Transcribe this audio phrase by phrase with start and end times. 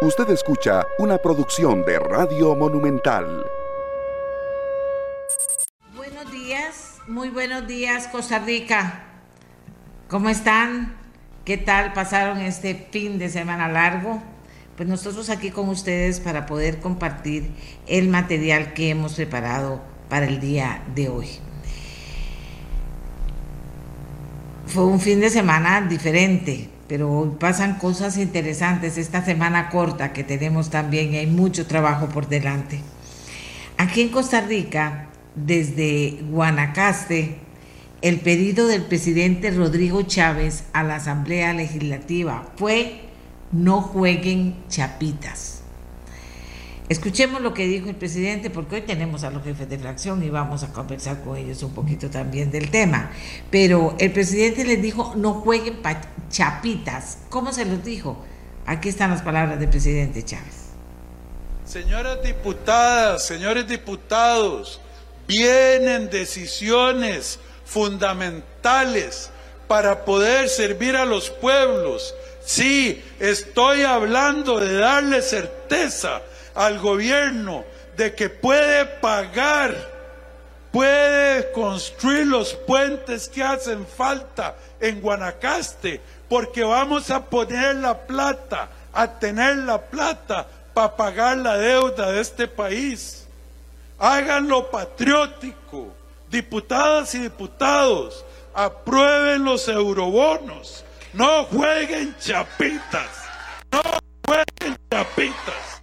[0.00, 3.44] Usted escucha una producción de Radio Monumental.
[5.96, 9.02] Buenos días, muy buenos días Costa Rica.
[10.08, 10.94] ¿Cómo están?
[11.44, 14.22] ¿Qué tal pasaron este fin de semana largo?
[14.76, 17.50] Pues nosotros aquí con ustedes para poder compartir
[17.88, 21.28] el material que hemos preparado para el día de hoy.
[24.68, 30.70] Fue un fin de semana diferente, pero pasan cosas interesantes esta semana corta que tenemos
[30.70, 32.80] también y hay mucho trabajo por delante.
[33.76, 37.38] Aquí en Costa Rica, desde Guanacaste,
[38.00, 43.02] el pedido del presidente Rodrigo Chávez a la Asamblea Legislativa fue
[43.52, 45.57] no jueguen chapitas.
[46.88, 50.30] Escuchemos lo que dijo el presidente, porque hoy tenemos a los jefes de fracción y
[50.30, 53.10] vamos a conversar con ellos un poquito también del tema.
[53.50, 55.82] Pero el presidente les dijo, no jueguen
[56.30, 57.18] chapitas.
[57.28, 58.24] ¿Cómo se los dijo?
[58.64, 60.68] Aquí están las palabras del presidente Chávez.
[61.66, 64.80] Señoras diputadas, señores diputados,
[65.26, 69.30] vienen decisiones fundamentales
[69.66, 72.14] para poder servir a los pueblos.
[72.42, 76.22] Sí, estoy hablando de darle certeza
[76.58, 77.64] al gobierno
[77.96, 79.76] de que puede pagar,
[80.72, 88.68] puede construir los puentes que hacen falta en Guanacaste, porque vamos a poner la plata,
[88.92, 93.24] a tener la plata para pagar la deuda de este país.
[93.96, 95.94] Háganlo patriótico,
[96.28, 103.28] diputadas y diputados, aprueben los eurobonos, no jueguen chapitas,
[103.70, 103.80] no
[104.26, 105.77] jueguen chapitas.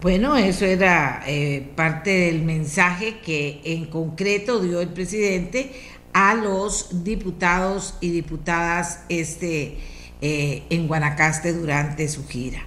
[0.00, 5.72] Bueno, eso era eh, parte del mensaje que en concreto dio el presidente
[6.12, 9.78] a los diputados y diputadas este,
[10.20, 12.60] eh, en Guanacaste durante su gira.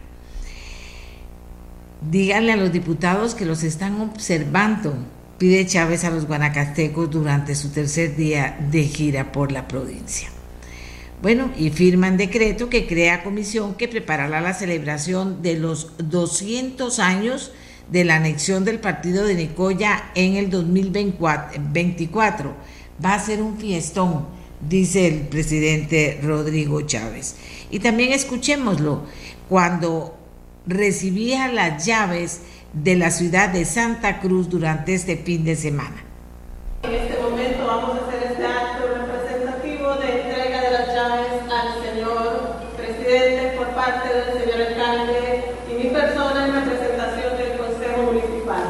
[2.01, 4.93] Díganle a los diputados que los están observando,
[5.37, 10.29] pide Chávez a los guanacastecos durante su tercer día de gira por la provincia.
[11.21, 17.51] Bueno, y firman decreto que crea comisión que preparará la celebración de los 200 años
[17.91, 22.53] de la anexión del partido de Nicoya en el 2024.
[23.03, 24.25] Va a ser un fiestón,
[24.67, 27.35] dice el presidente Rodrigo Chávez.
[27.69, 29.03] Y también escuchémoslo,
[29.47, 30.17] cuando
[30.65, 32.41] recibía las llaves
[32.73, 36.05] de la ciudad de Santa Cruz durante este fin de semana.
[36.83, 41.83] En este momento vamos a hacer este acto representativo de entrega de las llaves al
[41.83, 48.63] señor presidente por parte del señor alcalde y mi persona en representación del Consejo Municipal.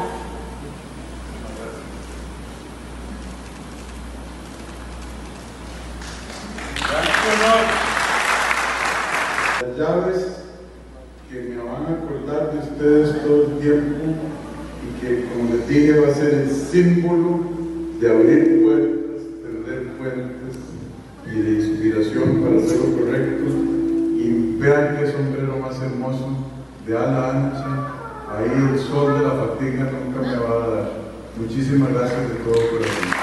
[9.60, 9.71] Las
[11.28, 13.96] que me van a acordar de ustedes todo el tiempo
[14.86, 17.40] y que, como les dije, va a ser el símbolo
[17.98, 20.56] de abrir puertas, tender puentes
[21.26, 23.44] y de inspiración para hacer lo correcto.
[24.18, 26.28] Y vean qué sombrero más hermoso,
[26.86, 27.66] de ala ancha,
[28.30, 30.92] ahí el sol de la fatiga nunca me va a dar.
[31.40, 33.21] Muchísimas gracias de todo corazón.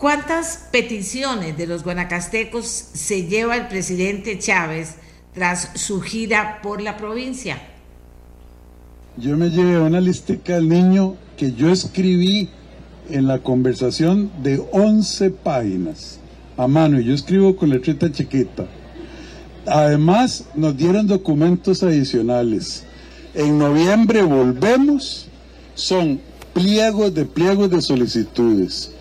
[0.00, 4.94] ¿Cuántas peticiones de los guanacastecos se lleva el presidente Chávez
[5.34, 7.58] tras su gira por la provincia?
[9.18, 12.48] Yo me llevé una listica al niño que yo escribí
[13.10, 16.18] en la conversación de 11 páginas
[16.56, 18.64] a mano y yo escribo con letrita chiquita.
[19.66, 22.84] Además, nos dieron documentos adicionales.
[23.34, 25.28] En noviembre volvemos,
[25.74, 26.22] son
[26.54, 28.94] pliegos de pliegos de solicitudes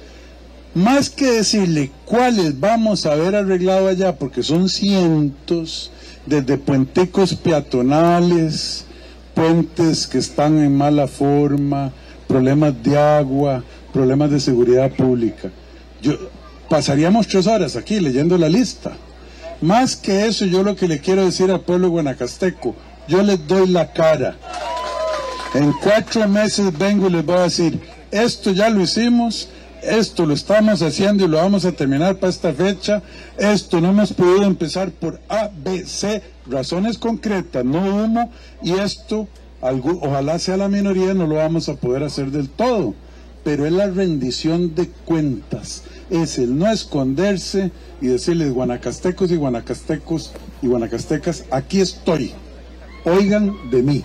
[0.80, 5.92] más que decirle cuáles vamos a haber arreglado allá, porque son cientos,
[6.26, 8.86] desde puenticos peatonales,
[9.34, 11.92] puentes que están en mala forma,
[12.28, 15.50] problemas de agua, problemas de seguridad pública.
[16.02, 16.14] Yo
[16.70, 18.94] pasaríamos tres horas aquí leyendo la lista.
[19.62, 22.74] Más que eso, yo lo que le quiero decir al pueblo guanacasteco,
[23.10, 24.38] yo les doy la cara.
[25.54, 29.50] En cuatro meses vengo y les voy a decir, esto ya lo hicimos,
[29.84, 33.02] esto lo estamos haciendo y lo vamos a terminar para esta fecha,
[33.38, 38.32] esto no hemos podido empezar por A, B, C, razones concretas, no humo,
[38.62, 39.28] y esto,
[39.62, 42.94] ojalá sea la minoría, no lo vamos a poder hacer del todo,
[43.44, 47.72] pero es la rendición de cuentas, es el no esconderse
[48.02, 52.34] y decirles guanacastecos y guanacastecos y guanacastecas, aquí estoy,
[53.06, 54.04] oigan de mí.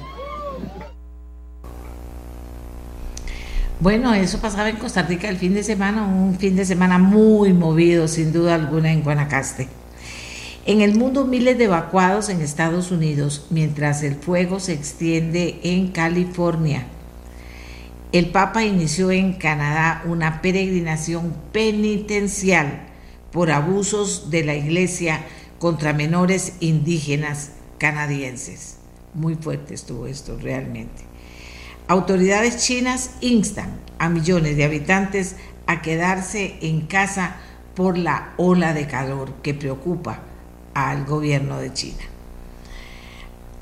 [3.81, 7.53] Bueno, eso pasaba en Costa Rica el fin de semana, un fin de semana muy
[7.53, 9.69] movido, sin duda alguna, en Guanacaste.
[10.65, 15.89] En el mundo, miles de evacuados en Estados Unidos, mientras el fuego se extiende en
[15.89, 16.87] California.
[18.13, 22.87] El Papa inició en Canadá una peregrinación penitencial
[23.33, 25.21] por abusos de la Iglesia
[25.59, 28.77] contra menores indígenas canadienses.
[29.15, 31.14] Muy fuerte estuvo esto realmente.
[31.87, 35.37] Autoridades chinas instan a millones de habitantes
[35.67, 37.37] a quedarse en casa
[37.75, 40.21] por la ola de calor que preocupa
[40.73, 42.03] al gobierno de China.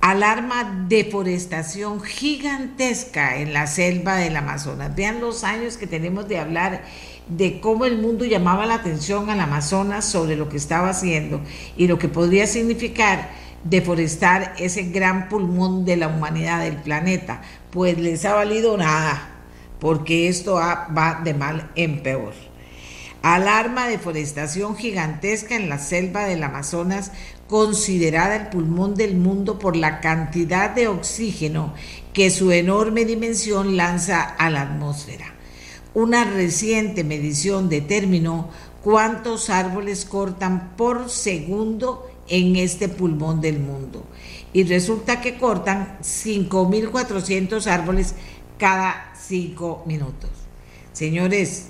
[0.00, 4.94] Alarma deforestación gigantesca en la selva del Amazonas.
[4.94, 6.84] Vean los años que tenemos de hablar
[7.28, 11.40] de cómo el mundo llamaba la atención al Amazonas sobre lo que estaba haciendo
[11.76, 13.30] y lo que podría significar
[13.64, 17.42] deforestar ese gran pulmón de la humanidad del planeta.
[17.70, 19.30] Pues les ha valido nada,
[19.80, 22.34] porque esto va de mal en peor.
[23.22, 27.12] Alarma deforestación gigantesca en la selva del Amazonas,
[27.46, 31.72] considerada el pulmón del mundo por la cantidad de oxígeno
[32.12, 35.26] que su enorme dimensión lanza a la atmósfera.
[35.94, 38.48] Una reciente medición determinó
[38.82, 44.06] cuántos árboles cortan por segundo en este pulmón del mundo.
[44.54, 48.14] Y resulta que cortan 5.400 árboles
[48.58, 50.30] cada 5 minutos.
[50.94, 51.66] Señores,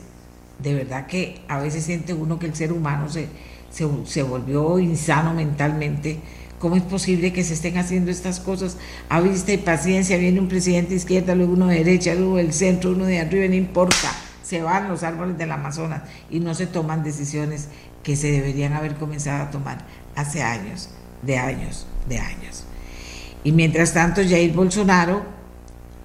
[0.61, 3.27] de verdad que a veces siente uno que el ser humano se,
[3.71, 6.21] se, volvió insano mentalmente.
[6.61, 8.77] ¿Cómo es posible que se estén haciendo estas cosas
[9.09, 10.17] a vista y paciencia?
[10.17, 13.49] Viene un presidente de izquierda, luego uno de derecha, luego del centro, uno de arriba,
[13.49, 14.13] no importa.
[14.45, 17.69] Se van los árboles del Amazonas y no se toman decisiones
[18.05, 19.85] que se deberían haber comenzado a tomar
[20.17, 20.91] hace años,
[21.23, 22.65] de años, de años.
[23.45, 25.23] Y mientras tanto, Jair Bolsonaro,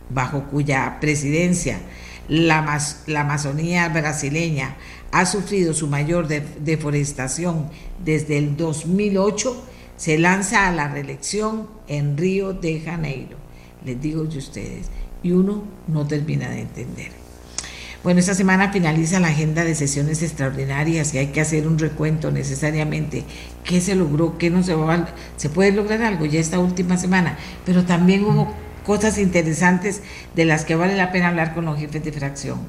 [0.10, 1.80] bajo cuya presidencia
[2.28, 4.76] la, la Amazonía brasileña
[5.12, 7.70] ha sufrido su mayor deforestación
[8.04, 9.64] desde el 2008,
[9.96, 13.38] se lanza a la reelección en Río de Janeiro.
[13.86, 14.88] Les digo yo ustedes,
[15.24, 17.27] y uno no termina de entender.
[18.08, 22.32] Bueno, esta semana finaliza la agenda de sesiones extraordinarias y hay que hacer un recuento
[22.32, 23.26] necesariamente.
[23.66, 24.38] ¿Qué se logró?
[24.38, 28.54] ¿Qué no se va Se puede lograr algo ya esta última semana, pero también hubo
[28.86, 30.02] cosas interesantes
[30.36, 32.60] de las que vale la pena hablar con los jefes de fracción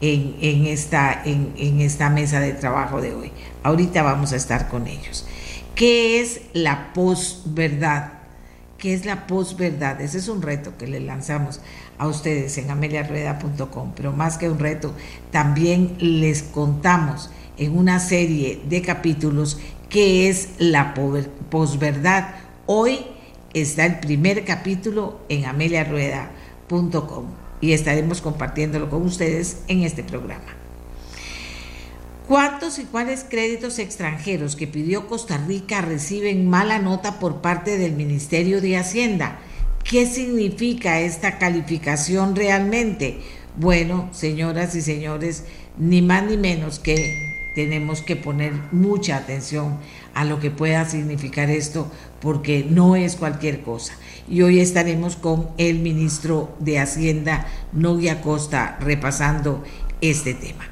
[0.00, 3.32] en, esta, en, en esta mesa de trabajo de hoy.
[3.64, 5.26] Ahorita vamos a estar con ellos.
[5.74, 8.12] ¿Qué es la posverdad?
[8.78, 10.00] ¿Qué es la posverdad?
[10.00, 11.60] Ese es un reto que le lanzamos
[11.98, 14.92] a ustedes en ameliarrueda.com, pero más que un reto,
[15.30, 19.58] también les contamos en una serie de capítulos
[19.88, 20.94] qué es la
[21.50, 22.34] posverdad.
[22.66, 23.00] Hoy
[23.54, 27.26] está el primer capítulo en ameliarueda.com
[27.60, 30.44] y estaremos compartiéndolo con ustedes en este programa.
[32.28, 37.92] ¿Cuántos y cuáles créditos extranjeros que pidió Costa Rica reciben mala nota por parte del
[37.92, 39.38] Ministerio de Hacienda?
[39.88, 43.20] ¿Qué significa esta calificación realmente?
[43.56, 45.44] Bueno, señoras y señores,
[45.78, 46.96] ni más ni menos que
[47.54, 49.78] tenemos que poner mucha atención
[50.12, 51.88] a lo que pueda significar esto,
[52.20, 53.92] porque no es cualquier cosa.
[54.28, 59.62] Y hoy estaremos con el ministro de Hacienda, Novia Costa, repasando
[60.00, 60.64] este tema.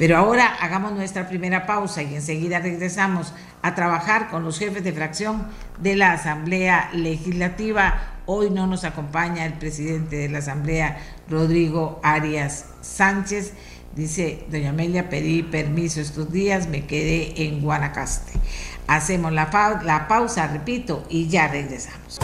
[0.00, 4.94] Pero ahora hagamos nuestra primera pausa y enseguida regresamos a trabajar con los jefes de
[4.94, 5.46] fracción
[5.78, 8.22] de la Asamblea Legislativa.
[8.24, 13.52] Hoy no nos acompaña el presidente de la Asamblea, Rodrigo Arias Sánchez
[13.94, 18.32] Dice, doña Amelia, pedí permiso estos días, me quedé en Guanacaste.
[18.86, 19.50] Hacemos la,
[20.08, 22.20] pausa, repito, y ya regresamos.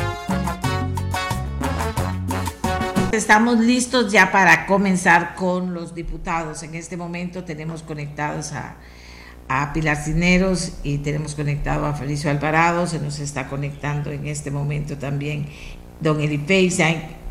[3.17, 6.63] Estamos listos ya para comenzar con los diputados.
[6.63, 8.77] En este momento tenemos conectados a,
[9.49, 12.87] a Pilar Cineros y tenemos conectado a Felicio Alvarado.
[12.87, 15.47] Se nos está conectando en este momento también
[15.99, 16.45] don Eli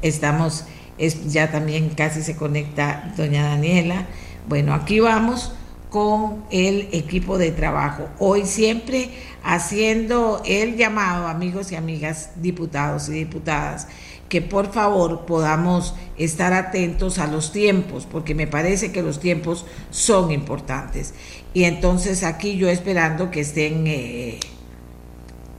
[0.02, 0.66] Estamos,
[0.98, 4.08] es, ya también casi se conecta doña Daniela.
[4.50, 5.54] Bueno, aquí vamos
[5.92, 8.10] con el equipo de trabajo.
[8.18, 9.12] Hoy siempre
[9.44, 13.88] haciendo el llamado, amigos y amigas, diputados y diputadas,
[14.30, 19.66] que por favor podamos estar atentos a los tiempos, porque me parece que los tiempos
[19.92, 21.14] son importantes.
[21.54, 24.40] Y entonces aquí yo esperando que estén, eh,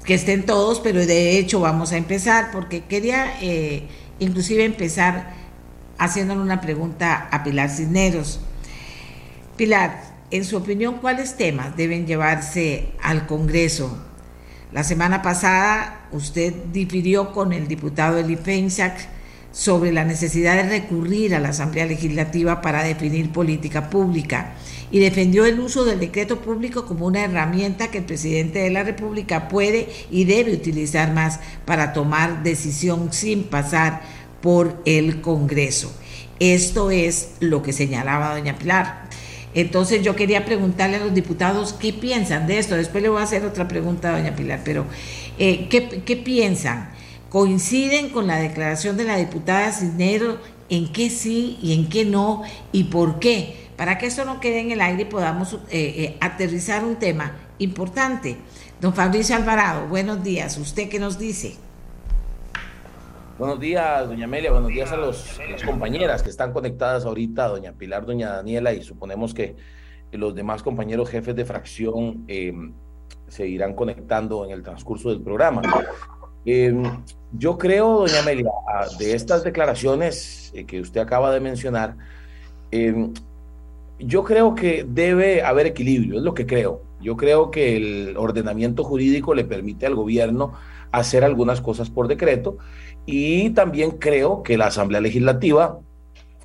[0.04, 3.84] que estén todos, pero de hecho vamos a empezar, porque quería eh,
[4.18, 5.32] inclusive empezar
[5.98, 8.40] haciéndole una pregunta a Pilar Cisneros.
[9.56, 14.05] Pilar, en su opinión, ¿cuáles temas deben llevarse al Congreso?
[14.76, 19.08] La semana pasada usted difirió con el diputado Eli Pensac
[19.50, 24.52] sobre la necesidad de recurrir a la Asamblea Legislativa para definir política pública
[24.90, 28.82] y defendió el uso del decreto público como una herramienta que el presidente de la
[28.82, 34.02] República puede y debe utilizar más para tomar decisión sin pasar
[34.42, 35.90] por el Congreso.
[36.38, 39.05] Esto es lo que señalaba doña Pilar.
[39.56, 42.76] Entonces yo quería preguntarle a los diputados qué piensan de esto.
[42.76, 44.86] Después le voy a hacer otra pregunta a doña Pilar, pero
[45.38, 46.90] eh, ¿qué, ¿qué piensan?
[47.28, 52.42] coinciden con la declaración de la diputada Cisneros en qué sí y en qué no
[52.72, 56.16] y por qué, para que esto no quede en el aire y podamos eh, eh,
[56.20, 58.36] aterrizar un tema importante.
[58.80, 60.56] Don Fabricio Alvarado, buenos días.
[60.58, 61.56] ¿Usted qué nos dice?
[63.38, 64.50] Buenos días, doña Amelia.
[64.50, 68.82] Buenos días a, los, las compañeras que están conectadas ahorita, doña Pilar, doña Daniela, y
[68.82, 69.56] suponemos que
[70.12, 72.54] los demás compañeros jefes de fracción eh,
[73.28, 75.60] se irán conectando en el transcurso del programa.
[76.46, 76.82] Em,
[77.32, 78.50] yo creo, doña Amelia,
[78.98, 81.94] de estas declaraciones eh, que usted acaba de mencionar,
[82.70, 83.12] em,
[83.98, 86.80] yo creo que debe haber equilibrio, es lo que creo.
[87.02, 90.54] Yo creo que el ordenamiento jurídico le permite al gobierno
[90.90, 92.56] hacer algunas cosas por decreto
[93.06, 95.78] y también creo que la Asamblea Legislativa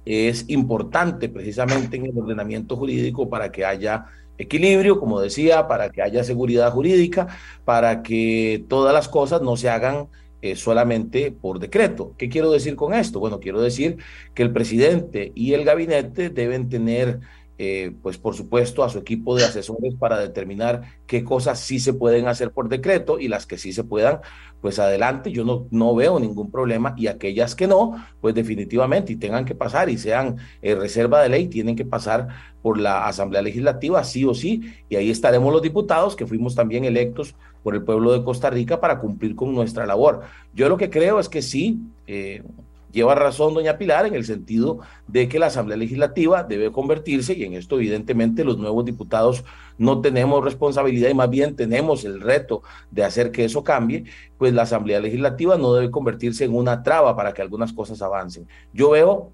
[0.06, 4.06] es importante precisamente en el ordenamiento jurídico para que haya
[4.38, 7.28] equilibrio, como decía, para que haya seguridad jurídica,
[7.66, 10.08] para que todas las cosas no se hagan
[10.42, 12.14] eh, solamente por decreto.
[12.18, 13.20] ¿Qué quiero decir con esto?
[13.20, 13.98] Bueno, quiero decir
[14.34, 17.20] que el presidente y el gabinete deben tener
[17.58, 21.94] eh, pues por supuesto a su equipo de asesores para determinar qué cosas sí se
[21.94, 24.22] pueden hacer por decreto y las que sí se puedan,
[24.62, 29.16] pues adelante, yo no, no veo ningún problema y aquellas que no, pues definitivamente y
[29.16, 32.30] tengan que pasar y sean eh, reserva de ley, tienen que pasar
[32.62, 36.86] por la Asamblea Legislativa, sí o sí, y ahí estaremos los diputados que fuimos también
[36.86, 40.22] electos por el pueblo de Costa Rica para cumplir con nuestra labor.
[40.54, 42.44] Yo lo que creo es que sí, eh,
[42.92, 47.44] Lleva razón doña Pilar en el sentido de que la Asamblea Legislativa debe convertirse, y
[47.44, 49.44] en esto evidentemente los nuevos diputados
[49.78, 54.06] no tenemos responsabilidad y más bien tenemos el reto de hacer que eso cambie,
[54.38, 58.48] pues la Asamblea Legislativa no debe convertirse en una traba para que algunas cosas avancen.
[58.74, 59.32] Yo veo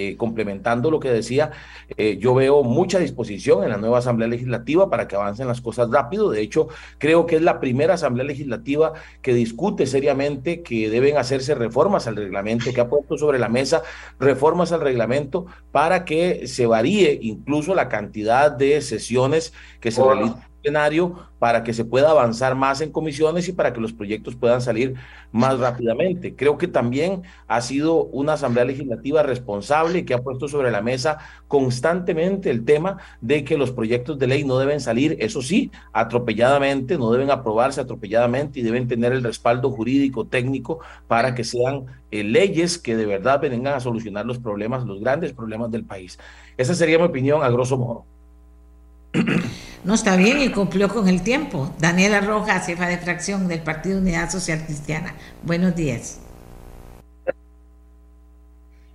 [0.00, 1.50] eh, complementando lo que decía,
[1.96, 5.90] eh, yo veo mucha disposición en la nueva Asamblea Legislativa para que avancen las cosas
[5.90, 6.30] rápido.
[6.30, 11.56] De hecho, creo que es la primera Asamblea Legislativa que discute seriamente que deben hacerse
[11.56, 13.82] reformas al reglamento, que ha puesto sobre la mesa
[14.20, 20.47] reformas al reglamento para que se varíe incluso la cantidad de sesiones que se realizan
[21.38, 24.94] para que se pueda avanzar más en comisiones y para que los proyectos puedan salir
[25.32, 26.34] más rápidamente.
[26.34, 31.18] Creo que también ha sido una Asamblea Legislativa responsable que ha puesto sobre la mesa
[31.46, 36.98] constantemente el tema de que los proyectos de ley no deben salir, eso sí, atropelladamente,
[36.98, 42.24] no deben aprobarse atropelladamente y deben tener el respaldo jurídico, técnico, para que sean eh,
[42.24, 46.18] leyes que de verdad vengan a solucionar los problemas, los grandes problemas del país.
[46.56, 48.17] Esa sería mi opinión a grosso modo.
[49.84, 51.72] No está bien y cumplió con el tiempo.
[51.78, 55.14] Daniela Rojas, jefa de fracción del Partido Unidad Social Cristiana.
[55.42, 56.20] Buenos días.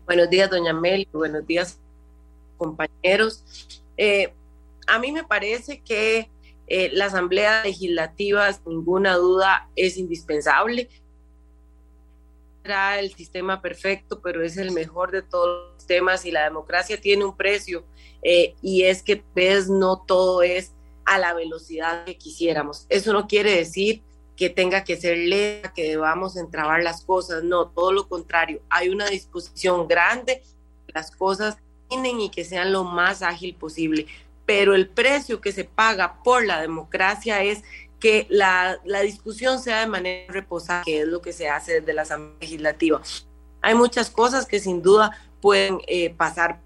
[0.05, 1.07] Buenos días, doña Mel.
[1.13, 1.79] Buenos días,
[2.57, 3.81] compañeros.
[3.95, 4.33] Eh,
[4.85, 6.29] a mí me parece que
[6.67, 10.89] eh, la Asamblea Legislativa, sin ninguna duda, es indispensable.
[12.61, 16.99] Será el sistema perfecto, pero es el mejor de todos los sistemas y la democracia
[16.99, 17.85] tiene un precio
[18.23, 20.73] eh, y es que pues no todo es
[21.05, 22.85] a la velocidad que quisiéramos.
[22.89, 24.01] Eso no quiere decir
[24.35, 28.89] que tenga que ser lenta, que debamos entrabar las cosas, no, todo lo contrario, hay
[28.89, 30.41] una disposición grande,
[30.87, 34.07] las cosas tienen y que sean lo más ágil posible,
[34.45, 37.63] pero el precio que se paga por la democracia es
[37.99, 41.93] que la, la discusión sea de manera reposada, que es lo que se hace desde
[41.93, 43.01] la Asamblea Legislativa.
[43.61, 45.11] Hay muchas cosas que sin duda
[45.41, 46.59] pueden eh, pasar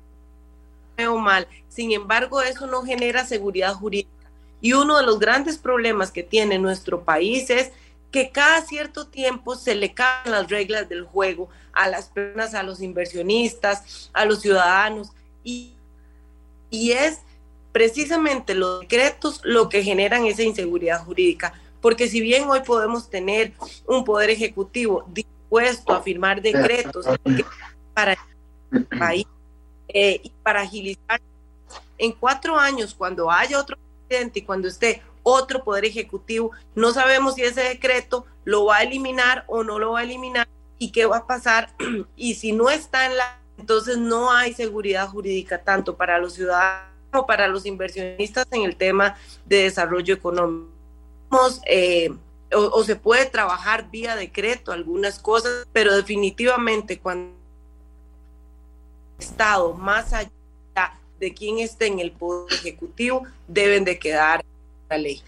[1.06, 1.48] o mal.
[1.68, 4.10] Sin embargo, eso no genera seguridad jurídica.
[4.62, 7.72] Y uno de los grandes problemas que tiene nuestro país es
[8.12, 12.64] que cada cierto tiempo se le cambian las reglas del juego a las personas, a
[12.64, 15.12] los inversionistas, a los ciudadanos.
[15.44, 15.74] Y,
[16.72, 17.20] y es
[17.72, 21.54] precisamente los decretos lo que generan esa inseguridad jurídica.
[21.82, 23.54] Porque si bien hoy podemos tener
[23.86, 27.06] un poder ejecutivo dispuesto a firmar decretos
[27.94, 28.18] para
[28.72, 29.28] el país,
[29.90, 31.22] eh, y para agilizar
[31.98, 33.78] en cuatro años, cuando haya otro
[34.08, 38.84] presidente y cuando esté otro poder ejecutivo, no sabemos si ese decreto lo va a
[38.84, 40.48] eliminar o no lo va a eliminar
[40.80, 41.74] y qué va a pasar.
[42.16, 46.88] Y si no está en la, entonces no hay seguridad jurídica tanto para los ciudadanos
[47.12, 50.72] como para los inversionistas en el tema de desarrollo económico.
[51.66, 52.10] Eh,
[52.54, 57.37] o, o se puede trabajar vía decreto algunas cosas, pero definitivamente cuando
[59.20, 60.32] Estado, más allá
[61.20, 64.44] de quién esté en el poder ejecutivo, deben de quedar
[64.90, 65.22] la ley.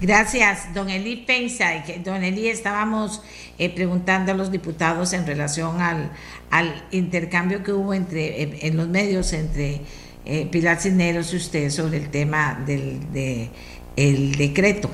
[0.00, 1.82] Gracias, don Eli Pensa.
[2.04, 3.22] Don Eli, estábamos
[3.58, 6.10] eh, preguntando a los diputados en relación al,
[6.50, 9.80] al intercambio que hubo entre en, los medios entre
[10.26, 13.48] eh, Pilar Cisneros y usted sobre el tema del de,
[13.96, 14.90] el decreto.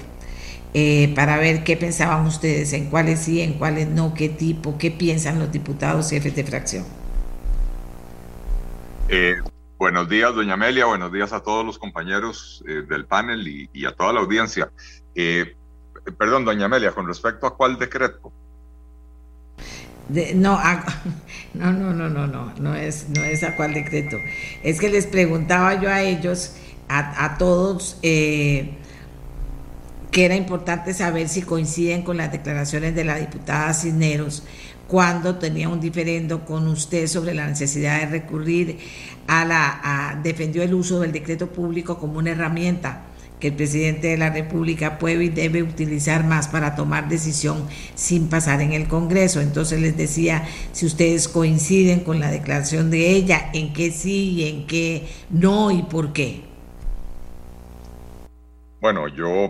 [0.75, 4.91] Eh, para ver qué pensaban ustedes, en cuáles sí, en cuáles no, qué tipo, qué
[4.91, 6.85] piensan los diputados jefes de fracción.
[9.83, 10.85] Buenos días, doña Amelia.
[10.85, 14.71] Buenos días a todos los compañeros eh, del panel y, a toda la audiencia.
[15.17, 15.57] Eh,
[16.17, 18.33] perdón, doña Amelia, con respecto a cuál decreto.
[20.09, 20.61] no,
[21.55, 24.19] no, no, no, no, no, no es, no es a cuál decreto.
[24.62, 26.55] Es que les preguntaba yo a ellos,
[26.88, 28.79] a, todos, eh,
[30.12, 34.45] que era importante saber si coinciden con las declaraciones de la diputada Cisneros
[34.87, 38.78] cuando tenía un diferendo con usted sobre la necesidad de recurrir
[39.26, 43.07] a la defendió el uso del decreto público como una herramienta
[43.40, 48.28] que el presidente de la República puede y debe utilizar más para tomar decisión sin
[48.28, 49.40] pasar en el Congreso.
[49.40, 54.49] Entonces les decía si ustedes coinciden con la declaración de ella, en qué sí y
[54.49, 56.52] en qué no y por qué.
[58.83, 59.49] Bueno, yo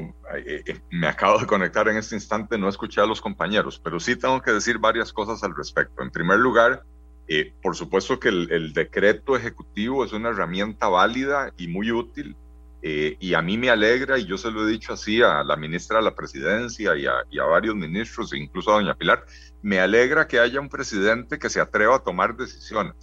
[0.90, 4.40] me acabo de conectar en este instante, no escuché a los compañeros, pero sí tengo
[4.40, 6.02] que decir varias cosas al respecto.
[6.02, 6.84] En primer lugar,
[7.28, 12.36] eh, por supuesto que el, decreto ejecutivo es una herramienta válida y muy útil.
[12.84, 15.56] Eh, y a mí me alegra, y yo se lo he dicho así a la
[15.56, 19.24] ministra de la Presidencia y a, varios ministros, e incluso a doña Pilar,
[19.62, 22.94] me alegra que haya un presidente que se atreva a tomar decisiones.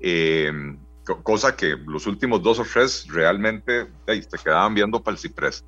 [0.00, 0.52] Eh,
[1.22, 5.64] cosa que los últimos dos o tres realmente se quedaban viendo para el ciprés.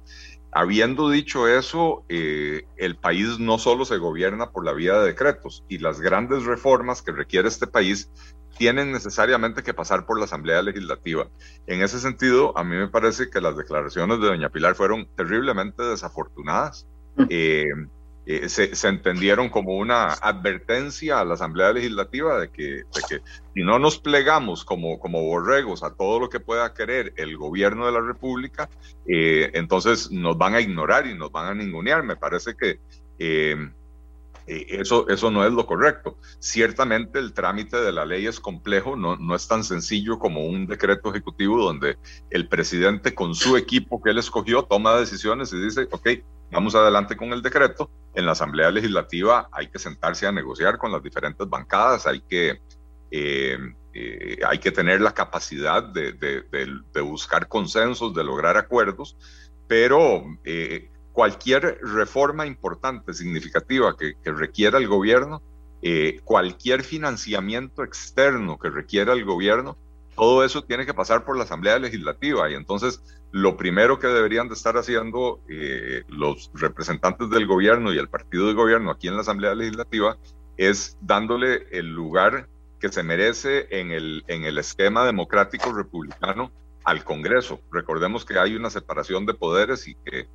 [0.52, 5.64] Habiendo dicho eso, eh, el país no solo se gobierna por la vía de decretos
[5.69, 8.11] y las grandes reformas que requiere este país
[8.59, 11.28] tienen necesariamente que pasar por la Asamblea Legislativa.
[11.66, 15.83] En ese sentido, a mí me parece que las declaraciones de doña Pilar fueron terriblemente
[15.85, 16.87] desafortunadas.
[17.16, 17.25] Mm.
[17.31, 17.64] Eh,
[18.33, 23.21] eh, se, entendieron como una advertencia a la Asamblea Legislativa de que, que
[23.55, 27.87] si no nos plegamos como, como borregos a todo lo que pueda querer el gobierno
[27.87, 28.69] de la República,
[29.09, 32.05] eh, entonces nos van a ignorar y nos van a ningunear.
[32.05, 32.79] Me parece que
[33.19, 33.57] eh,
[34.46, 36.18] eso, eso no es lo correcto.
[36.38, 40.66] Ciertamente el trámite de la ley es complejo, no, no es tan sencillo como un
[40.66, 41.98] decreto ejecutivo donde
[42.31, 46.09] el presidente con su equipo que él escogió toma decisiones y dice, ok,
[46.50, 47.90] vamos adelante con el decreto.
[48.14, 52.61] En la Asamblea Legislativa hay que sentarse a negociar con las diferentes bancadas, hay que,
[53.11, 53.59] eh,
[53.94, 59.16] eh, hay que tener la capacidad de, de, buscar consensos, de lograr acuerdos,
[59.68, 65.42] pero eh, cualquier reforma importante, significativa que, requiera el gobierno,
[66.25, 69.77] cualquier financiamiento externo que requiera el gobierno,
[70.14, 74.49] todo eso tiene que pasar por la Asamblea Legislativa y entonces lo primero que deberían
[74.49, 79.14] de estar haciendo eh, los representantes del gobierno y el partido de gobierno aquí en
[79.14, 80.18] la Asamblea Legislativa
[80.57, 82.49] es dándole el lugar
[82.81, 86.51] que se merece en el, en el esquema democrático republicano
[86.85, 87.61] al Congreso.
[87.70, 90.29] Recordemos que hay una separación de poderes y que eh,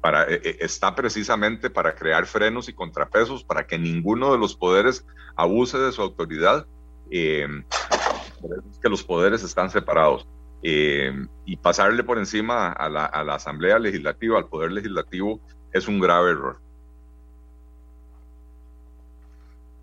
[0.00, 5.06] para, eh, está precisamente para crear frenos y contrapesos para que ninguno de los poderes
[5.36, 6.66] abuse de su autoridad.
[7.10, 7.62] Em,
[8.82, 10.26] que los poderes están separados.
[10.62, 11.12] Eh,
[11.44, 15.40] y pasarle por encima a la, a la, Asamblea Legislativa, al Poder Legislativo,
[15.72, 16.60] es un grave error.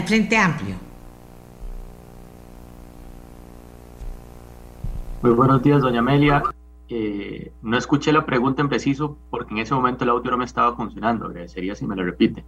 [0.05, 0.75] Frente Amplio.
[5.21, 6.41] Muy buenos días, doña Amelia.
[6.89, 10.45] Eh, no escuché la pregunta en preciso porque en ese momento el audio no me
[10.45, 11.27] estaba funcionando.
[11.27, 12.43] Agradecería si me lo repite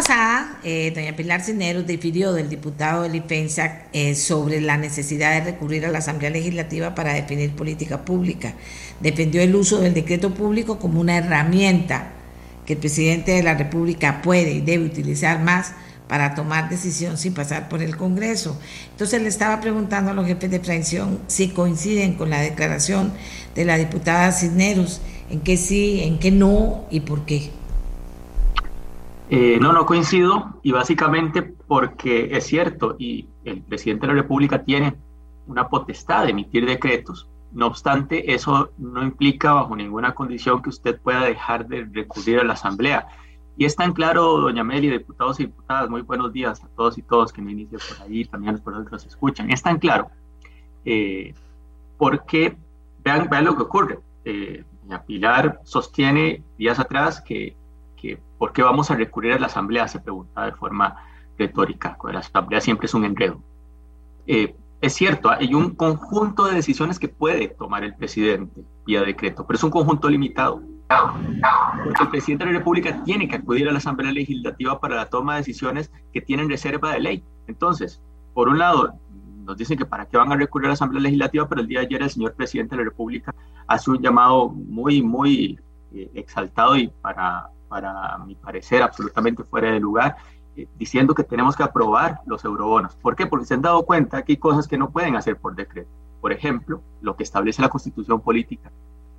[0.00, 5.50] pasada, eh, doña Pilar Cineros difirió del diputado Eli Pensa eh, sobre la necesidad de
[5.52, 8.54] recurrir a la Asamblea Legislativa para definir política pública.
[9.00, 12.12] Defendió el uso del decreto público como una herramienta
[12.64, 15.74] que el presidente de la República puede y debe utilizar más
[16.10, 18.60] para tomar decisión sin pasar por el Congreso.
[18.90, 23.12] Entonces le estaba preguntando a los jefes de fracción si coinciden con la declaración
[23.54, 27.52] de la diputada Cisneros, en qué sí, en qué no y por qué.
[29.30, 34.64] Eh, no, no coincido y básicamente porque es cierto y el presidente de la República
[34.64, 34.96] tiene
[35.46, 37.28] una potestad de emitir decretos.
[37.52, 42.44] No obstante, eso no implica bajo ninguna condición que usted pueda dejar de recurrir a
[42.44, 43.06] la Asamblea.
[43.60, 47.02] Y es tan claro, doña Meli, diputados y diputadas, muy buenos días a todos y
[47.02, 49.50] todos que me inician por ahí, también a los que nos escuchan.
[49.50, 50.10] Es tan claro
[50.86, 51.34] eh,
[51.98, 52.56] porque
[53.04, 53.98] vean, vean, lo que ocurre.
[54.24, 57.54] Eh, doña Pilar sostiene días atrás que
[58.00, 60.96] que por qué vamos a recurrir a la Asamblea, se pregunta de forma
[61.38, 61.98] retórica.
[62.10, 63.42] La Asamblea siempre es un enredo.
[64.26, 69.46] Eh, es cierto, hay un conjunto de decisiones que puede tomar el presidente vía decreto,
[69.46, 70.62] pero es un conjunto limitado.
[71.84, 75.06] Porque el presidente de la República tiene que acudir a la Asamblea Legislativa para la
[75.06, 77.24] toma de decisiones que tienen reserva de ley.
[77.46, 78.00] Entonces,
[78.34, 78.94] por un lado,
[79.44, 81.80] nos dicen que para qué van a recurrir a la Asamblea Legislativa, pero el día
[81.80, 83.34] de ayer el señor presidente de la República
[83.66, 85.58] hace un llamado muy, muy
[85.92, 90.16] eh, exaltado y para, para mi parecer absolutamente fuera de lugar,
[90.56, 92.96] eh, diciendo que tenemos que aprobar los eurobonos.
[92.96, 93.26] ¿Por qué?
[93.26, 95.90] Porque se han dado cuenta que hay cosas que no pueden hacer por decreto.
[96.20, 98.70] Por ejemplo, lo que establece la constitución política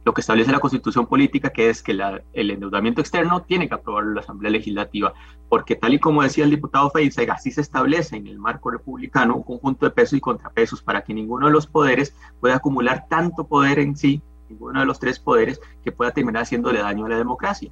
[0.04, 1.92] lo que establece la constitución política, que es que
[2.34, 5.14] el endeudamiento externo tiene que aprobarlo la Asamblea Legislativa,
[5.48, 9.36] porque tal y como decía el diputado Feinstein, así se establece en el marco republicano
[9.36, 13.46] un conjunto de pesos y contrapesos para que ninguno de los poderes pueda acumular tanto
[13.46, 17.18] poder en sí, ninguno de los tres poderes, que pueda terminar haciéndole daño a la
[17.18, 17.72] democracia.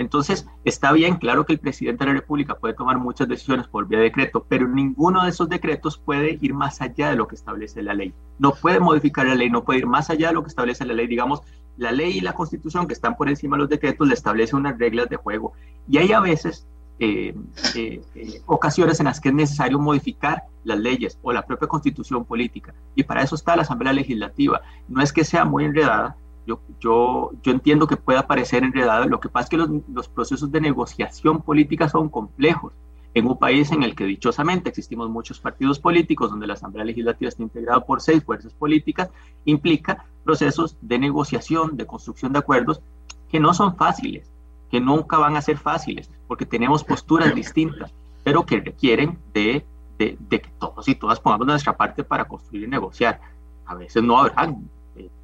[0.00, 3.86] Entonces, está bien, claro que el presidente de la República puede tomar muchas decisiones por
[3.86, 7.34] vía de decreto, pero ninguno de esos decretos puede ir más allá de lo que
[7.34, 8.14] establece la ley.
[8.38, 10.94] No puede modificar la ley, no puede ir más allá de lo que establece la
[10.94, 11.06] ley.
[11.06, 11.42] Digamos,
[11.76, 14.78] la ley y la constitución que están por encima de los decretos le establecen unas
[14.78, 15.52] reglas de juego.
[15.86, 16.66] Y hay a veces
[16.98, 17.34] eh,
[17.74, 22.24] eh, eh, ocasiones en las que es necesario modificar las leyes o la propia constitución
[22.24, 22.72] política.
[22.94, 24.62] Y para eso está la Asamblea Legislativa.
[24.88, 26.16] No es que sea muy enredada,
[26.50, 30.08] yo, yo, yo entiendo que pueda parecer enredado, lo que pasa es que los, los
[30.08, 32.72] procesos de negociación política son complejos.
[33.12, 37.28] En un país en el que dichosamente existimos muchos partidos políticos, donde la Asamblea Legislativa
[37.28, 39.10] está integrada por seis fuerzas políticas,
[39.44, 42.80] implica procesos de negociación, de construcción de acuerdos
[43.30, 44.30] que no son fáciles,
[44.70, 49.64] que nunca van a ser fáciles, porque tenemos posturas distintas, pero que requieren de,
[49.98, 53.20] de, de que todos y todas pongamos nuestra parte para construir y negociar.
[53.66, 54.68] A veces no habrán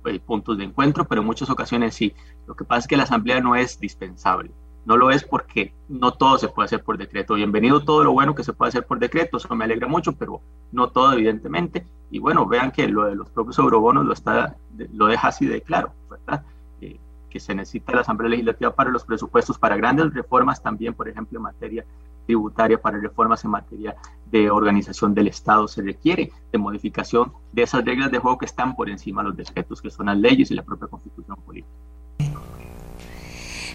[0.06, 2.14] eh, puntos de encuentro, pero en muchas ocasiones sí.
[2.46, 4.50] Lo que pasa es que la asamblea no es dispensable.
[4.84, 7.34] No lo es porque no todo se puede hacer por decreto.
[7.34, 10.40] Bienvenido todo lo bueno que se puede hacer por decreto, eso me alegra mucho, pero
[10.70, 11.84] no todo evidentemente.
[12.10, 14.56] Y bueno, vean que lo de los propios eurobonos lo, está,
[14.92, 16.44] lo deja así de claro, ¿verdad?
[16.80, 21.08] Eh, que se necesita la Asamblea Legislativa para los presupuestos, para grandes reformas también, por
[21.08, 21.84] ejemplo, en materia
[22.26, 25.68] tributaria, para reformas en materia de organización del Estado.
[25.68, 29.36] Se requiere de modificación de esas reglas de juego que están por encima de los
[29.36, 31.72] decretos, que son las leyes y la propia constitución política.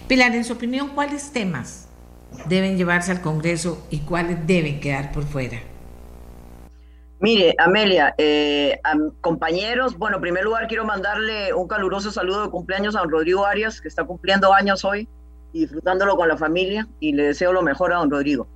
[0.08, 1.90] Pilar, en su opinión, ¿cuáles temas
[2.48, 5.60] deben llevarse al Congreso y cuáles deben quedar por fuera?
[7.22, 8.82] Mire, Amelia, eh,
[9.22, 13.46] compañeros, bueno, en primer lugar quiero mandarle un caluroso saludo de cumpleaños a don Rodrigo
[13.46, 15.08] Arias, que está cumpliendo años hoy
[15.60, 18.48] disfrutándolo con la familia, y le deseo lo mejor a don Rodrigo.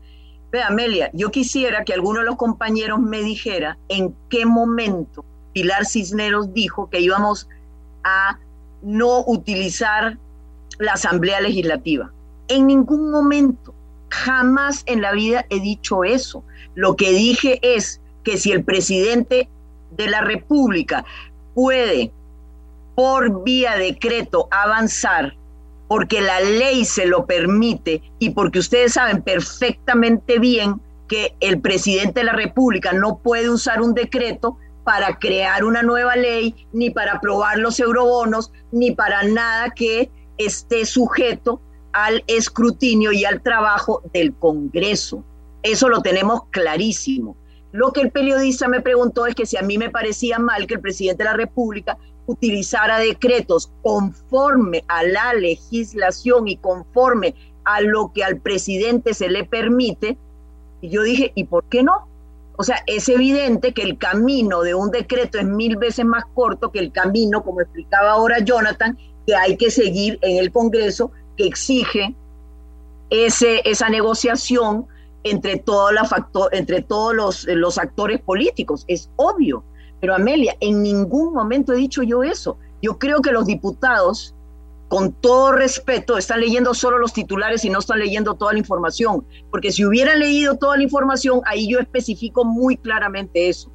[0.51, 5.85] Ve, Amelia, yo quisiera que alguno de los compañeros me dijera en qué momento Pilar
[5.85, 7.47] Cisneros dijo que íbamos
[8.03, 8.39] a
[8.81, 10.17] no utilizar
[10.79, 12.11] la Asamblea Legislativa.
[12.47, 13.73] En ningún momento,
[14.09, 16.43] jamás en la vida he dicho eso.
[16.75, 19.49] Lo que dije es que si el presidente
[19.91, 21.05] de la República
[21.53, 22.11] puede,
[22.95, 25.35] por vía decreto, avanzar
[25.87, 32.21] porque la ley se lo permite y porque ustedes saben perfectamente bien que el presidente
[32.21, 37.13] de la República no puede usar un decreto para crear una nueva ley, ni para
[37.13, 44.33] aprobar los eurobonos, ni para nada que esté sujeto al escrutinio y al trabajo del
[44.33, 45.23] Congreso.
[45.63, 47.35] Eso lo tenemos clarísimo.
[47.71, 50.75] Lo que el periodista me preguntó es que si a mí me parecía mal que
[50.75, 58.11] el presidente de la República utilizara decretos conforme a la legislación y conforme a lo
[58.13, 60.17] que al presidente se le permite.
[60.81, 62.07] Y yo dije, ¿y por qué no?
[62.57, 66.71] O sea, es evidente que el camino de un decreto es mil veces más corto
[66.71, 71.47] que el camino, como explicaba ahora Jonathan, que hay que seguir en el Congreso, que
[71.47, 72.15] exige
[73.09, 74.85] ese, esa negociación
[75.23, 78.85] entre, la factor, entre todos los, los actores políticos.
[78.87, 79.63] Es obvio.
[79.99, 82.57] Pero Amelia, en ningún momento he dicho yo eso.
[82.81, 84.35] Yo creo que los diputados,
[84.87, 89.25] con todo respeto, están leyendo solo los titulares y no están leyendo toda la información.
[89.49, 93.71] Porque si hubieran leído toda la información, ahí yo especifico muy claramente eso.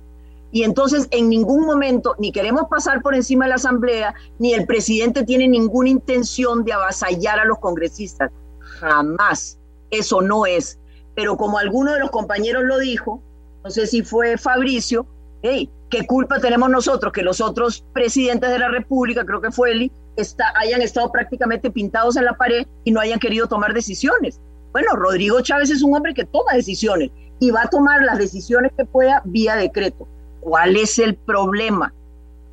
[0.52, 4.66] Y entonces en ningún momento ni queremos pasar por encima de la Asamblea, ni el
[4.66, 8.30] presidente tiene ninguna intención de avasallar a los congresistas.
[8.58, 9.58] Jamás.
[9.90, 10.78] Eso no es.
[11.14, 13.22] Pero como alguno de los compañeros lo dijo,
[13.62, 15.06] no sé si fue Fabricio,
[15.42, 19.72] hey, ¿Qué culpa tenemos nosotros que los otros presidentes de la República, creo que fue
[19.72, 24.40] Eli, está, hayan estado prácticamente pintados en la pared y no hayan querido tomar decisiones?
[24.70, 28.70] Bueno, Rodrigo Chávez es un hombre que toma decisiones y va a tomar las decisiones
[28.76, 30.06] que pueda vía decreto.
[30.40, 31.92] ¿Cuál es el problema?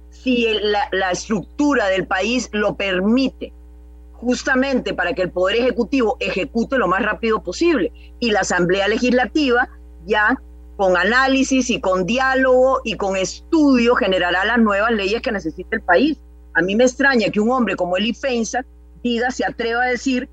[0.10, 3.54] Si la, la estructura del país lo permite,
[4.14, 9.70] justamente para que el Poder Ejecutivo ejecute lo más rápido posible y la Asamblea Legislativa
[10.08, 10.42] ya
[10.78, 15.82] con análisis y con diálogo y con estudio generará las nuevas leyes que necesita el
[15.82, 16.20] país.
[16.54, 18.66] A mí me extraña que un hombre como Eli Feinsack
[19.04, 20.30] diga, se atreva a decir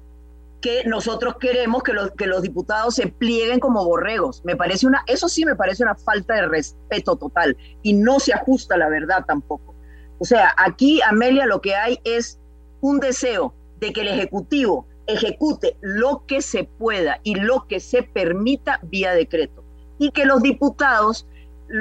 [0.60, 4.42] que nosotros queremos que los, que los diputados se plieguen como borregos.
[4.44, 8.34] Me parece una, eso sí me parece una falta de respeto total y no se
[8.34, 9.74] ajusta a la verdad tampoco.
[10.18, 12.38] O sea, aquí, Amelia, lo que hay es
[12.80, 18.02] un deseo de que el Ejecutivo ejecute lo que se pueda y lo que se
[18.02, 19.63] permita vía decreto
[19.98, 21.26] y que los diputados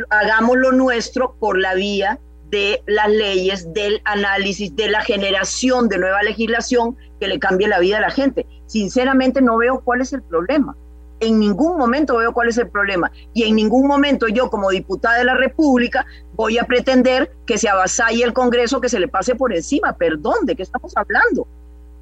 [0.10, 5.97] hagamos lo nuestro por la vía de las leyes, del análisis, de la generación de
[5.97, 8.45] nueva legislación que le cambie la vida a la gente.
[8.67, 10.76] Sinceramente no veo cuál es el problema.
[11.19, 13.12] En ningún momento veo cuál es el problema.
[13.34, 17.69] Y en ningún momento yo como diputada de la República voy a pretender que se
[17.69, 19.93] avasalle el Congreso, que se le pase por encima.
[19.93, 21.47] Perdón, ¿de qué estamos hablando?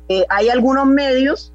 [0.09, 1.53] Eh, hay algunos medios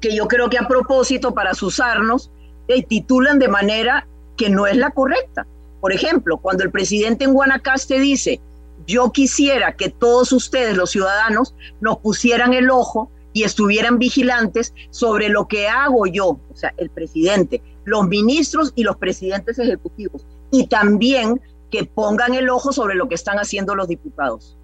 [0.00, 2.30] que yo creo que a propósito para asusarnos
[2.72, 4.06] eh, titulan de manera
[4.36, 5.46] que no es la correcta.
[5.80, 8.40] Por ejemplo, cuando el presidente en Guanacaste dice,
[8.86, 15.28] yo quisiera que todos ustedes, los ciudadanos, nos pusieran el ojo y estuvieran vigilantes sobre
[15.28, 20.66] lo que hago yo, o sea, el presidente, los ministros y los presidentes ejecutivos, y
[20.66, 24.56] también que pongan el ojo sobre lo que están haciendo los diputados.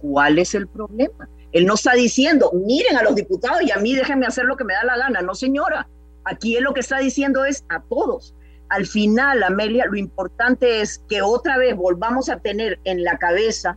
[0.00, 1.28] ¿Cuál es el problema?
[1.52, 4.64] Él no está diciendo, miren a los diputados y a mí déjenme hacer lo que
[4.64, 5.20] me da la gana.
[5.20, 5.86] No, señora,
[6.24, 8.34] aquí él lo que está diciendo es a todos
[8.72, 13.76] al final, Amelia, lo importante es que otra vez volvamos a tener en la cabeza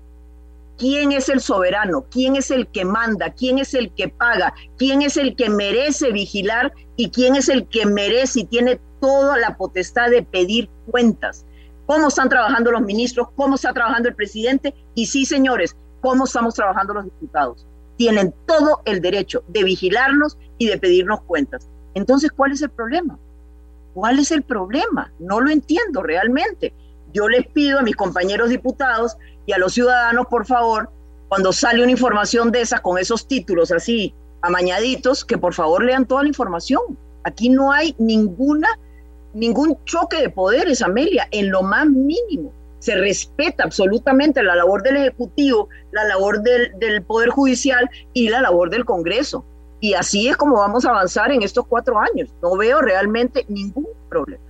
[0.78, 5.02] quién es el soberano, quién es el que manda, quién es el que paga, quién
[5.02, 9.58] es el que merece vigilar y quién es el que merece y tiene toda la
[9.58, 11.46] potestad de pedir cuentas.
[11.88, 16.54] Cómo están trabajando los ministros, cómo está trabajando el presidente y sí, señores, cómo estamos
[16.54, 17.68] trabajando los diputados.
[17.98, 21.68] Tienen todo el derecho de vigilarnos y de pedirnos cuentas.
[21.96, 23.18] Entonces, ¿cuál es el problema?
[23.94, 25.12] ¿Cuál es el problema?
[25.20, 26.74] No lo entiendo realmente.
[27.14, 30.90] Yo les pido a mis compañeros diputados y a los ciudadanos, por favor,
[31.30, 36.06] cuando sale una información de esa con esos títulos así amañaditos, que por favor lean
[36.06, 36.82] toda la información.
[37.24, 38.68] Aquí no hay ninguna,
[39.34, 42.52] ningún choque de poderes, Amelia, en lo más mínimo.
[42.80, 48.42] Se respeta absolutamente la labor del Ejecutivo, la labor del, del Poder Judicial y la
[48.42, 49.46] labor del Congreso.
[49.86, 52.28] Y así es como vamos a avanzar en estos cuatro años.
[52.42, 54.42] No veo realmente ningún problema.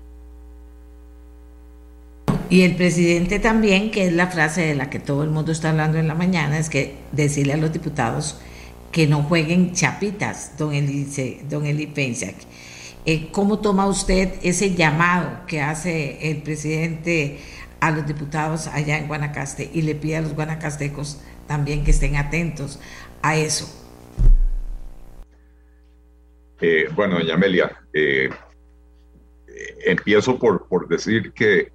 [2.49, 5.71] Y el presidente también, que es la frase de la que todo el mundo está
[5.71, 8.39] hablando en la mañana, es que decirle a los diputados
[8.93, 11.05] que no jueguen chapitas, don Eli,
[11.49, 11.91] don Eli
[13.05, 17.41] eh, ¿Cómo toma usted ese llamado que hace el presidente
[17.81, 22.15] a los diputados allá en Guanacaste y le pide a los guanacastecos también que estén
[22.15, 22.79] atentos
[23.21, 23.84] a eso?
[26.61, 28.29] Eh, bueno, doña Amelia, eh,
[29.85, 31.71] empiezo por, por decir que,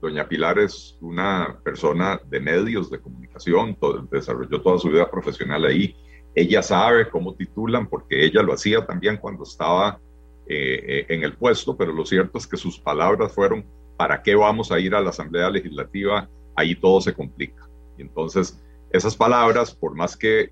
[0.00, 3.76] doña Pilar es una persona de medios de comunicación,
[4.10, 5.94] desarrolló toda su vida profesional ahí.
[6.34, 10.00] Ella sabe cómo titulan, porque ella lo hacía también cuando estaba
[10.48, 13.64] eh, en el puesto, pero lo cierto es que sus palabras fueron,
[13.96, 16.28] ¿para qué vamos a ir a la Asamblea Legislativa?
[16.56, 17.68] Ahí todo se complica.
[17.96, 18.60] Y entonces,
[18.90, 20.50] esas palabras, por más que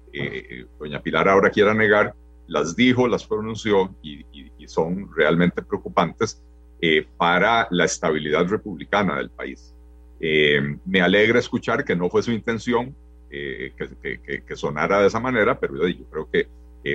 [0.79, 2.15] doña Pilar ahora quiera negar,
[2.53, 4.25] las dijo, las pronunció y,
[4.67, 6.41] son realmente preocupantes
[6.81, 9.75] eh, para la estabilidad republicana del país.
[10.21, 12.95] Eh, me alegra escuchar que no fue su intención
[13.29, 16.47] eh, que, sonara de esa manera, pero yo creo que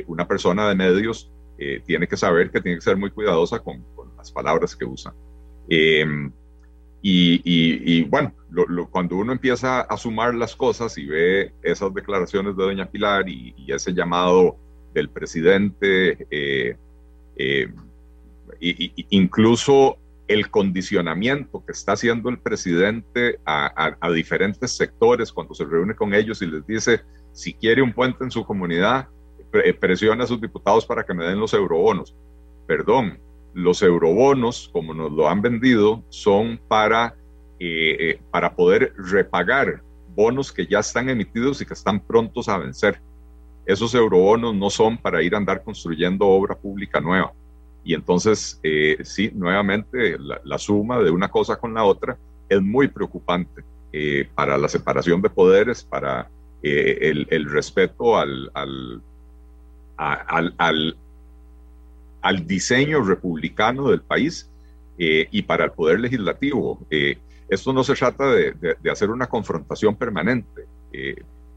[0.07, 1.29] una persona de medios
[1.85, 3.83] tiene que saber que tiene que ser muy cuidadosa con,
[4.15, 5.13] las palabras que usa.
[7.01, 8.33] Y, bueno,
[8.89, 13.53] cuando uno empieza a sumar las cosas y ve esas declaraciones de doña Pilar y,
[13.57, 14.57] y ese llamado
[14.93, 16.75] del presidente, eh,
[17.37, 17.69] eh,
[19.09, 19.97] incluso
[20.27, 26.41] el condicionamiento que está haciendo el presidente a, diferentes sectores cuando se reúne con ellos
[26.41, 29.07] y les dice, si quiere un puente en su comunidad,
[29.79, 32.15] presiona a sus diputados para que me den los eurobonos.
[32.65, 33.19] Perdón,
[33.53, 37.15] los eurobonos, como nos lo han vendido, son para,
[37.59, 39.81] eh, para poder repagar
[40.17, 42.99] bonos que ya están emitidos y que están prontos a vencer
[43.67, 47.33] esos eurobonos no son para ir a andar construyendo obra pública nueva.
[47.83, 52.87] Y entonces, eh, sí, nuevamente, la, suma de una cosa con la otra es muy
[52.87, 56.29] preocupante eh, para la separación de poderes, para
[56.63, 59.01] eh, el, respeto al,
[62.45, 64.49] diseño republicano del país
[64.97, 66.79] y para el poder legislativo.
[67.49, 70.65] esto no se trata de hacer una confrontación permanente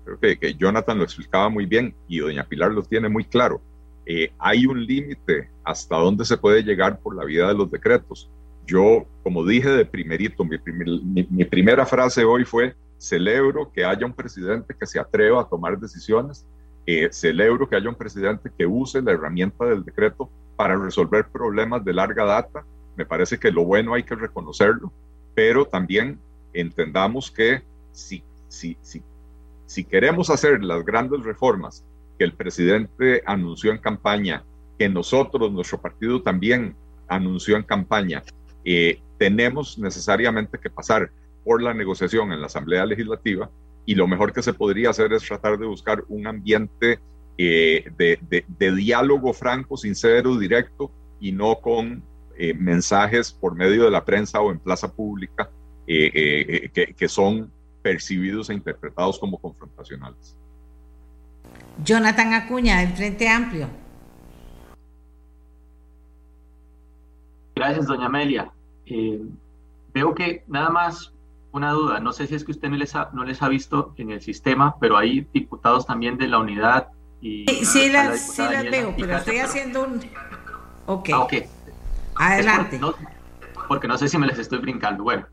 [0.05, 3.61] creo que, Jonathan lo explicaba muy bien y doña Pilar lo tiene muy claro.
[4.07, 8.31] Eh, hay un límite hasta dónde se puede llegar por la vida de los decretos.
[8.67, 10.59] Yo, como dije de primerito, mi,
[11.29, 15.79] mi, primera frase hoy fue, celebro que haya un presidente que se atreva a tomar
[15.79, 16.47] decisiones,
[16.87, 21.85] eh, celebro que haya un presidente que use la herramienta del decreto para resolver problemas
[21.85, 22.65] de larga data.
[22.97, 24.93] Me parece que lo bueno hay que reconocerlo,
[25.35, 26.19] pero también
[26.53, 29.03] entendamos que si, si, si,
[29.71, 31.85] si queremos hacer las grandes reformas
[32.19, 34.43] que el presidente anunció en campaña,
[34.77, 36.75] que nosotros, nuestro partido también
[37.07, 38.25] anunció en campaña,
[38.65, 41.13] eh, tenemos necesariamente que pasar
[41.45, 43.49] por la negociación en la Asamblea Legislativa
[43.87, 46.99] y lo mejor que se podría hacer es tratar de buscar un ambiente
[47.39, 52.03] eh, de, diálogo franco, sincero, directo y no con
[52.37, 55.49] eh, mensajes por medio de la prensa o en plaza pública
[55.87, 60.37] que, que son percibidos e interpretados como confrontacionales.
[61.85, 63.69] Jonathan Acuña, del Frente Amplio.
[67.55, 68.51] Gracias, doña Amelia.
[68.87, 69.21] Eh,
[69.93, 71.13] veo que nada más
[71.53, 73.93] una duda, no sé si es que usted no les, ha, no les ha visto
[73.97, 76.89] en el sistema, pero hay diputados también de la unidad.
[77.21, 78.37] Y, sí, las,
[78.71, 80.01] veo, pero estoy haciendo un...
[80.87, 81.11] Ok.
[82.15, 82.81] Ah, Adelante.
[83.69, 85.05] porque no sé si me les estoy brincando.
[85.05, 85.27] Bueno,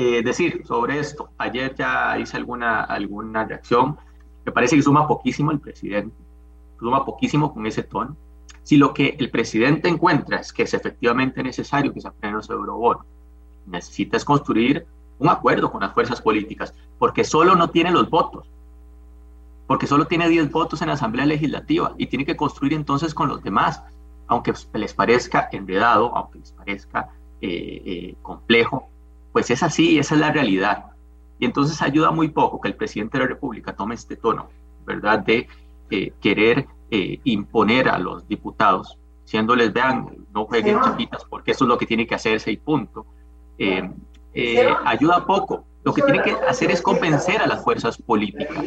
[0.00, 3.98] eh, decir sobre esto, ayer ya hice alguna, alguna reacción.
[4.44, 6.14] Me parece que suma poquísimo el presidente,
[6.78, 8.16] suma poquísimo con ese tono.
[8.62, 12.48] Si lo que el presidente encuentra es que es efectivamente necesario que se aprendan los
[12.48, 13.06] eurobonos,
[13.66, 14.86] necesita es construir
[15.18, 18.48] un acuerdo con las fuerzas políticas, porque solo no tiene los votos,
[19.66, 23.28] porque solo tiene 10 votos en la Asamblea Legislativa y tiene que construir entonces con
[23.28, 23.82] los demás,
[24.28, 27.08] aunque les parezca enredado, aunque les parezca
[27.40, 28.90] eh, eh, complejo,
[29.32, 30.86] pues es así, esa es la realidad.
[31.38, 34.48] Y entonces ayuda muy poco que el presidente de la República tome este tono,
[34.84, 35.20] ¿verdad?
[35.20, 35.46] De
[35.90, 41.68] eh, querer eh, imponer a los diputados, diciéndoles, vean, no jueguen chapitas porque eso es
[41.68, 43.06] lo que tiene que hacerse y punto.
[43.58, 43.88] Eh,
[44.84, 45.64] ayuda poco.
[45.84, 48.62] Lo que tiene que hacer es convencer a las fuerzas políticas,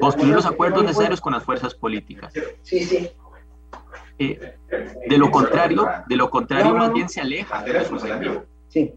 [0.00, 2.32] construir los acuerdos necesarios con las fuerzas políticas.
[4.18, 7.72] de lo contrario, de lo contrario, más bien se aleja de
[8.68, 8.92] Sí.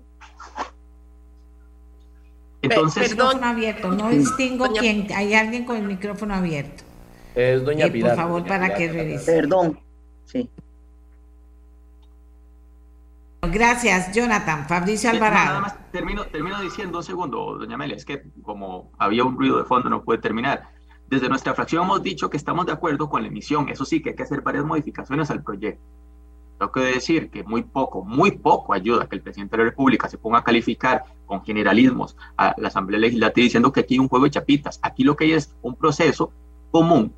[2.62, 6.84] Entonces, micrófono abierto, no distingo quién, hay alguien con el micrófono abierto.
[7.36, 8.16] Es doña eh, Pilar.
[8.16, 9.32] Por favor, para que revise.
[9.32, 9.80] Perdón,
[10.26, 10.50] sí.
[13.42, 14.68] Gracias, Jonathan.
[14.68, 15.46] Fabricio Alvarado.
[15.46, 19.58] Nada más termino, termino diciendo un segundo, doña Amelia, es que como había un ruido
[19.58, 20.70] de fondo no puede terminar.
[21.08, 24.10] Desde nuestra fracción hemos dicho que estamos de acuerdo con la emisión, eso sí, que
[24.10, 25.82] hay que hacer varias modificaciones al proyecto.
[26.60, 30.10] Tengo que decir que muy poco, muy poco ayuda que el presidente de la República
[30.10, 34.10] se ponga a calificar con generalismos a la Asamblea Legislativa diciendo que aquí hay un
[34.10, 34.78] juego de chapitas.
[34.84, 36.34] Aquí lo que hay es un proceso
[36.70, 37.14] común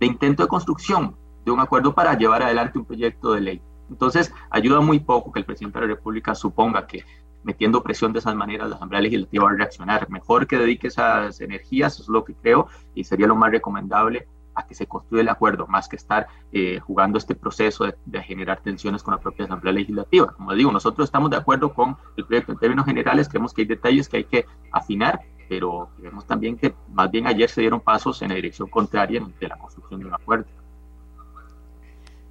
[0.00, 3.62] de intento de construcción de un acuerdo para llevar adelante un proyecto de ley.
[3.88, 7.04] Entonces, ayuda muy poco que el presidente de la República suponga que
[7.44, 10.10] metiendo presión de esas maneras la Asamblea Legislativa va a reaccionar.
[10.10, 14.26] Mejor que dedique esas energías, eso es lo que creo, y sería lo más recomendable
[14.54, 18.60] a que se construya el acuerdo, más que estar eh, jugando este proceso de, generar
[18.60, 20.32] tensiones con la propia Asamblea Legislativa.
[20.32, 23.68] Como digo, nosotros estamos de acuerdo con el proyecto en términos generales, creemos que hay
[23.68, 28.22] detalles que hay que afinar, pero creemos también que más bien ayer se dieron pasos
[28.22, 30.46] en la dirección contraria de la construcción de un acuerdo.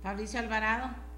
[0.02, 1.09] Fabricio Alvarado.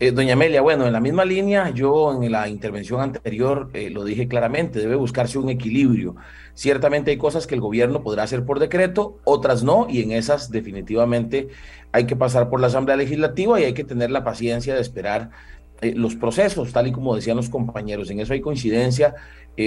[0.00, 4.04] Eh, doña Amelia, bueno, en la misma línea, yo en la intervención anterior eh, lo
[4.04, 6.14] dije claramente, debe buscarse un equilibrio.
[6.54, 10.52] Ciertamente hay cosas que el gobierno podrá hacer por decreto, otras no, y en esas
[10.52, 11.48] definitivamente
[11.90, 15.30] hay que pasar por la Asamblea Legislativa y hay que tener la paciencia de esperar
[15.80, 18.08] eh, los procesos, tal y como decían los compañeros.
[18.10, 19.16] En eso hay coincidencia,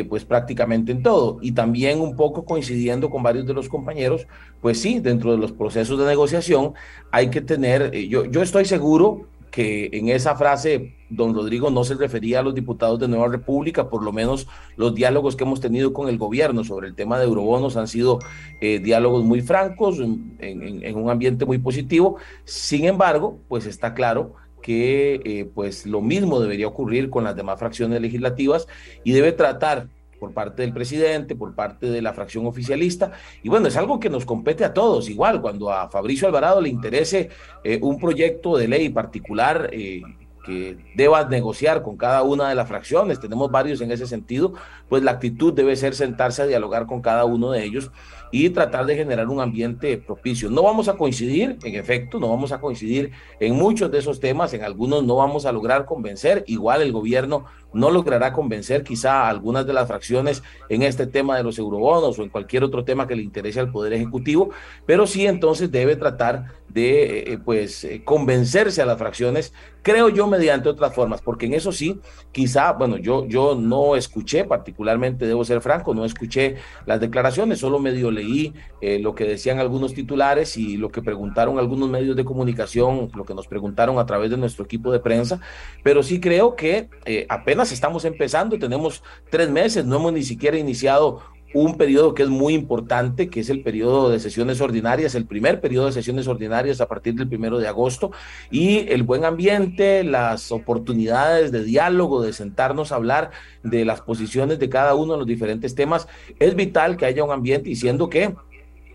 [0.08, 1.40] pues prácticamente en todo.
[1.42, 4.26] Y también un poco coincidiendo con varios de los compañeros,
[4.62, 6.74] pues sí, dentro de los procesos de negociación
[7.12, 11.96] hay que tener, yo, yo estoy seguro que en esa frase don Rodrigo no se
[11.96, 15.92] refería a los diputados de Nueva República, por lo menos los diálogos que hemos tenido
[15.92, 18.20] con el gobierno sobre el tema de eurobonos han sido
[18.62, 22.16] eh, diálogos muy francos, en, un ambiente muy positivo.
[22.46, 27.60] Sin embargo, pues está claro que eh, pues lo mismo debería ocurrir con las demás
[27.60, 28.68] fracciones legislativas
[29.04, 29.90] y debe tratar
[30.22, 33.12] por parte del presidente, por parte de la fracción oficialista.
[33.42, 35.10] Y bueno, es algo que nos compete a todos.
[35.10, 37.30] Igual, cuando a Fabricio Alvarado le interese
[37.64, 40.04] eh, un proyecto de ley particular eh,
[40.46, 44.54] que deba negociar con cada una de las fracciones, tenemos varios en ese sentido,
[44.90, 47.92] pues la actitud debe ser sentarse a dialogar con cada uno de ellos
[48.32, 50.50] y tratar de generar un ambiente propicio.
[50.50, 54.54] No vamos a coincidir, en efecto, no vamos a coincidir en muchos de esos temas,
[54.54, 59.30] en algunos no vamos a lograr convencer, igual el gobierno no logrará convencer quizá a
[59.30, 63.08] algunas de las fracciones en este tema de los eurobonos o en cualquier otro tema
[63.08, 64.50] que le interese al Poder Ejecutivo,
[64.86, 70.28] pero sí entonces debe tratar de eh, pues eh, convencerse a las fracciones, creo yo,
[70.28, 72.00] mediante otras formas, porque en eso sí,
[72.32, 76.56] quizá, bueno, yo, yo no escuché, particularmente, debo ser franco, no escuché
[76.86, 81.60] las declaraciones, solo medio leí eh, lo que decían algunos titulares y lo que preguntaron
[81.60, 85.42] algunos medios de comunicación, lo que nos preguntaron a través de nuestro equipo de prensa,
[85.84, 86.90] pero sí creo que
[87.28, 91.22] apenas estamos empezando, tenemos tres meses, no hemos ni siquiera iniciado
[91.54, 95.60] un periodo que es muy importante, que es el periodo de sesiones ordinarias, el primer
[95.60, 98.12] periodo de sesiones ordinarias a partir del primero de agosto,
[98.50, 103.32] y el buen ambiente, las oportunidades de diálogo, de sentarnos a hablar
[103.64, 106.08] de las posiciones de cada uno de los diferentes temas,
[106.40, 108.34] es vital que haya un ambiente diciendo que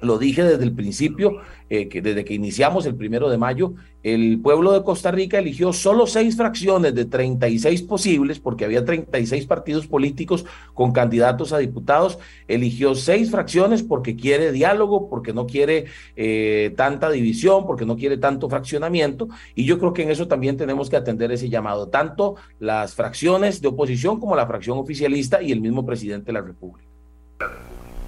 [0.01, 4.41] lo dije desde el principio, eh, que desde que iniciamos el primero de mayo, el
[4.41, 9.89] pueblo de Costa Rica eligió solo seis fracciones de 36 posibles, porque había 36 partidos
[9.89, 10.45] políticos
[10.75, 17.11] con candidatos a diputados, eligió seis fracciones porque quiere diálogo, porque no quiere eh, tanta
[17.11, 20.97] división, porque no quiere tanto fraccionamiento, y yo creo que en eso también tenemos que
[20.97, 25.85] atender ese llamado, tanto las fracciones de oposición como la fracción oficialista y el mismo
[25.85, 26.87] presidente de la República.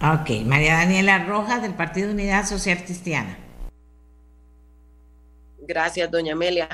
[0.00, 3.36] Ok, María Daniela Rojas del Partido Unidad Social Cristiana.
[5.60, 6.68] Gracias, doña Amelia.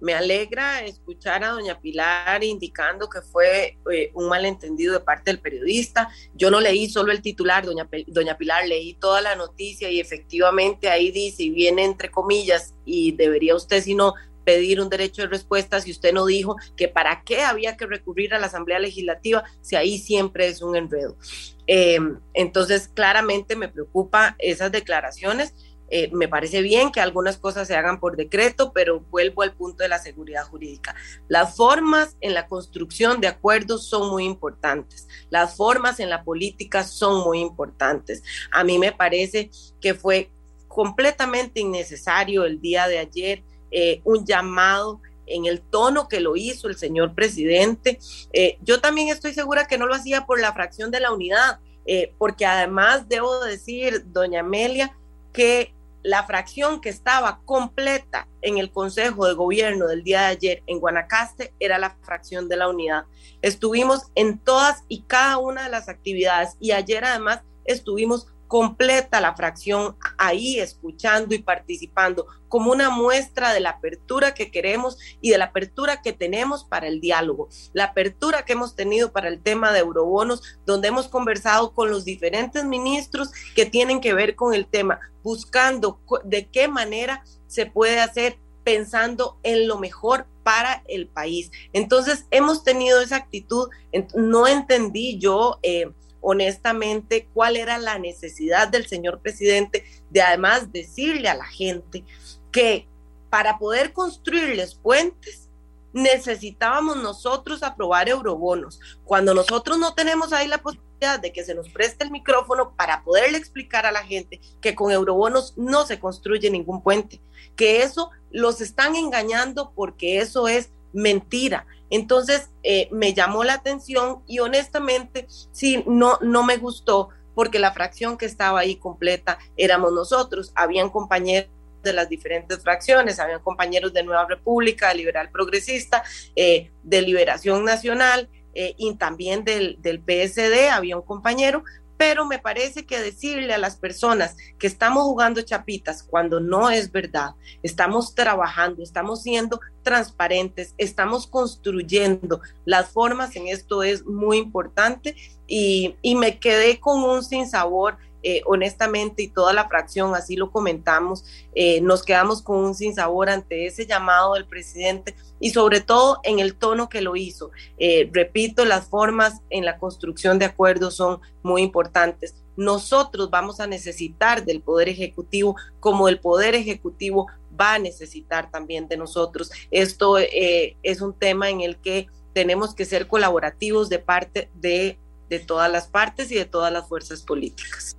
[0.00, 5.40] Me alegra escuchar a doña Pilar indicando que fue eh, un malentendido de parte del
[5.40, 6.08] periodista.
[6.34, 10.88] Yo no leí solo el titular, doña, doña Pilar, leí toda la noticia y efectivamente
[10.88, 14.14] ahí dice, y viene entre comillas, y debería usted, si no,
[14.48, 18.32] pedir un derecho de respuesta si usted no dijo que para qué había que recurrir
[18.32, 21.18] a la Asamblea Legislativa, si ahí siempre es un enredo.
[21.66, 25.52] Em, entonces, claramente me preocupa esas declaraciones.
[25.90, 29.82] Eh, me parece bien que algunas cosas se hagan por decreto, pero vuelvo al punto
[29.82, 30.94] de la seguridad jurídica.
[31.28, 35.08] Las formas en la construcción de acuerdos son muy importantes.
[35.28, 38.22] Las formas en la política son muy importantes.
[38.50, 40.30] A mí me parece que fue
[40.68, 46.68] completamente innecesario el día de ayer eh, un llamado en el tono que lo hizo
[46.68, 47.98] el señor presidente.
[48.32, 51.60] Eh, yo también estoy segura que no lo hacía por la fracción de la unidad,
[51.86, 54.96] eh, porque además debo decir, doña Amelia,
[55.32, 60.62] que la fracción que estaba completa en el Consejo de Gobierno del día de ayer
[60.66, 63.04] en Guanacaste era la fracción de la unidad.
[63.42, 69.34] Estuvimos en todas y cada una de las actividades y ayer además estuvimos completa la
[69.34, 75.38] fracción ahí escuchando y participando como una muestra de la apertura que queremos y de
[75.38, 79.72] la apertura que tenemos para el diálogo, la apertura que hemos tenido para el tema
[79.72, 84.66] de eurobonos, donde hemos conversado con los diferentes ministros que tienen que ver con el
[84.66, 91.50] tema, buscando de qué manera se puede hacer pensando en lo mejor para el país.
[91.72, 93.68] Entonces, hemos tenido esa actitud,
[94.14, 95.58] no entendí yo.
[95.62, 95.90] Eh,
[96.20, 102.04] honestamente cuál era la necesidad del señor presidente de además decirle a la gente
[102.50, 102.86] que
[103.30, 105.48] para poder construirles puentes
[105.92, 108.80] necesitábamos nosotros aprobar eurobonos.
[109.04, 113.02] Cuando nosotros no tenemos ahí la posibilidad de que se nos preste el micrófono para
[113.02, 117.20] poderle explicar a la gente que con eurobonos no se construye ningún puente,
[117.56, 121.66] que eso los están engañando porque eso es mentira.
[121.90, 127.72] Entonces eh, me llamó la atención y honestamente sí, no, no me gustó porque la
[127.72, 131.50] fracción que estaba ahí completa éramos nosotros, habían compañeros
[131.82, 136.02] de las diferentes fracciones, habían compañeros de Nueva República, de Liberal Progresista,
[136.34, 141.62] eh, de Liberación Nacional eh, y también del, del PSD, había un compañero,
[141.98, 146.90] pero me parece que decirle a las personas que estamos jugando chapitas cuando no es
[146.90, 147.32] verdad,
[147.62, 155.16] estamos trabajando, estamos siendo transparentes, estamos construyendo las formas en esto es muy importante
[155.48, 160.50] y, y me quedé con un sinsabor eh, honestamente, y toda la fracción, así lo
[160.50, 166.18] comentamos, eh, nos quedamos con un sinsabor ante ese llamado del presidente y sobre todo
[166.24, 167.50] en el tono que lo hizo.
[167.78, 172.34] Eh, repito, las formas en la construcción de acuerdos son muy importantes.
[172.56, 178.88] Nosotros vamos a necesitar del Poder Ejecutivo como el Poder Ejecutivo va a necesitar también
[178.88, 179.50] de nosotros.
[179.70, 184.98] Esto es un tema en el que tenemos que ser colaborativos de parte de,
[185.28, 187.97] de todas las partes y de todas las fuerzas políticas.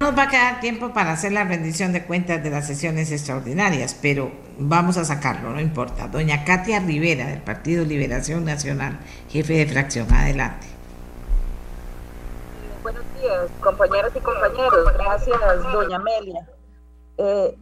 [0.00, 3.98] Nos va a quedar tiempo para hacer la rendición de cuentas de las sesiones extraordinarias,
[4.00, 6.06] pero vamos a sacarlo, no importa.
[6.06, 10.68] Doña Katia Rivera, del Partido Liberación Nacional, jefe de fracción, adelante.
[12.84, 14.92] Buenos días, compañeros y compañeros.
[14.94, 16.48] Gracias, doña Amelia.
[17.16, 17.58] Eh,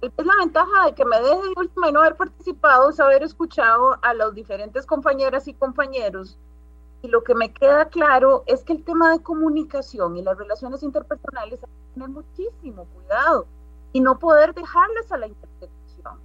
[0.00, 1.48] es la ventaja de que me deje
[1.84, 6.36] de no haber participado, es haber escuchado a las diferentes compañeras y compañeros.
[7.02, 10.82] Y lo que me queda claro es que el tema de comunicación y las relaciones
[10.82, 13.46] interpersonales hay que tener muchísimo cuidado
[13.92, 16.18] y no poder dejarlas a la interpretación.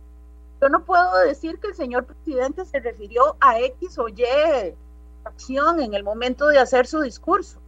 [0.62, 4.24] Yo no puedo decir que el señor presidente se refirió a X o Y
[5.24, 7.60] acción en el momento de hacer su discurso.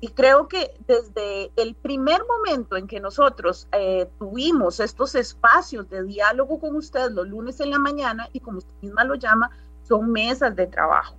[0.00, 6.04] Y creo que desde el primer momento en que nosotros eh, tuvimos estos espacios de
[6.04, 9.50] diálogo con usted los lunes en la mañana, y como usted misma lo llama,
[9.82, 11.16] son mesas de trabajo.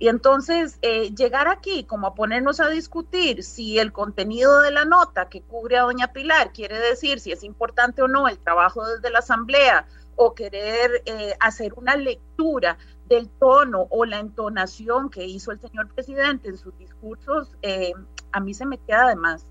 [0.00, 4.86] Y entonces eh, llegar aquí como a ponernos a discutir si el contenido de la
[4.86, 8.84] nota que cubre a doña Pilar quiere decir si es importante o no el trabajo
[8.86, 9.86] desde la asamblea
[10.16, 12.78] o querer eh, hacer una lectura
[13.10, 17.92] del tono o la entonación que hizo el señor presidente en sus discursos, eh,
[18.32, 19.44] a mí se me queda de más.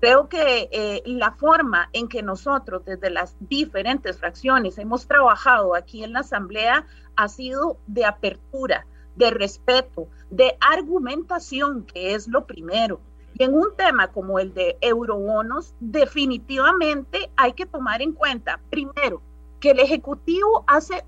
[0.00, 6.04] Creo que eh, la forma en que nosotros desde las diferentes fracciones hemos trabajado aquí
[6.04, 6.86] en la Asamblea
[7.16, 8.86] ha sido de apertura,
[9.20, 13.00] de respeto, de argumentación, que es lo primero.
[13.34, 19.22] Y en un tema como el de eurobonos, definitivamente hay que tomar en cuenta, primero,
[19.60, 21.04] que el Ejecutivo hace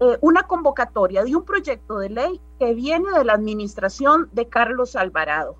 [0.00, 4.96] eh, una convocatoria de un proyecto de ley que viene de la administración de Carlos
[4.96, 5.56] Alvarado.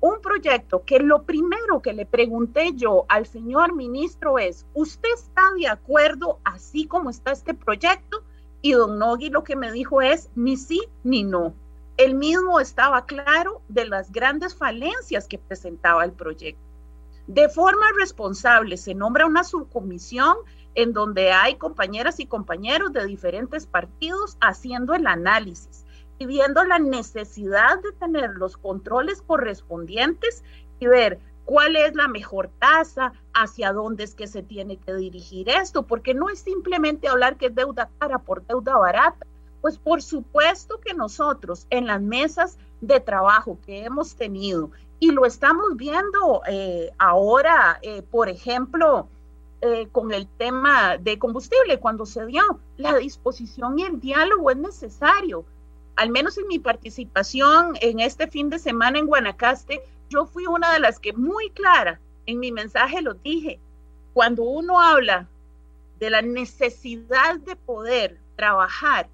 [0.00, 5.42] Un proyecto que lo primero que le pregunté yo al señor ministro es, ¿usted está
[5.58, 8.22] de acuerdo así como está este proyecto?
[8.62, 11.54] Y don Nogui lo que me dijo es, ni sí ni no.
[11.96, 16.62] Él mismo estaba claro de las grandes falencias que presentaba el proyecto.
[17.26, 20.36] De forma responsable se nombra una subcomisión
[20.74, 25.84] en donde hay compañeras y compañeros de diferentes partidos haciendo el análisis
[26.18, 30.42] y viendo la necesidad de tener los controles correspondientes
[30.78, 35.48] y ver cuál es la mejor tasa, hacia dónde es que se tiene que dirigir
[35.48, 39.26] esto, porque no es simplemente hablar que es deuda cara por deuda barata.
[39.60, 44.70] Pues por supuesto que nosotros en las mesas de trabajo que hemos tenido
[45.00, 49.08] y lo estamos viendo eh, ahora, eh, por ejemplo,
[49.62, 52.42] eh, con el tema de combustible cuando se dio.
[52.78, 55.44] La disposición y el diálogo es necesario.
[55.96, 60.72] Al menos en mi participación en este fin de semana en Guanacaste, yo fui una
[60.74, 63.58] de las que muy clara en mi mensaje lo dije.
[64.12, 65.28] Cuando uno habla
[65.98, 69.08] de la necesidad de poder trabajar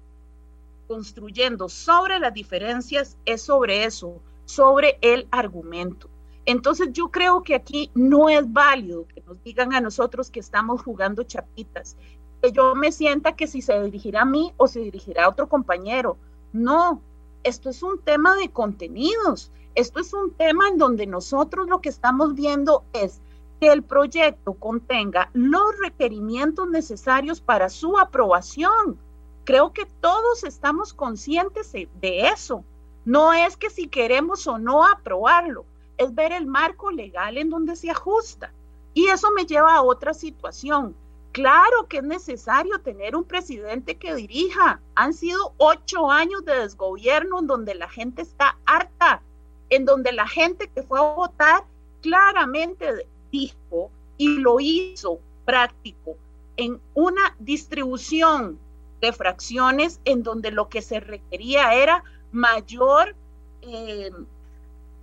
[0.87, 6.09] construyendo sobre las diferencias, es sobre eso, sobre el argumento.
[6.45, 10.81] Entonces yo creo que aquí no es válido que nos digan a nosotros que estamos
[10.81, 11.97] jugando chapitas,
[12.41, 15.47] que yo me sienta que si se dirigirá a mí o se dirigirá a otro
[15.49, 16.17] compañero.
[16.53, 17.01] No,
[17.43, 21.89] esto es un tema de contenidos, esto es un tema en donde nosotros lo que
[21.89, 23.21] estamos viendo es
[23.59, 28.97] que el proyecto contenga los requerimientos necesarios para su aprobación.
[29.43, 32.63] Creo que todos estamos conscientes de eso.
[33.05, 35.63] No es que si queremos o no aprobarlo,
[35.99, 38.51] es ver el marco legal en donde se ajusta.
[38.95, 40.95] Y eso me lleva a otra situación.
[41.33, 44.81] Claro que es necesario tener un presidente que dirija.
[44.95, 49.21] Han sido ocho años de desgobierno en donde la gente está harta,
[49.69, 51.63] en donde la gente que fue a votar
[52.01, 56.15] claramente dijo y lo hizo práctico
[56.57, 58.59] en una distribución
[59.01, 63.15] de fracciones en donde lo que se requería era mayor
[63.61, 64.11] eh,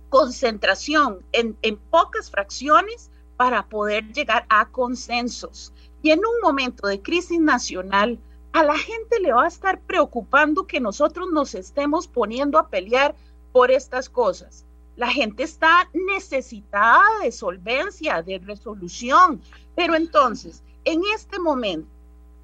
[0.09, 1.55] concentración en,
[1.89, 5.73] pocas fracciones para poder llegar a consensos.
[6.01, 8.19] Y en un momento de crisis nacional,
[8.53, 13.15] a la gente le va a estar preocupando que nosotros nos estemos poniendo a pelear
[13.55, 14.65] por estas cosas.
[14.97, 19.39] La gente está necesitada de solvencia, de resolución.
[19.77, 21.87] Pero entonces, en este momento,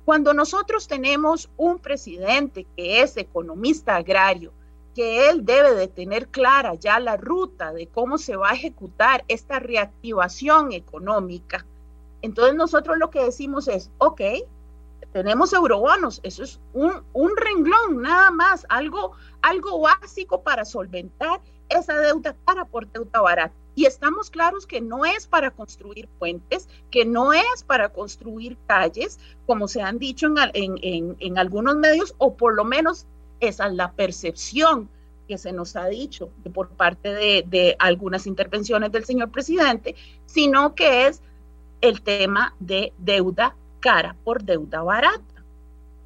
[0.05, 4.53] cuando nosotros tenemos un presidente que es economista agrario,
[4.95, 9.25] que él debe de tener clara ya la ruta de cómo se va a ejecutar
[9.27, 11.65] esta reactivación económica.
[12.21, 14.21] Entonces nosotros lo que decimos es, ok,
[15.11, 21.97] tenemos eurobonos, eso es un, un renglón nada más, algo, algo básico para solventar esa
[21.97, 23.53] deuda cara por deuda barata.
[23.73, 29.17] Y estamos claros que no es para construir puentes, que no es para construir calles,
[29.45, 33.05] como se han dicho en, en, en algunos medios, o por lo menos
[33.39, 34.89] esa es la percepción
[35.27, 39.95] que se nos ha dicho por parte de, algunas intervenciones del señor presidente,
[40.25, 41.21] sino que es
[41.79, 45.43] el tema de deuda cara por deuda barata.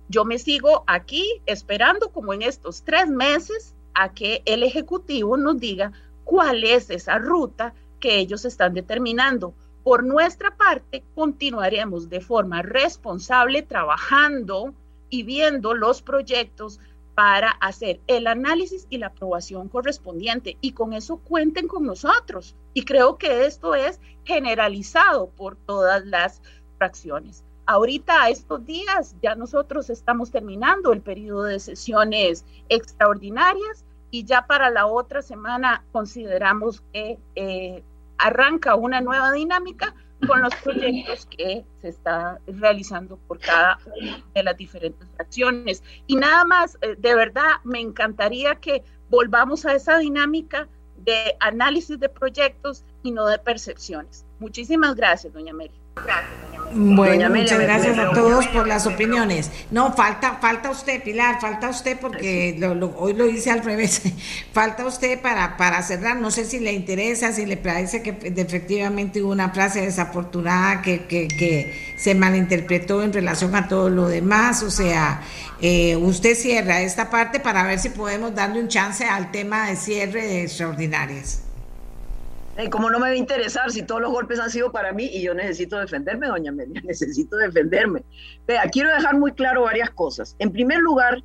[0.09, 5.59] Yo me sigo aquí esperando como en estos tres meses a que el Ejecutivo nos
[5.59, 5.91] diga
[6.23, 9.53] cuál es esa ruta que ellos están determinando.
[9.83, 14.73] Por nuestra parte, continuaremos de forma responsable trabajando
[15.09, 16.79] y viendo los proyectos
[17.13, 20.57] para hacer el análisis y la aprobación correspondiente.
[20.59, 22.55] Y con eso cuenten con nosotros.
[22.73, 26.41] Y creo que esto es generalizado por todas las
[26.77, 27.44] fracciones.
[27.67, 34.45] Ahorita, a estos días, ya nosotros estamos terminando el periodo de sesiones extraordinarias y ya
[34.45, 37.83] para la otra semana consideramos que eh,
[38.17, 39.95] arranca una nueva dinámica
[40.27, 45.83] con los proyectos que se está realizando por cada una de las diferentes fracciones.
[46.07, 51.99] Y nada más, eh, de verdad, me encantaría que volvamos a esa dinámica de análisis
[51.99, 54.25] de proyectos y no de percepciones.
[54.39, 55.84] Muchísimas gracias, doña Mary.
[56.77, 59.49] Bueno, muchas gracias a todos por las opiniones.
[59.71, 62.59] No, falta, falta usted, Pilar, falta usted porque
[62.97, 64.01] hoy lo hice al revés.
[64.51, 66.17] falta usted para, para cerrar.
[66.17, 71.05] No sé si le interesa, si le parece que efectivamente hubo una frase desafortunada que,
[71.05, 74.61] que, que se malinterpretó en relación a todo lo demás.
[74.61, 75.21] O sea,
[75.61, 79.77] eh, usted cierra esta parte para ver si podemos darle un chance al tema de
[79.77, 81.44] cierre de extraordinarias.
[82.71, 85.21] ¿Cómo no me va a interesar si todos los golpes han sido para mí y
[85.21, 86.81] yo necesito defenderme, doña Amelia?
[86.85, 88.03] Necesito defenderme.
[88.47, 90.35] Vea, quiero dejar muy claro varias cosas.
[90.39, 91.21] En primer lugar,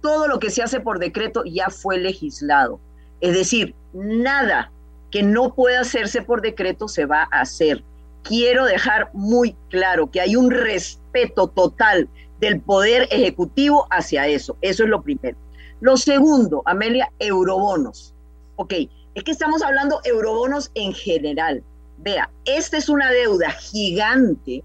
[0.00, 2.80] todo lo que se hace por decreto ya fue legislado.
[3.20, 4.72] Es decir, nada
[5.10, 7.82] que no pueda hacerse por decreto se va a hacer.
[8.22, 12.08] Quiero dejar muy claro que hay un respeto total
[12.40, 14.56] del poder ejecutivo hacia eso.
[14.62, 15.36] Eso es lo primero.
[15.80, 18.14] Lo segundo, Amelia, eurobonos.
[18.56, 18.74] Ok,
[19.14, 21.62] es que estamos hablando eurobonos en general.
[21.98, 24.62] Vea, esta es una deuda gigante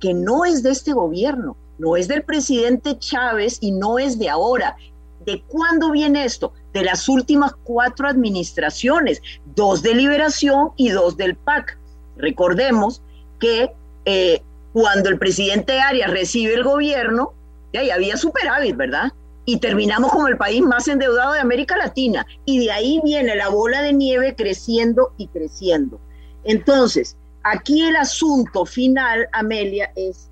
[0.00, 4.28] que no es de este gobierno, no es del presidente Chávez y no es de
[4.28, 4.76] ahora.
[5.24, 6.52] ¿De cuándo viene esto?
[6.72, 9.20] De las últimas cuatro administraciones,
[9.54, 11.76] dos de Liberación y dos del PAC.
[12.16, 13.02] Recordemos
[13.38, 13.70] que
[14.04, 14.42] eh,
[14.72, 17.32] cuando el presidente Arias recibe el gobierno,
[17.72, 19.12] ya había superávit, ¿verdad?
[19.48, 22.26] Y terminamos como el país más endeudado de América Latina.
[22.44, 25.98] Y de ahí viene la bola de nieve creciendo y creciendo.
[26.44, 30.28] Entonces, aquí el asunto final, Amelia, es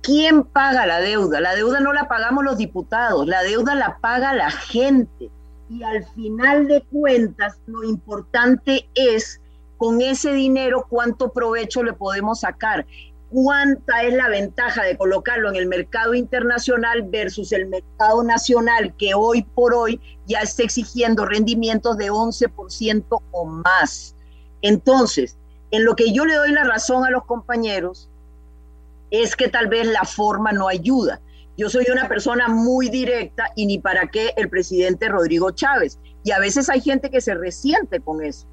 [0.00, 1.40] ¿quién paga la deuda?
[1.40, 5.28] La deuda no la pagamos los diputados, la deuda la paga la gente.
[5.68, 9.40] Y al final de cuentas, lo importante es
[9.76, 12.86] con ese dinero cuánto provecho le podemos sacar
[13.30, 19.14] cuánta es la ventaja de colocarlo en el mercado internacional versus el mercado nacional que
[19.14, 24.14] hoy por hoy ya está exigiendo rendimientos de 11% o más.
[24.62, 25.36] Entonces,
[25.70, 28.08] en lo que yo le doy la razón a los compañeros
[29.10, 31.20] es que tal vez la forma no ayuda.
[31.56, 35.98] Yo soy una persona muy directa y ni para qué el presidente Rodrigo Chávez.
[36.24, 38.46] Y a veces hay gente que se resiente con eso.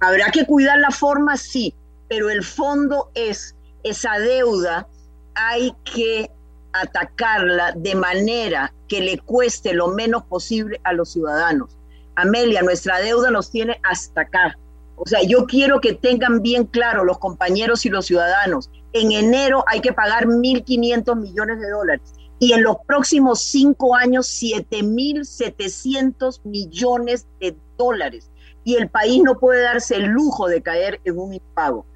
[0.00, 1.74] Habrá que cuidar la forma, sí,
[2.08, 3.55] pero el fondo es
[3.88, 4.88] esa deuda
[5.34, 6.30] hay que
[6.72, 11.76] atacarla de manera que le cueste lo menos posible a los ciudadanos.
[12.16, 14.58] Amelia, nuestra deuda nos tiene hasta acá.
[14.96, 18.70] O sea, yo quiero que tengan bien claro los compañeros y los ciudadanos.
[18.92, 24.26] En enero hay que pagar 1.500 millones de dólares y en los próximos cinco años
[24.42, 28.30] 7.700 millones de dólares.
[28.64, 31.86] Y el país no puede darse el lujo de caer en un impago.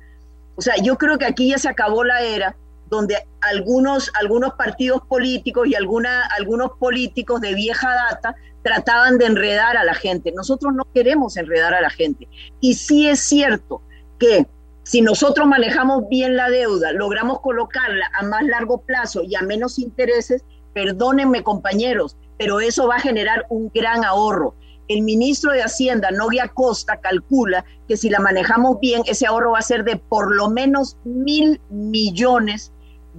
[0.60, 2.54] O sea, yo creo que aquí ya se acabó la era
[2.90, 9.78] donde algunos, algunos partidos políticos y alguna, algunos políticos de vieja data trataban de enredar
[9.78, 10.32] a la gente.
[10.32, 12.28] Nosotros no queremos enredar a la gente.
[12.60, 13.80] Y sí es cierto
[14.18, 14.46] que
[14.82, 19.78] si nosotros manejamos bien la deuda, logramos colocarla a más largo plazo y a menos
[19.78, 20.44] intereses,
[20.74, 24.54] perdónenme compañeros, pero eso va a generar un gran ahorro
[24.90, 29.60] el ministro de Hacienda, Noguia Costa, calcula que si la manejamos bien, ese ahorro va
[29.60, 32.72] a ser de por lo menos mil millones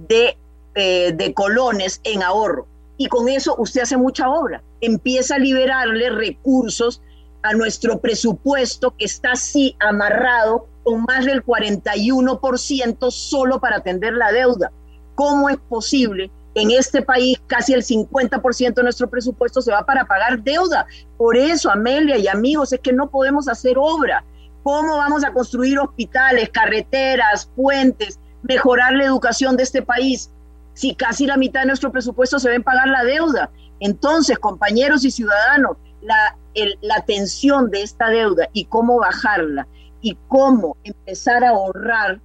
[0.06, 0.36] de,
[0.74, 2.66] eh, de colones en ahorro.
[2.98, 4.62] Y con eso usted hace mucha obra.
[4.82, 7.00] Empieza a liberarle recursos
[7.42, 14.30] a nuestro presupuesto que está así amarrado con más del 41% solo para atender la
[14.30, 14.70] deuda.
[15.14, 20.04] ¿Cómo es posible en este país casi el 50% de nuestro presupuesto se va para
[20.04, 20.86] pagar deuda.
[21.16, 24.24] Por eso, Amelia y amigos, es que no podemos hacer obra.
[24.62, 30.30] ¿Cómo vamos a construir hospitales, carreteras, puentes, mejorar la educación de este país
[30.74, 33.50] si casi la mitad de nuestro presupuesto se va en pagar la deuda?
[33.80, 36.36] Entonces, compañeros y ciudadanos, la,
[36.82, 39.66] la tensión de esta deuda y cómo bajarla
[40.00, 42.20] y cómo empezar a ahorrar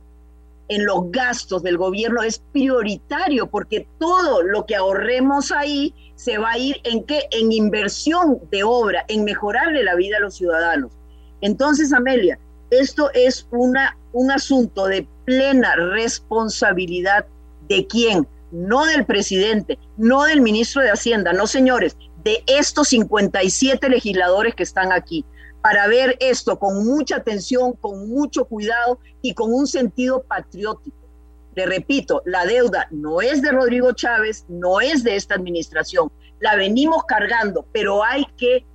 [0.69, 6.51] en los gastos del gobierno es prioritario porque todo lo que ahorremos ahí se va
[6.51, 7.27] a ir en qué?
[7.31, 10.91] En inversión de obra, en mejorarle la vida a los ciudadanos.
[11.41, 12.39] Entonces, Amelia,
[12.69, 17.25] esto es una un asunto de plena responsabilidad
[17.69, 23.89] de quién, no del presidente, no del ministro de Hacienda, no señores, de estos 57
[23.89, 25.23] legisladores que están aquí,
[25.67, 30.95] para ver esto con mucha atención, con mucho cuidado y con un sentido patriótico.
[31.55, 36.09] Le repito, la deuda no es de Rodrigo Chávez, no es de esta administración,
[36.39, 38.65] la venimos cargando, pero hay que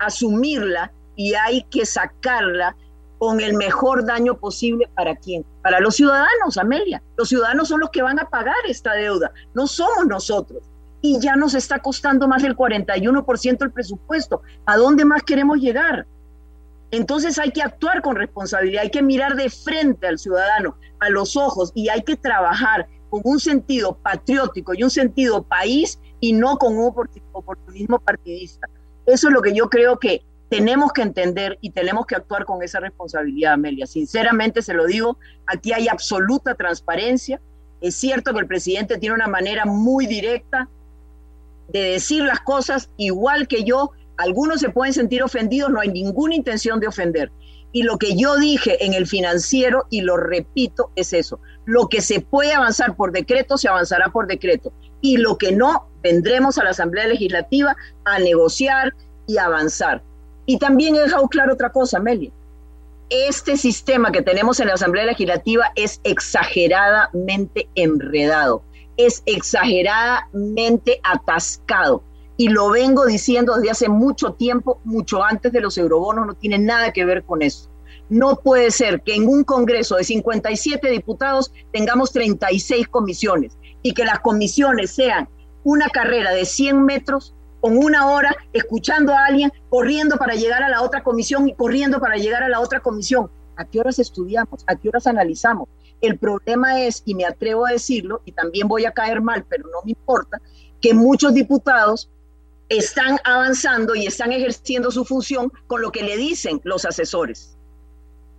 [0.00, 2.74] asumirla y hay que sacarla
[3.18, 5.44] con el mejor daño posible para quién?
[5.62, 7.00] Para los ciudadanos, Amelia.
[7.16, 10.64] Los ciudadanos son los que van a pagar esta deuda, no somos nosotros.
[11.00, 14.42] Y ya nos está costando más del 41% el presupuesto.
[14.66, 16.08] ¿A dónde más queremos llegar?
[16.90, 21.36] Entonces hay que actuar con responsabilidad, hay que mirar de frente al ciudadano, a los
[21.36, 26.58] ojos, y hay que trabajar con un sentido patriótico y un sentido país y no
[26.58, 26.92] con un
[27.32, 28.68] oportunismo partidista.
[29.06, 32.62] Eso es lo que yo creo que tenemos que entender y tenemos que actuar con
[32.62, 33.86] esa responsabilidad, Amelia.
[33.86, 35.16] Sinceramente se lo digo,
[35.46, 37.40] aquí hay absoluta transparencia.
[37.80, 40.68] Es cierto que el presidente tiene una manera muy directa
[41.68, 43.92] de decir las cosas, igual que yo.
[44.20, 47.32] Algunos se pueden sentir ofendidos, no hay ninguna intención de ofender.
[47.72, 51.40] Y lo que yo dije en el financiero, y lo repito, es eso.
[51.64, 54.72] Lo que se puede avanzar por decreto, se avanzará por decreto.
[55.00, 58.94] Y lo que no, vendremos a la Asamblea Legislativa a negociar
[59.26, 60.02] y avanzar.
[60.44, 62.30] Y también he dejado claro otra cosa, Amelia.
[63.08, 68.62] Este sistema que tenemos en la Asamblea Legislativa es exageradamente enredado,
[68.98, 72.02] es exageradamente atascado.
[72.40, 76.58] Y lo vengo diciendo desde hace mucho tiempo, mucho antes de los eurobonos, no tiene
[76.58, 77.68] nada que ver con eso.
[78.08, 84.06] No puede ser que en un Congreso de 57 diputados tengamos 36 comisiones y que
[84.06, 85.28] las comisiones sean
[85.64, 90.70] una carrera de 100 metros con una hora escuchando a alguien, corriendo para llegar a
[90.70, 93.30] la otra comisión y corriendo para llegar a la otra comisión.
[93.56, 94.64] ¿A qué horas estudiamos?
[94.66, 95.68] ¿A qué horas analizamos?
[96.00, 99.64] El problema es, y me atrevo a decirlo, y también voy a caer mal, pero
[99.64, 100.40] no me importa,
[100.80, 102.08] que muchos diputados
[102.70, 107.56] están avanzando y están ejerciendo su función con lo que le dicen los asesores.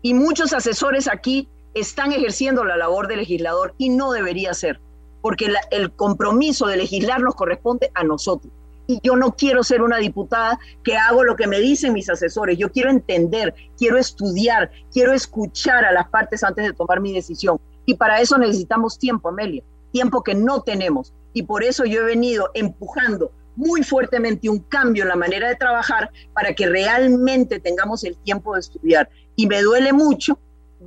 [0.01, 4.79] Y muchos asesores aquí están ejerciendo la labor de legislador y no debería ser,
[5.21, 8.51] porque el compromiso de legislar nos corresponde a nosotros
[8.91, 12.57] y yo no quiero ser una diputada que hago lo que me dicen mis asesores.
[12.57, 17.59] Yo quiero entender, quiero estudiar, quiero escuchar a las partes antes de tomar mi decisión.
[17.85, 21.13] Y para eso necesitamos tiempo, Amelia, tiempo que no tenemos.
[21.33, 25.55] Y por eso yo he venido empujando muy fuertemente un cambio en la manera de
[25.55, 29.09] trabajar para que realmente tengamos el tiempo de estudiar.
[29.35, 30.39] Y me duele mucho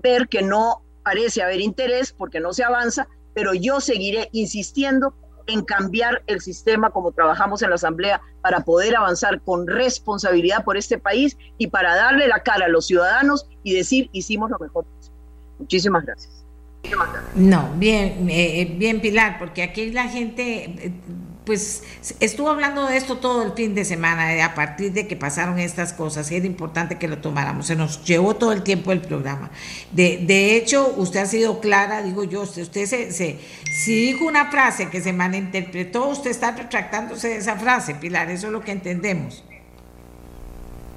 [0.03, 5.15] ver que no parece haber interés porque no se avanza, pero yo seguiré insistiendo
[5.47, 10.77] en cambiar el sistema como trabajamos en la Asamblea para poder avanzar con responsabilidad por
[10.77, 14.87] este país y para darle la cara a los ciudadanos y decir hicimos lo mejor.
[15.59, 16.45] Muchísimas gracias.
[17.35, 20.93] No, bien, eh, eh, bien Pilar, porque aquí la gente eh,
[21.45, 21.83] pues
[22.21, 25.93] estuvo hablando de esto todo el fin de semana, a partir de que pasaron estas
[25.93, 29.51] cosas, y era importante que lo tomáramos, se nos llevó todo el tiempo el programa.
[29.93, 33.39] De, de hecho, usted ha sido clara, digo yo, usted, se, se,
[33.71, 38.47] si dijo una frase que se malinterpretó, usted está retractándose de esa frase, Pilar, eso
[38.47, 39.45] es lo que entendemos.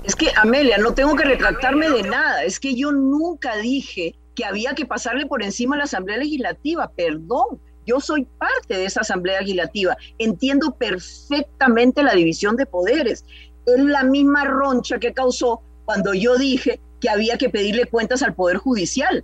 [0.05, 4.45] Es que, Amelia, no tengo que retractarme de nada, es que yo nunca dije que
[4.45, 9.01] había que pasarle por encima a la Asamblea Legislativa, perdón yo soy parte de esa
[9.01, 13.23] Asamblea Legislativa, entiendo perfectamente la división de poderes.
[13.65, 18.35] Es la misma roncha que causó cuando yo dije que había que pedirle cuentas al
[18.35, 19.23] Poder Judicial.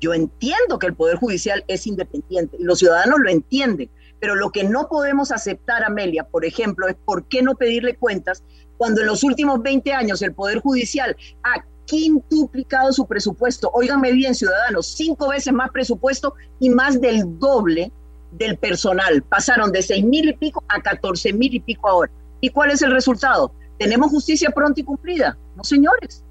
[0.00, 3.90] Yo entiendo que el Poder Judicial es independiente y los ciudadanos lo entienden,
[4.20, 8.44] pero lo que no podemos aceptar, Amelia, por ejemplo, es por qué no pedirle cuentas
[8.76, 13.70] cuando en los últimos 20 años el Poder Judicial ha quintuplicado su presupuesto.
[13.72, 17.92] Óiganme bien, ciudadanos, cinco veces más presupuesto y más del doble
[18.36, 19.22] del personal.
[19.22, 22.10] Pasaron de seis mil y pico a catorce mil y pico ahora.
[22.40, 23.52] ¿Y cuál es el resultado?
[23.78, 25.36] ¿Tenemos justicia pronta y cumplida?
[25.56, 26.22] No, señores,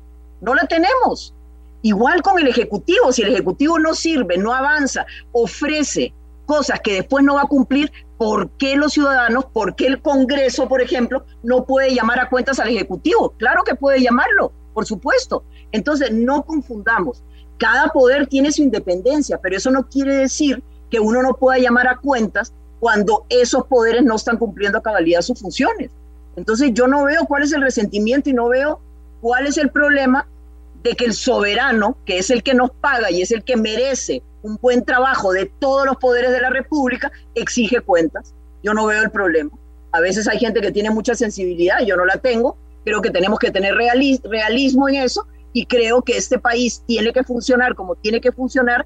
[0.41, 1.34] no la tenemos.
[1.82, 6.14] Igual con el Ejecutivo, si el Ejecutivo no sirve, no avanza, ofrece
[6.45, 10.68] cosas que después no va a cumplir, ¿por qué los ciudadanos, por qué el Congreso,
[10.68, 13.34] por ejemplo, no puede llamar a cuentas al Ejecutivo?
[13.38, 15.43] Claro que puede llamarlo, por supuesto.
[15.72, 17.24] Entonces, no confundamos.
[17.58, 21.88] Cada poder tiene su independencia, pero eso no quiere decir que uno no pueda llamar
[21.88, 25.89] a cuentas cuando esos poderes no están cumpliendo a cabalidad sus funciones.
[26.36, 28.79] Entonces, yo no veo cuál es el resentimiento y no veo
[29.21, 30.27] cuál es el problema
[30.83, 34.21] de que el soberano, que es el que nos paga y es el que merece
[34.43, 38.33] un buen trabajo de todos los poderes de la República, exige cuentas.
[38.61, 39.51] Yo no veo el problema.
[39.91, 43.39] A veces hay gente que tiene mucha sensibilidad, yo no la tengo, creo que tenemos
[43.39, 48.21] que tener realismo en eso y creo que este país tiene que funcionar como tiene
[48.21, 48.86] que funcionar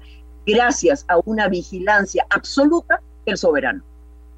[0.52, 3.82] gracias a una vigilancia absoluta del soberano.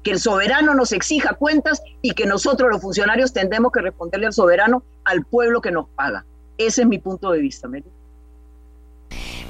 [0.03, 4.33] Que el soberano nos exija cuentas y que nosotros los funcionarios tendemos que responderle al
[4.33, 6.25] soberano, al pueblo que nos paga.
[6.57, 7.85] Ese es mi punto de vista, Mary.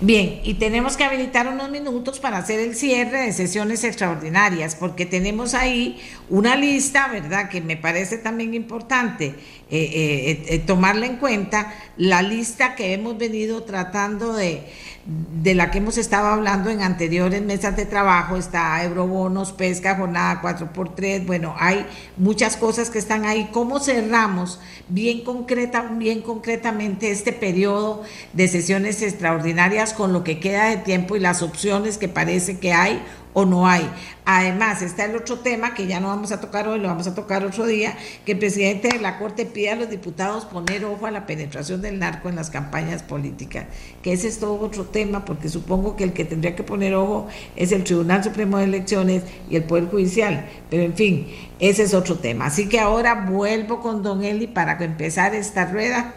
[0.01, 5.05] Bien, y tenemos que habilitar unos minutos para hacer el cierre de sesiones extraordinarias, porque
[5.05, 9.35] tenemos ahí una lista, ¿verdad?, que me parece también importante
[9.75, 9.89] eh,
[10.29, 14.63] eh, eh, tomarla en cuenta, la lista que hemos venido tratando de,
[15.05, 20.41] de la que hemos estado hablando en anteriores mesas de trabajo, está eurobonos, pesca, jornada
[20.43, 23.49] 4x3, bueno, hay muchas cosas que están ahí.
[23.51, 24.59] ¿Cómo cerramos
[24.89, 28.03] bien, concreta, bien concretamente este periodo
[28.33, 29.93] de sesiones extraordinarias?
[29.93, 33.01] con lo que queda de tiempo y las opciones que parece que hay
[33.33, 33.89] o no hay.
[34.25, 37.15] Además, está el otro tema que ya no vamos a tocar hoy, lo vamos a
[37.15, 41.05] tocar otro día, que el presidente de la Corte pide a los diputados poner ojo
[41.05, 43.65] a la penetración del narco en las campañas políticas,
[44.01, 47.27] que ese es todo otro tema, porque supongo que el que tendría que poner ojo
[47.55, 51.27] es el Tribunal Supremo de Elecciones y el Poder Judicial, pero en fin,
[51.59, 52.45] ese es otro tema.
[52.45, 56.13] Así que ahora vuelvo con don Eli para empezar esta rueda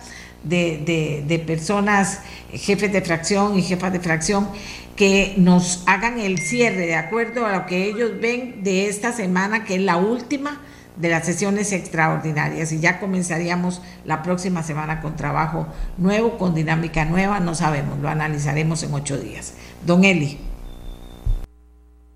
[0.48, 2.22] de, de, personas,
[2.52, 4.48] jefes de fracción y jefas de fracción,
[4.94, 9.64] que nos hagan el cierre de acuerdo a lo que ellos ven de esta semana,
[9.64, 10.60] que es la última
[10.96, 12.72] de las sesiones extraordinarias.
[12.72, 15.66] Y ya comenzaríamos la próxima semana con trabajo
[15.98, 19.56] nuevo, con dinámica nueva, no sabemos, lo analizaremos en ocho días.
[19.84, 20.38] Don Eli.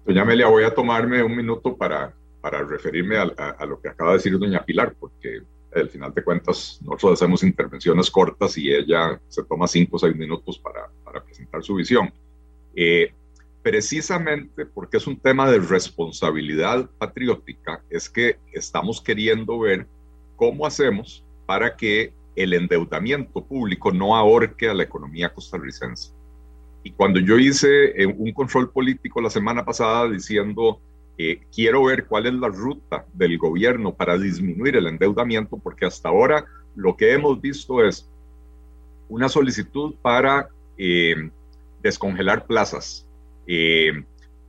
[0.07, 4.17] Doña Amelia, voy a tomarme un minuto para, para referirme a lo que acaba de
[4.17, 5.43] decir doña Pilar, porque
[5.75, 10.17] al final de cuentas, nosotros hacemos intervenciones cortas y ella se toma cinco o seis
[10.17, 12.13] minutos para, para presentar su visión.
[12.75, 13.13] Eh,
[13.63, 19.87] precisamente porque es un tema de responsabilidad patriótica, es que estamos queriendo ver
[20.37, 26.13] cómo hacemos para que el endeudamiento público no ahorque a la economía costarricense.
[26.83, 30.81] Y cuando yo hice eh, un control político la semana pasada diciendo
[31.55, 36.47] quiero ver cuál es la ruta del gobierno para disminuir el endeudamiento, porque hasta ahora
[36.77, 38.09] lo que hemos visto es
[39.09, 40.49] una solicitud para
[40.79, 41.31] eh,
[41.83, 43.07] descongelar plazas,
[43.47, 44.05] eh,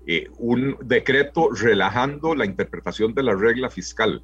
[0.06, 4.24] eh, un decreto relajando la interpretación de la regla fiscal,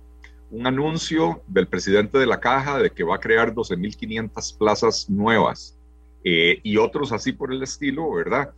[0.52, 5.74] un anuncio del presidente de la caja de que va a crear 12.500 plazas nuevas
[6.24, 8.52] y otros así por el estilo, ¿verdad?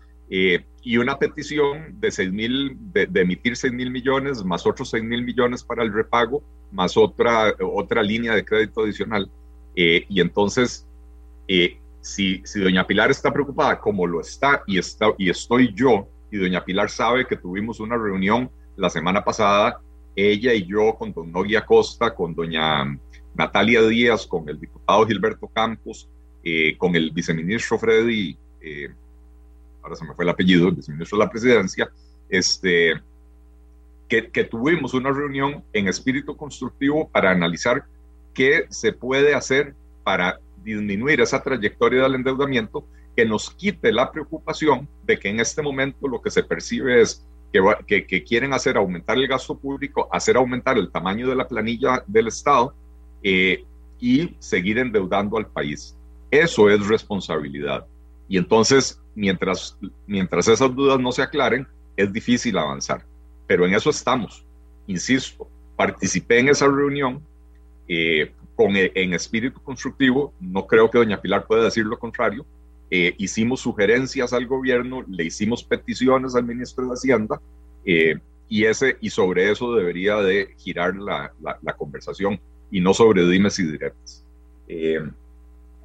[0.84, 5.24] Y una petición de, 6 mil, de, emitir 6 mil millones, más otros 6 mil
[5.24, 9.30] millones para el repago, más otra, otra línea de crédito adicional.
[9.76, 10.88] Eh, y entonces,
[11.48, 16.08] eh, si, si doña Pilar está preocupada, como lo está y, está y estoy yo,
[16.32, 19.82] y doña Pilar sabe que tuvimos una reunión la semana pasada,
[20.16, 22.98] ella y yo con don Nogui Acosta, con doña
[23.36, 26.10] Natalia Díaz, con el diputado Gilberto Campos,
[26.78, 28.38] con el viceministro Freddy
[29.82, 31.90] ahora se me fue el apellido, el viceministro de la presidencia,
[32.30, 32.94] este,
[34.08, 37.86] que, que tuvimos una reunión en espíritu constructivo para analizar
[38.34, 44.88] qué se puede hacer para disminuir esa trayectoria del endeudamiento que nos quite la preocupación
[45.04, 47.26] de que en este momento lo que se percibe es
[47.88, 52.04] que, que, quieren hacer aumentar el gasto público, hacer aumentar el tamaño de la planilla
[52.06, 52.74] del Estado
[53.24, 53.66] eh,
[54.00, 55.98] y seguir endeudando al país.
[56.30, 57.86] Eso es responsabilidad.
[58.28, 63.06] Y entonces, mientras, mientras esas dudas no se aclaren, es difícil avanzar.
[63.48, 64.46] Pero en eso estamos.
[64.88, 67.22] Insisto, participé en esa reunión
[67.88, 70.34] eh, con, en espíritu constructivo.
[70.40, 72.46] No creo que doña Pilar pueda decir lo contrario.
[72.92, 77.40] Eh, hicimos sugerencias al gobierno, le hicimos peticiones al ministro de Hacienda
[77.86, 78.16] eh,
[78.48, 82.40] y, ese, y sobre eso debería de girar la, la, conversación
[82.72, 84.26] y no sobre dimes y diretes.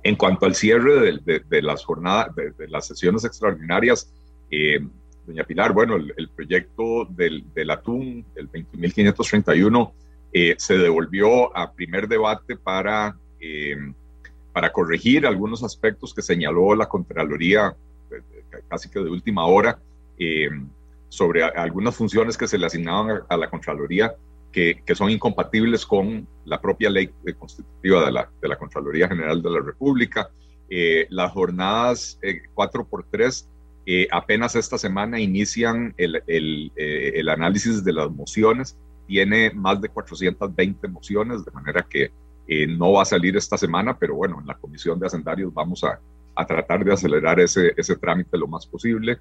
[0.04, 4.12] En cuanto al cierre de, las jornadas, de, las sesiones extraordinarias,
[4.50, 4.78] eh,
[5.26, 9.92] doña Pilar, bueno, el, proyecto del, atún, el 20.531,
[10.34, 13.78] eh, se devolvió a primer debate para, eh,
[14.52, 17.74] para corregir algunos aspectos que señaló la Contraloría
[18.68, 19.78] casi que de última hora
[21.08, 24.14] sobre algunas funciones que se le asignaban a la Contraloría
[24.54, 29.50] que, son incompatibles con la propia ley constitutiva de la, de la Contraloría General de
[29.50, 30.30] la República.
[30.70, 33.48] Eh, las jornadas 4x3 eh,
[33.86, 38.78] eh, apenas esta semana inician el, el, el, análisis de las mociones.
[39.08, 42.12] Tiene más de 420 mociones, de manera que
[42.68, 45.98] no va a salir esta semana, pero bueno, en la Comisión de Hacendarios vamos a,
[46.36, 49.18] a tratar de acelerar ese, ese trámite lo más posible.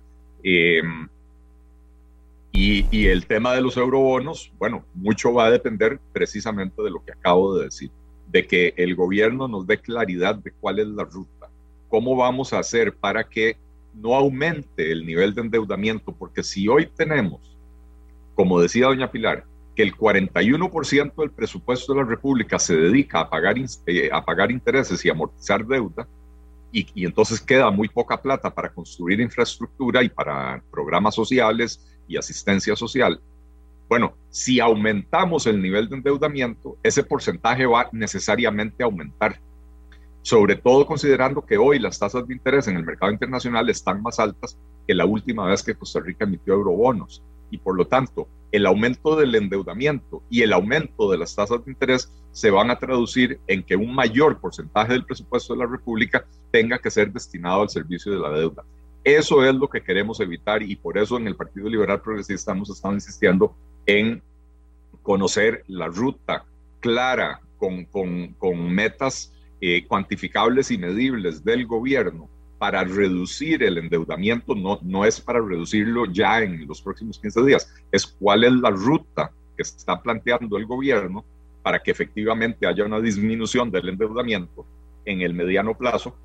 [2.55, 7.11] Y, el tema de los eurobonos, bueno, mucho va a depender precisamente de lo que
[7.11, 7.89] acabo de decir,
[8.27, 11.49] de que el gobierno nos dé claridad de cuál es la ruta,
[11.89, 13.57] cómo vamos a hacer para que
[13.95, 17.57] no aumente el nivel de endeudamiento, porque si hoy tenemos,
[18.35, 19.45] como decía doña Pilar,
[19.75, 23.55] que el 41% del presupuesto de la República se dedica a pagar,
[23.87, 26.07] eh, a pagar intereses y amortizar deuda,
[26.71, 32.17] y, y, entonces queda muy poca plata para construir infraestructura y para programas sociales y
[32.17, 33.19] asistencia social.
[33.89, 39.39] Bueno, si aumentamos el nivel de endeudamiento, ese porcentaje va necesariamente a aumentar
[40.23, 44.19] sobre todo considerando que hoy las tasas de interés en el mercado internacional están más
[44.19, 47.21] altas que la última vez que Costa Rica emitió eurobonos.
[47.51, 51.71] Y por lo tanto, el aumento del endeudamiento y el aumento de las tasas de
[51.71, 56.25] interés se van a traducir en que un mayor porcentaje del presupuesto de la República
[56.51, 58.63] tenga que ser destinado al servicio de la deuda.
[59.03, 62.69] Eso es lo que queremos evitar y por eso en el Partido Liberal Progresista hemos
[62.69, 63.53] estado insistiendo
[63.85, 64.21] en
[65.01, 66.45] conocer la ruta
[66.79, 74.55] clara con, con, con metas eh, cuantificables y medibles del gobierno para reducir el endeudamiento.
[74.55, 78.69] No, no es para reducirlo ya en los próximos 15 días, es cuál es la
[78.69, 81.25] ruta que está planteando el gobierno
[81.61, 84.65] para que efectivamente haya una disminución del endeudamiento
[85.03, 86.15] en el mediano plazo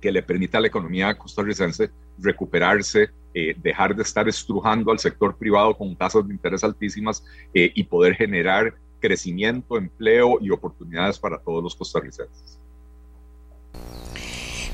[0.00, 5.36] que le permita a la economía costarricense recuperarse, eh, dejar de estar estrujando al sector
[5.36, 11.38] privado con tasas de interés altísimas eh, y poder generar crecimiento, empleo y oportunidades para
[11.38, 12.58] todos los costarricenses.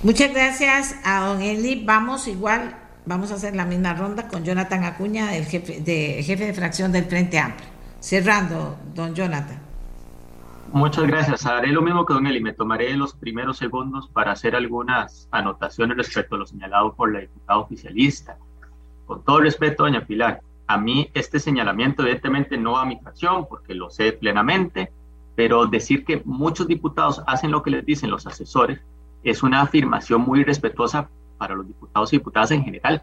[0.03, 1.85] Muchas gracias a don Eli.
[1.85, 6.47] Vamos igual, vamos a hacer la misma ronda con Jonathan Acuña, el jefe de, jefe
[6.47, 7.69] de fracción del Frente Amplio.
[8.01, 9.68] Cerrando, don Jonathan.
[10.73, 11.47] Muchas gracias.
[11.47, 12.41] Haré lo mismo que don Eli.
[12.41, 17.21] Me tomaré los primeros segundos para hacer algunas anotaciones respecto a lo señalado por la
[17.21, 18.37] diputada oficialista.
[19.07, 23.47] Con todo respeto, doña Pilar, a mí este señalamiento evidentemente no va a mi fracción
[23.49, 24.93] porque lo sé plenamente,
[25.35, 28.81] pero decir que muchos diputados hacen lo que les dicen los asesores
[29.25, 31.09] es una afirmación muy respetuosa
[31.39, 33.03] para los diputados y diputadas en general.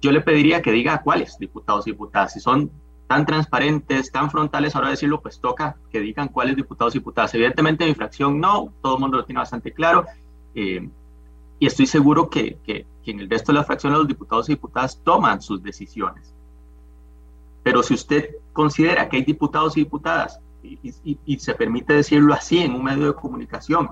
[0.00, 2.34] Yo le pediría que diga cuáles diputados y diputadas.
[2.34, 2.70] Si son
[3.06, 7.34] tan transparentes, tan frontales, ahora decirlo, pues toca que digan cuáles diputados y diputadas.
[7.34, 10.06] Evidentemente mi fracción no, todo el mundo lo tiene bastante claro.
[10.54, 10.88] Eh,
[11.58, 15.00] y estoy seguro que, que, en el resto de la fracción los diputados y diputadas
[15.04, 16.34] toman sus decisiones.
[17.62, 22.58] Pero si usted considera que hay diputados y diputadas, y, y se permite decirlo así
[22.58, 23.90] en un medio de comunicación,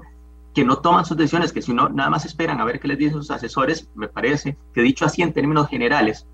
[0.54, 2.98] que no toman sus decisiones, que si no, nada más esperan a ver qué les
[2.98, 6.26] dicen sus asesores, me parece que dicho así en términos generales,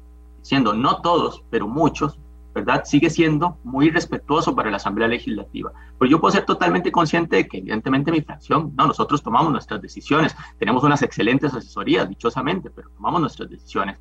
[0.42, 2.18] siendo no todos, pero muchos,
[2.58, 2.84] ¿verdad?
[2.84, 5.72] Sigue siendo muy respetuoso para la Asamblea Legislativa.
[5.98, 9.80] Pero yo puedo ser totalmente consciente de que evidentemente mi fracción, no, nosotros tomamos nuestras
[9.80, 13.98] decisiones, tenemos unas excelentes asesorías, dichosamente, pero tomamos nuestras decisiones,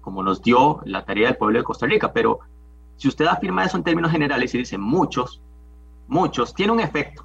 [0.00, 2.12] como nos dio la tarea del pueblo de Costa Rica.
[2.12, 2.40] Pero
[2.96, 5.40] si usted afirma eso en términos generales y dice muchos,
[6.08, 7.24] muchos, tiene un efecto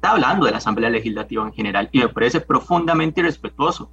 [0.00, 3.90] está hablando de la Asamblea Legislativa en general y me parece profundamente irrespetuoso.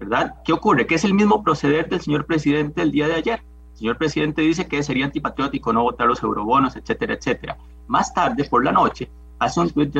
[0.00, 0.34] ¿Verdad?
[0.44, 0.84] ¿Qué ocurre?
[0.88, 3.42] Que es el mismo proceder del señor presidente el día de ayer.
[3.80, 7.56] Señor presidente dice que sería antipatriótico no votar los eurobonos, etcétera, etcétera.
[7.86, 9.90] Más tarde, por la noche, hace un tweet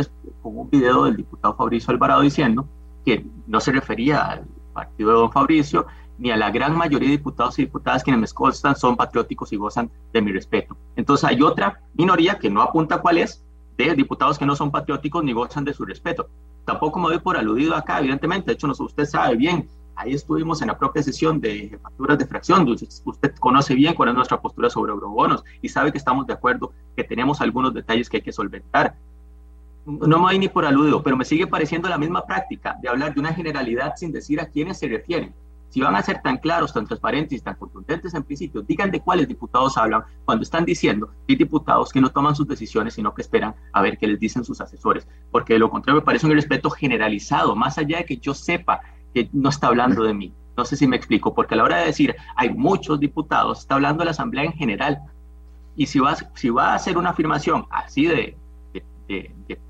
[0.43, 2.69] con un video del diputado Fabricio Alvarado diciendo
[3.07, 5.87] que no se refería al partido de don Fabricio
[6.19, 9.57] ni a la gran mayoría de diputados y diputadas quienes me constan son patrióticos y
[9.57, 10.77] gozan de mi respeto.
[10.95, 13.43] Entonces hay otra minoría que no apunta cuál es,
[13.79, 16.29] de diputados que no son patrióticos ni gozan de su respeto.
[16.67, 19.71] Tampoco me doy por aludido acá, evidentemente, de hecho usted sabe bien,
[20.01, 24.15] ahí estuvimos en la propia sesión de jefaturas de fracción, usted conoce bien cuál es
[24.15, 28.19] nuestra postura sobre eurobonos y sabe que estamos de acuerdo, que tenemos algunos detalles que
[28.19, 28.95] hay que solventar.
[29.87, 33.15] No me doy ni por aludido, pero me sigue pareciendo la misma práctica de hablar
[33.15, 35.35] de una generalidad sin decir a quiénes se refieren
[35.71, 39.01] si van a ser tan claros, tan transparentes y tan contundentes en principio, digan de
[39.01, 43.15] cuáles diputados hablan cuando están diciendo que hay diputados que no toman sus decisiones, sino
[43.15, 45.07] que esperan a ver qué les dicen sus asesores.
[45.31, 48.81] Porque de lo contrario me parece un respeto generalizado, más allá de que yo sepa
[49.15, 50.33] que no está hablando de mí.
[50.57, 53.77] No sé si me explico, porque a la hora de decir hay muchos diputados, está
[53.77, 55.01] hablando de la Asamblea en general.
[55.77, 58.37] Y si va, si va a hacer una afirmación así de,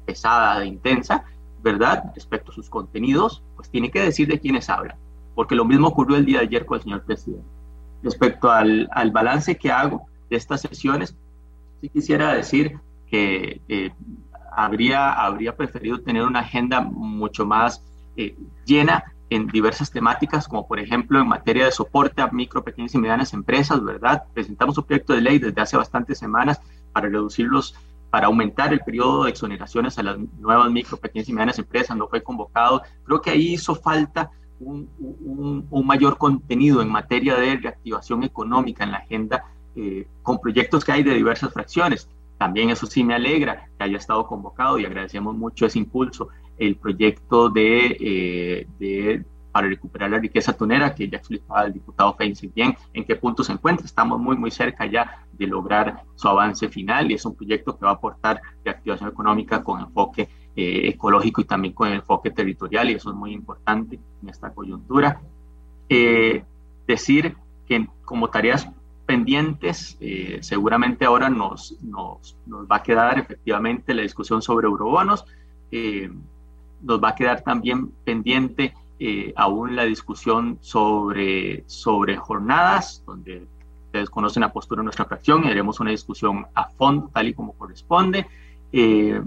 [0.05, 1.25] pesada, de intensa,
[1.63, 2.05] ¿verdad?
[2.15, 4.97] Respecto a sus contenidos, pues tiene que decir de quiénes hablan
[5.41, 7.47] porque lo mismo ocurrió el día de ayer con el señor presidente.
[8.03, 11.17] Respecto al, al balance que hago de estas sesiones,
[11.81, 13.91] sí quisiera decir que eh,
[14.53, 17.83] habría, habría preferido tener una agenda mucho más
[18.17, 18.37] eh,
[18.67, 22.99] llena en diversas temáticas, como por ejemplo en materia de soporte a micro, pequeñas y
[22.99, 24.25] medianas empresas, ¿verdad?
[24.35, 26.61] Presentamos un proyecto de ley desde hace bastantes semanas
[26.93, 27.77] para reducirlos,
[28.11, 32.09] para aumentar el periodo de exoneraciones a las nuevas micro, pequeñas y medianas empresas, no
[32.09, 32.83] fue convocado.
[33.05, 38.99] Creo que ahí hizo falta un, mayor contenido en materia de reactivación económica en la
[38.99, 39.45] agenda
[39.77, 42.09] eh, con proyectos que hay de diversas fracciones.
[42.37, 46.77] También eso sí me alegra que haya estado convocado y agradecemos mucho ese impulso el
[46.77, 52.77] proyecto de, de para recuperar la riqueza tunera, que ya explicaba el diputado Feinstein bien
[52.93, 53.85] en qué punto se encuentra.
[53.85, 57.85] Estamos muy, muy cerca ya de lograr su avance final y es un proyecto que
[57.85, 62.95] va a aportar reactivación económica con enfoque eh, ecológico y también con enfoque territorial y
[62.95, 65.21] eso es muy importante en esta coyuntura.
[65.89, 66.45] Eh,
[66.87, 67.37] decir
[67.67, 68.69] que como tareas
[69.07, 75.25] pendientes, eh, seguramente ahora nos, nos, nos, va a quedar efectivamente la discusión sobre eurobonos,
[76.83, 83.47] nos va a quedar también pendiente eh, aún la discusión sobre, sobre jornadas, donde
[83.87, 87.35] ustedes conocen la postura de nuestra fracción y haremos una discusión a fondo, tal y
[87.35, 88.27] como corresponde.
[88.73, 89.21] Eh,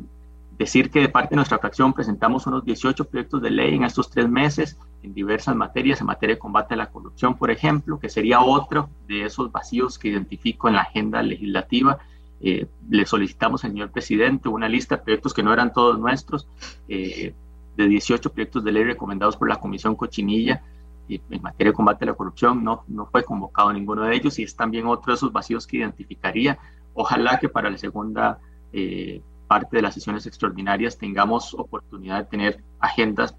[0.57, 4.09] decir que de parte de nuestra fracción presentamos unos 18 proyectos de ley en estos
[4.09, 8.09] tres meses en diversas materias, en materia de combate a la corrupción, por ejemplo, que
[8.09, 11.99] sería otro de esos vacíos que identifico en la agenda legislativa.
[12.41, 16.47] Eh, le solicitamos al señor presidente una lista de proyectos que no eran todos nuestros,
[16.87, 17.33] eh,
[17.75, 20.61] de 18 proyectos de ley recomendados por la Comisión Cochinilla
[21.09, 24.43] en materia de combate a la corrupción, no, no fue convocado ninguno de ellos y
[24.43, 26.57] es también otro de esos vacíos que identificaría.
[26.93, 28.39] Ojalá que para la segunda
[28.71, 33.35] eh, parte de las sesiones extraordinarias tengamos oportunidad de tener agendas,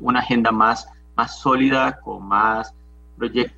[0.00, 2.74] una agenda más, más sólida, con más,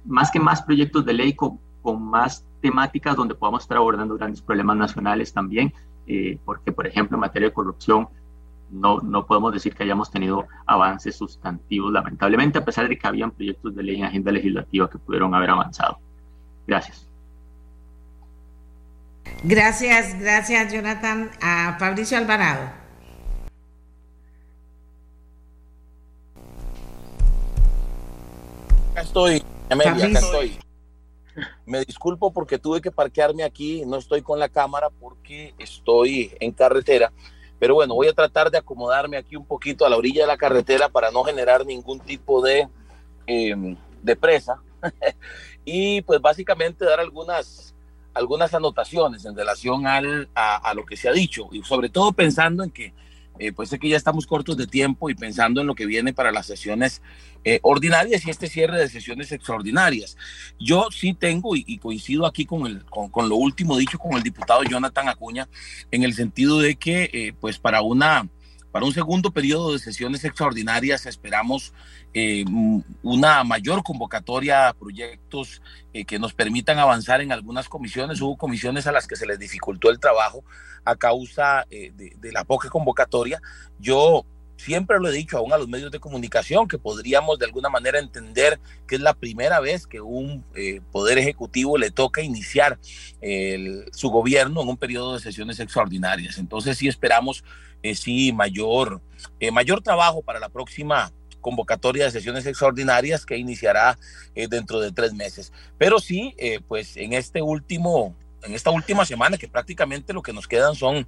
[0.04, 4.42] más que más proyectos de ley, con, con más temáticas donde podamos estar abordando grandes
[4.42, 5.72] problemas nacionales también,
[6.06, 8.08] eh, porque por ejemplo en materia de corrupción
[8.70, 13.30] no, no podemos decir que hayamos tenido avances sustantivos, lamentablemente, a pesar de que habían
[13.30, 15.98] proyectos de ley en agenda legislativa que pudieron haber avanzado.
[16.66, 17.06] Gracias.
[19.42, 21.30] Gracias, gracias Jonathan.
[21.40, 22.70] A Fabricio Alvarado.
[28.92, 30.58] Acá estoy, Amelia, acá estoy.
[31.66, 36.52] Me disculpo porque tuve que parquearme aquí, no estoy con la cámara porque estoy en
[36.52, 37.12] carretera
[37.58, 40.36] pero bueno, voy a tratar de acomodarme aquí un poquito a la orilla de la
[40.36, 42.68] carretera para no generar ningún tipo de,
[43.26, 44.60] em, de presa.
[45.64, 47.74] y pues básicamente dar algunas,
[48.14, 52.12] algunas anotaciones en relación al, a, a, lo que se ha dicho y sobre todo
[52.12, 52.92] pensando en que
[53.38, 56.12] eh, pues sé que ya estamos cortos de tiempo y pensando en lo que viene
[56.12, 57.02] para las sesiones
[57.44, 60.16] eh, ordinarias y este cierre de sesiones extraordinarias.
[60.58, 64.64] Yo sí tengo, y, coincido aquí con, el, con, lo último dicho con el diputado
[64.64, 65.48] Jonathan Acuña,
[65.90, 68.28] en el sentido de que, eh, pues para una
[68.76, 71.72] para un segundo periodo de sesiones extraordinarias esperamos
[72.12, 72.44] eh,
[73.02, 75.62] una mayor convocatoria a proyectos
[75.94, 78.20] eh, que nos permitan avanzar en algunas comisiones.
[78.20, 80.44] Hubo comisiones a las que se les dificultó el trabajo
[80.84, 83.40] a causa eh, de, la poca convocatoria.
[83.78, 84.26] Yo
[84.56, 87.98] siempre lo he dicho aún a los medios de comunicación que podríamos de alguna manera
[87.98, 90.44] entender que es la primera vez que un
[90.92, 92.78] poder ejecutivo le toca iniciar
[93.92, 96.38] su gobierno en un periodo de sesiones extraordinarias.
[96.38, 97.44] Entonces sí esperamos
[97.82, 99.00] eh, sí mayor,
[99.38, 103.96] eh, mayor trabajo para la próxima convocatoria de sesiones extraordinarias que iniciará
[104.34, 105.52] eh, dentro de tres meses.
[105.78, 106.34] Pero sí,
[106.66, 111.06] pues en este último, en esta última semana, que prácticamente lo que nos quedan son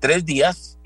[0.00, 0.78] tres días,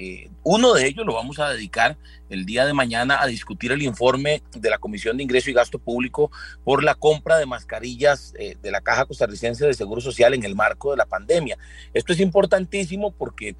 [0.42, 1.96] uno de ellos lo vamos a dedicar
[2.28, 5.78] el día de mañana a discutir el informe de la Comisión de Ingreso y Gasto
[5.78, 6.30] Público
[6.64, 10.90] por la compra de mascarillas de la Caja Costarricense de Seguro Social en el marco
[10.90, 11.56] de la pandemia.
[11.94, 13.56] Esto es importantísimo porque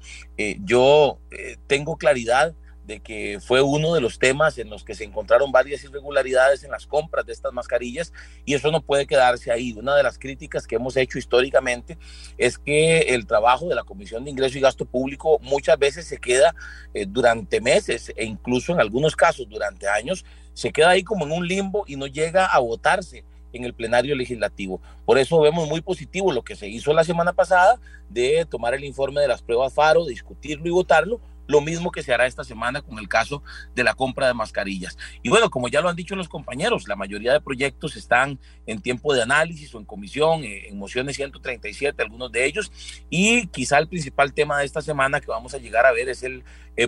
[0.63, 1.19] yo
[1.67, 2.53] tengo claridad
[2.87, 6.71] de que fue uno de los temas en los que se encontraron varias irregularidades en
[6.71, 8.13] las compras de estas mascarillas
[8.45, 9.73] y eso no puede quedarse ahí.
[9.73, 11.97] Una de las críticas que hemos hecho históricamente
[12.37, 16.17] es que el trabajo de la Comisión de Ingreso y Gasto Público muchas veces se
[16.17, 16.55] queda
[16.93, 20.23] eh, durante meses e incluso en algunos casos durante años,
[20.53, 24.15] se queda ahí como en un limbo y no llega a votarse en el plenario
[24.15, 24.79] legislativo.
[25.05, 28.85] Por eso vemos muy positivo lo que se hizo la semana pasada de tomar el
[28.85, 32.81] informe de las pruebas FARO, discutirlo y votarlo, lo mismo que se hará esta semana
[32.81, 33.41] con el caso
[33.73, 34.97] de la compra de mascarillas.
[35.23, 38.81] Y bueno, como ya lo han dicho los compañeros, la mayoría de proyectos están en
[38.81, 42.71] tiempo de análisis o en comisión, eh, en mociones 137, algunos de ellos,
[43.09, 46.23] y quizá el principal tema de esta semana que vamos a llegar a ver es
[46.23, 46.43] el,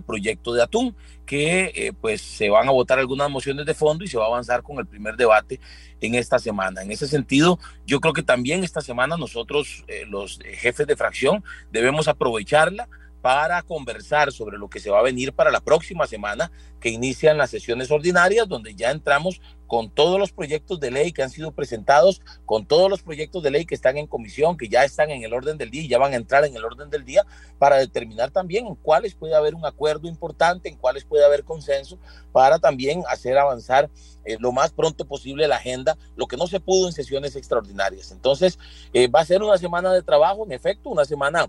[0.05, 0.95] proyecto de atún,
[1.25, 4.27] que eh, pues se van a votar algunas mociones de fondo y se va a
[4.27, 5.59] avanzar con el primer debate
[5.99, 6.83] en esta semana.
[6.83, 7.57] En ese sentido,
[7.87, 12.87] yo creo que también esta semana nosotros, eh, los jefes de fracción, debemos aprovecharla
[13.21, 17.37] para conversar sobre lo que se va a venir para la próxima semana, que inician
[17.37, 21.51] las sesiones ordinarias, donde ya entramos con todos los proyectos de ley que han sido
[21.51, 25.23] presentados, con todos los proyectos de ley que están en comisión, que ya están en
[25.23, 27.25] el orden del día y ya van a entrar en el orden del día,
[27.59, 31.99] para determinar también en cuáles puede haber un acuerdo importante, en cuáles puede haber consenso,
[32.31, 33.89] para también hacer avanzar
[34.25, 38.11] eh, lo más pronto posible la agenda, lo que no se pudo en sesiones extraordinarias.
[38.11, 38.57] Entonces,
[38.93, 41.47] eh, va a ser una semana de trabajo, en efecto, una semana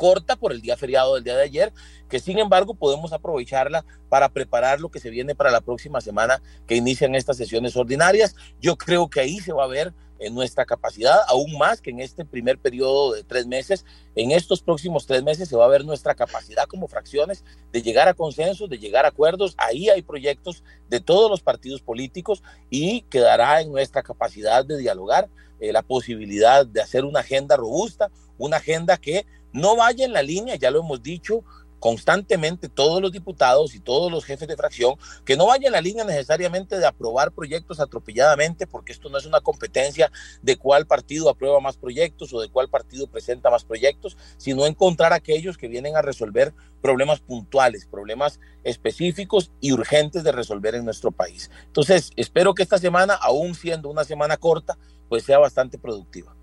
[0.00, 1.74] corta por el día feriado del día de ayer,
[2.08, 6.40] que sin embargo podemos aprovecharla para preparar lo que se viene para la próxima semana
[6.66, 8.34] que inician estas sesiones ordinarias.
[8.62, 12.00] Yo creo que ahí se va a ver en nuestra capacidad, aún más que en
[12.00, 13.84] este primer periodo de tres meses.
[14.14, 18.08] En estos próximos tres meses se va a ver nuestra capacidad como fracciones de llegar
[18.08, 19.54] a consensos, de llegar a acuerdos.
[19.58, 25.28] Ahí hay proyectos de todos los partidos políticos y quedará en nuestra capacidad de dialogar
[25.60, 30.22] eh, la posibilidad de hacer una agenda robusta, una agenda que no vaya en la
[30.22, 31.44] línea, ya lo hemos dicho,
[31.80, 34.94] constantemente todos los diputados y todos los jefes de fracción
[35.24, 39.26] que no vayan en la línea necesariamente de aprobar proyectos atropelladamente, porque esto no es
[39.26, 40.12] una competencia
[40.42, 45.12] de cuál partido aprueba más proyectos o de cuál partido presenta más proyectos, sino encontrar
[45.12, 51.10] aquellos que vienen a resolver problemas puntuales, problemas específicos y urgentes de resolver en nuestro
[51.10, 51.50] país.
[51.66, 54.78] Entonces, espero que esta semana, aún siendo una semana corta,
[55.08, 56.36] pues sea bastante productiva.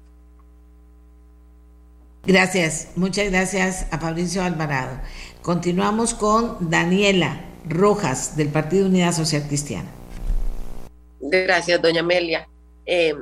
[2.28, 5.00] Gracias, muchas gracias a Fabricio Alvarado.
[5.42, 9.90] Continuamos con Daniela Rojas del Partido Unidad Social Cristiana.
[11.22, 12.46] Gracias, doña Amelia.
[12.86, 13.16] Eh,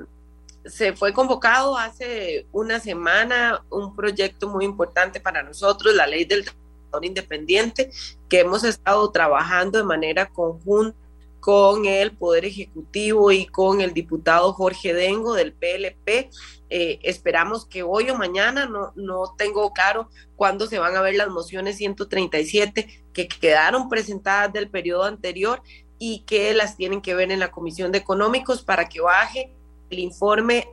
[0.66, 6.44] se fue convocado hace una semana un proyecto muy importante para nosotros, la ley del
[6.44, 7.92] trabajador independiente,
[8.28, 10.98] que hemos estado trabajando de manera conjunta
[11.40, 16.32] con el Poder Ejecutivo y con el diputado Jorge Dengo del PLP.
[16.70, 21.16] Eh, esperamos que hoy o mañana, no, no tengo claro cuándo se van a ver
[21.16, 25.62] las mociones 137 que quedaron presentadas del periodo anterior
[26.00, 29.52] y que las tienen que ver en la Comisión de Económicos para que baje
[29.90, 30.68] el informe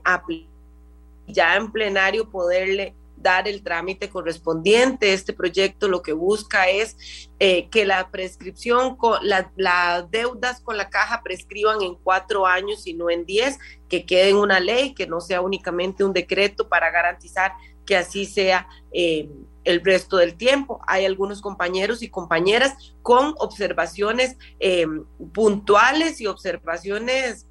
[1.26, 5.12] ya en plenario poderle dar el trámite correspondiente.
[5.12, 10.90] Este proyecto lo que busca es eh, que la prescripción, con las deudas con la
[10.90, 13.58] caja prescriban en cuatro años y no en diez,
[13.92, 17.52] que quede en una ley, que no sea únicamente un decreto para garantizar
[17.84, 18.66] que así sea.
[18.90, 19.28] Eh,
[19.64, 20.80] el resto del tiempo.
[20.88, 24.88] Hay algunos compañeros y compañeras con observaciones eh,
[25.32, 27.46] puntuales y observaciones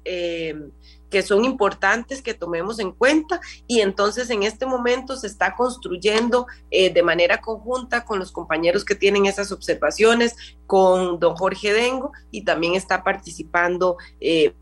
[1.12, 6.46] que son importantes que tomemos en cuenta y entonces en este momento se está construyendo
[6.70, 10.34] eh, de manera conjunta con los compañeros que tienen esas observaciones,
[10.66, 14.54] con don Jorge Dengo y también está participando eh,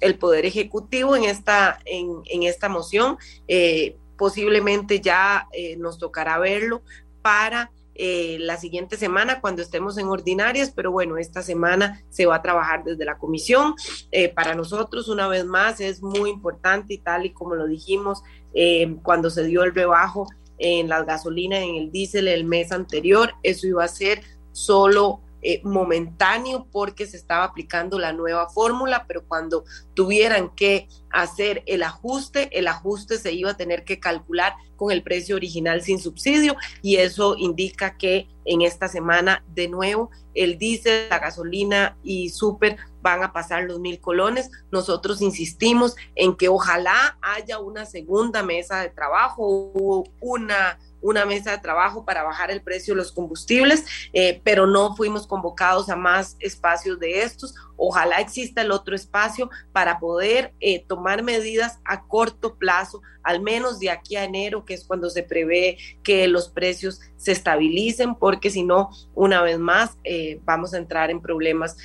[0.00, 3.18] el Poder Ejecutivo en esta, en, esta moción.
[3.46, 5.46] Eh, posiblemente ya
[5.78, 6.82] nos tocará verlo
[7.22, 7.70] para
[8.00, 12.42] eh, la siguiente semana cuando estemos en ordinarias, pero bueno, esta semana se va a
[12.42, 13.74] trabajar desde la comisión.
[14.12, 18.22] Eh, para nosotros, una vez más, es muy importante y tal y como lo dijimos
[18.54, 20.28] eh, cuando se dio el rebajo
[20.58, 24.22] en las gasolinas, en el diésel el mes anterior, eso iba a ser
[24.52, 31.62] solo eh, momentáneo porque se estaba aplicando la nueva fórmula, pero cuando tuvieran que hacer
[31.66, 35.98] el ajuste, el ajuste se iba a tener que calcular con el precio original sin
[35.98, 42.30] subsidio y eso indica que en esta semana de nuevo el diésel, la gasolina y
[42.30, 44.50] súper van a pasar los mil colones.
[44.70, 51.52] Nosotros insistimos en que ojalá haya una segunda mesa de trabajo o una una mesa
[51.52, 55.96] de trabajo para bajar el precio de los combustibles, eh, pero no fuimos convocados a
[55.96, 57.54] más espacios de estos.
[57.76, 63.78] Ojalá exista el otro espacio para poder eh, tomar medidas a corto plazo, al menos
[63.78, 68.50] de aquí a enero, que es cuando se prevé que los precios se estabilicen, porque
[68.50, 71.76] si no, una vez más, eh, vamos a entrar en problemas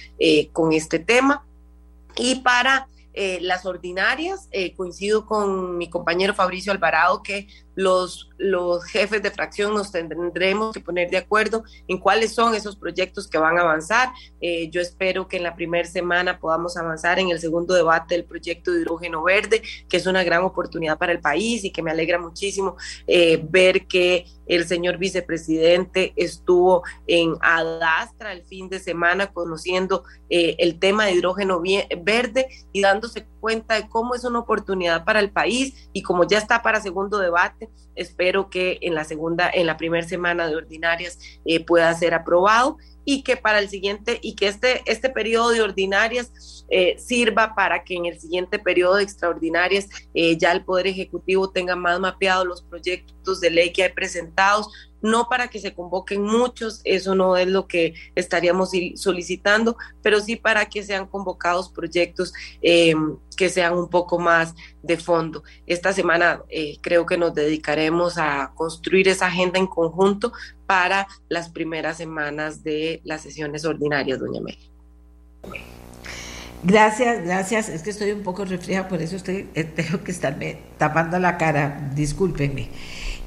[0.51, 1.45] con este tema.
[2.15, 2.87] Y para
[3.41, 9.91] las ordinarias, coincido con mi compañero Fabricio Alvarado que los, los jefes de fracción nos
[9.91, 14.09] tendremos que poner de acuerdo en cuáles son esos proyectos que van a avanzar.
[14.41, 18.25] Eh, yo espero que en la primera semana podamos avanzar en el segundo debate del
[18.25, 21.91] proyecto de hidrógeno verde, que es una gran oportunidad para el país y que me
[21.91, 22.75] alegra muchísimo
[23.07, 30.55] eh, ver que el señor vicepresidente estuvo en Adastra el fin de semana conociendo eh,
[30.59, 31.61] el tema de hidrógeno
[32.03, 36.37] verde y dándose cuenta de cómo es una oportunidad para el país y como ya
[36.37, 41.19] está para segundo debate, Espero que en la segunda, en la primera semana de ordinarias
[41.45, 45.61] eh, pueda ser aprobado y que para el siguiente y que este, este periodo de
[45.61, 50.87] ordinarias eh, sirva para que en el siguiente periodo de extraordinarias eh, ya el Poder
[50.87, 54.69] Ejecutivo tenga más mapeados los proyectos de ley que hay presentados,
[55.03, 60.37] no para que se convoquen muchos, eso no es lo que estaríamos solicitando, pero sí
[60.37, 65.43] para que sean convocados proyectos em, que sean un poco más de fondo.
[65.67, 70.31] Esta semana eh, creo que nos dedicaremos a construir esa agenda en conjunto
[70.65, 74.71] para las primeras semanas de las sesiones ordinarias, doña Mary.
[76.63, 77.67] Gracias, gracias.
[77.67, 81.37] Es que estoy un poco resfriada, por eso estoy, eh, tengo que estarme tapando la
[81.37, 81.91] cara.
[81.93, 82.69] Discúlpenme.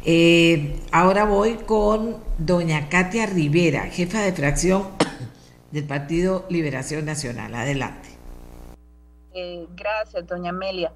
[0.08, 4.86] Eh, ahora voy con doña Katia Rivera, jefa de fracción
[5.72, 7.52] del Partido Liberación Nacional.
[7.56, 8.10] Adelante.
[9.34, 10.92] Eh, gracias, doña Amelia.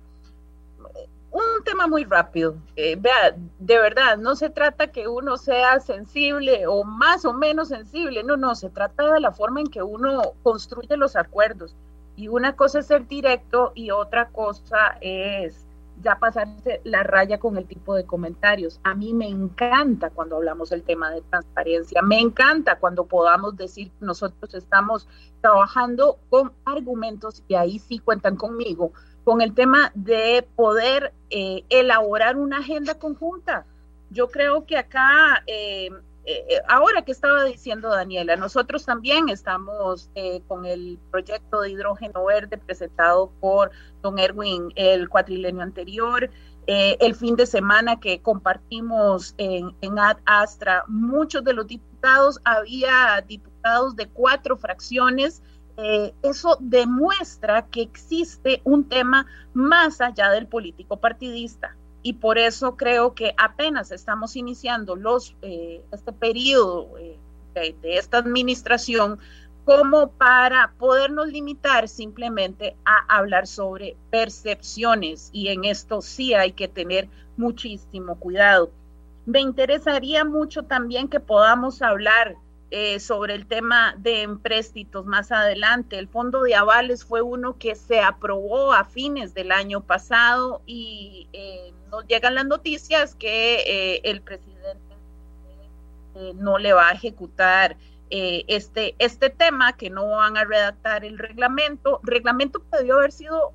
[1.32, 2.54] Un tema muy rápido.
[2.76, 7.66] Eh, vea, de verdad, no se trata que uno sea sensible o más o menos
[7.66, 11.74] sensible, no, no, se trata de la forma en que uno construye los acuerdos.
[12.14, 15.66] Y una cosa es ser directo y otra cosa es
[16.02, 18.81] ya pasarse la raya con el tipo de comentarios.
[18.85, 23.90] A mí me encanta cuando hablamos del tema de transparencia, me encanta cuando podamos decir
[23.90, 25.09] que nosotros estamos
[25.40, 28.93] trabajando con argumentos y ahí sí cuentan conmigo,
[29.24, 33.66] con el tema de poder eh, elaborar una agenda conjunta.
[34.10, 35.90] Yo creo que acá eh,
[36.31, 41.70] eh, eh, ahora que estaba diciendo Daniela, nosotros también estamos eh, con el proyecto de
[41.70, 46.31] hidrógeno verde presentado por don Erwin el cuatrilenio anterior.
[46.66, 53.24] el fin de semana que compartimos en, en Ad Astra, muchos de los diputados, había
[53.27, 55.43] diputados de cuatro fracciones.
[56.23, 63.14] eso demuestra que existe un tema más allá del político partidista y por eso creo
[63.14, 67.18] que apenas estamos iniciando los, eh, este periodo eh,
[67.55, 69.18] de, esta administración
[69.64, 76.68] como para podernos limitar simplemente a hablar sobre percepciones y en esto sí hay que
[76.68, 78.70] tener muchísimo cuidado.
[79.27, 82.36] Me interesaría mucho también que podamos hablar
[82.72, 85.98] eh, sobre el tema de empréstitos más adelante.
[85.98, 91.26] El fondo de avales fue uno que se aprobó a fines del año pasado y
[91.32, 94.78] eh, nos llegan las noticias que eh, el presidente
[96.36, 97.76] no le va a ejecutar
[98.09, 101.98] este, este tema, que no van a redactar el reglamento.
[102.05, 103.52] Reglamento que debió haber sido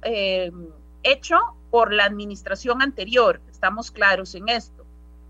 [1.03, 1.39] hecho
[1.71, 4.85] por la administración anterior, estamos claros en esto.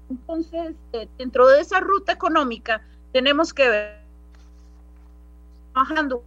[0.10, 0.76] Entonces,
[1.18, 2.82] dentro de esa ruta económica,
[3.16, 4.02] tenemos que ver
[5.72, 6.22] trabajando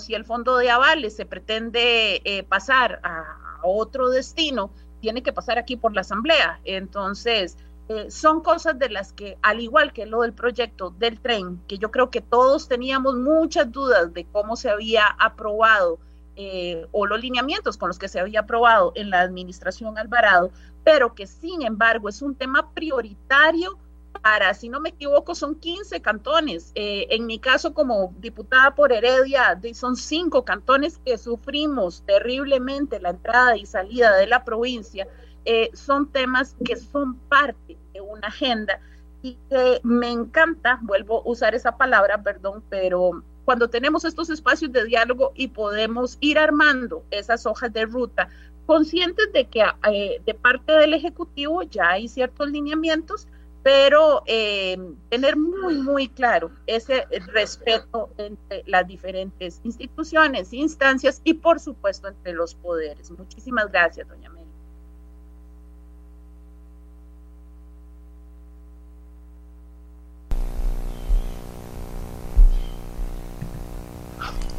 [0.00, 5.58] si el fondo de avales se pretende eh, pasar a, otro destino, tiene que pasar
[5.58, 6.58] aquí por la asamblea.
[6.64, 7.56] Entonces,
[7.88, 11.78] eh, son cosas de las que, al igual que lo del proyecto del tren, que
[11.78, 16.00] yo creo que todos teníamos muchas dudas de cómo se había aprobado
[16.34, 20.50] eh, o los lineamientos con los que se había aprobado en la administración Alvarado,
[20.82, 23.78] pero que sin embargo es un tema prioritario
[24.20, 26.72] para, si no me equivoco, son 15 cantones.
[26.74, 33.10] Eh, en mi caso, como diputada por Heredia, son cinco cantones que sufrimos terriblemente la
[33.10, 35.08] entrada y salida de la provincia.
[35.44, 38.80] Eh, son temas que son parte de una agenda
[39.22, 44.72] y que me encanta, vuelvo a usar esa palabra, perdón, pero cuando tenemos estos espacios
[44.72, 48.28] de diálogo y podemos ir armando esas hojas de ruta,
[48.66, 53.26] conscientes de que eh, de parte del Ejecutivo ya hay ciertos lineamientos,
[53.62, 54.76] pero eh,
[55.08, 62.32] tener muy, muy claro ese respeto entre las diferentes instituciones, instancias y por supuesto entre
[62.32, 63.10] los poderes.
[63.12, 64.42] Muchísimas gracias, doña Mary.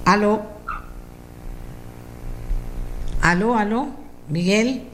[0.05, 0.41] Aló.
[3.21, 3.87] Aló, aló.
[4.29, 4.89] Miguel.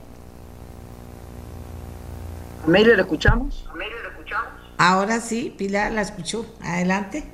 [2.63, 3.68] Amelia, ¿le escuchamos?
[4.79, 6.45] Ahora sí, Pilar la escuchó.
[6.61, 7.25] Adelante.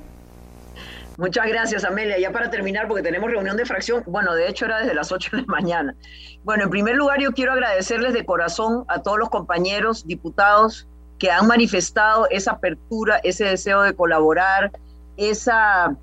[1.16, 2.18] Muchas gracias, Amelia.
[2.18, 5.30] Ya para terminar, porque tenemos reunión de fracción, bueno, de hecho era desde las 8
[5.36, 5.94] de la mañana.
[6.42, 10.88] Bueno, en primer lugar, yo quiero agradecerles de corazón a todos los compañeros diputados
[11.20, 14.72] que han manifestado esa apertura, ese deseo de colaborar,
[15.16, 15.96] esa,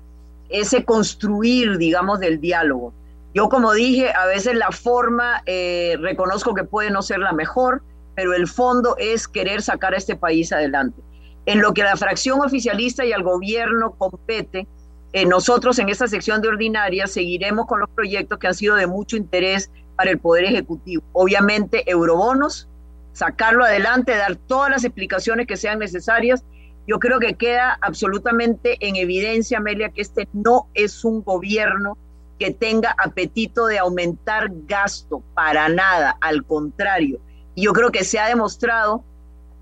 [0.48, 2.94] ese construir, digamos, del diálogo.
[3.34, 7.82] Yo, como dije, a veces la forma, eh, reconozco que puede no ser la mejor,
[8.14, 11.02] pero el fondo es querer sacar a este país adelante.
[11.46, 14.66] En lo que a la fracción oficialista y al gobierno compete,
[15.12, 18.86] eh, nosotros en esta sección de ordinaria seguiremos con los proyectos que han sido de
[18.86, 21.02] mucho interés para el Poder Ejecutivo.
[21.12, 22.68] Obviamente, eurobonos,
[23.12, 26.44] sacarlo adelante, dar todas las explicaciones que sean necesarias.
[26.86, 31.96] Yo creo que queda absolutamente en evidencia, Amelia, que este no es un gobierno
[32.38, 37.20] que tenga apetito de aumentar gasto, para nada, al contrario
[37.54, 39.04] y yo creo que se ha demostrado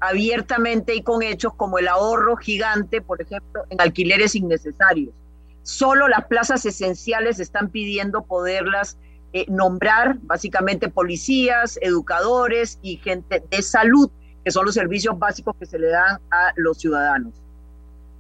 [0.03, 5.15] abiertamente y con hechos como el ahorro gigante, por ejemplo, en alquileres innecesarios.
[5.63, 8.99] Solo las plazas esenciales están pidiendo poderlas
[9.33, 14.11] eh, nombrar, básicamente policías, educadores y gente de salud,
[14.45, 17.33] que son los servicios básicos que se le dan a los ciudadanos.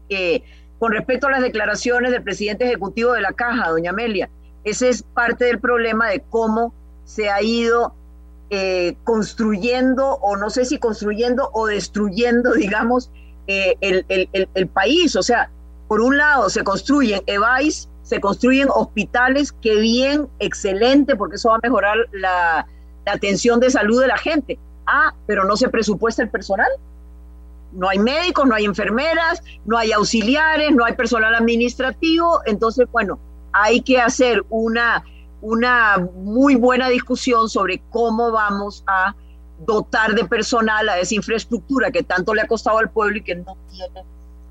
[0.09, 0.44] Eh,
[0.78, 4.30] con respecto a las declaraciones del presidente ejecutivo de la Caja, doña Amelia,
[4.62, 6.72] ese es parte del problema de cómo
[7.04, 7.96] se ha ido
[8.54, 13.10] eh, construyendo, o no sé si construyendo o destruyendo, digamos,
[13.46, 15.16] eh, el, el, país.
[15.16, 15.50] O sea,
[15.88, 21.56] por un lado se construyen EVAIS, se construyen hospitales, que bien, excelente, porque eso va
[21.56, 22.66] a mejorar la
[23.06, 24.58] atención de salud de la gente.
[24.86, 26.68] Ah, pero no se presupuesta el personal.
[27.72, 32.42] No hay médicos, no hay enfermeras, no hay auxiliares, no hay personal administrativo.
[32.44, 33.18] Entonces, bueno,
[33.54, 35.02] hay que hacer una,
[35.43, 39.14] una muy buena discusión sobre cómo vamos a
[39.66, 43.35] dotar de personal a esa infraestructura que tanto le ha costado al pueblo y que
[43.35, 44.05] no tiene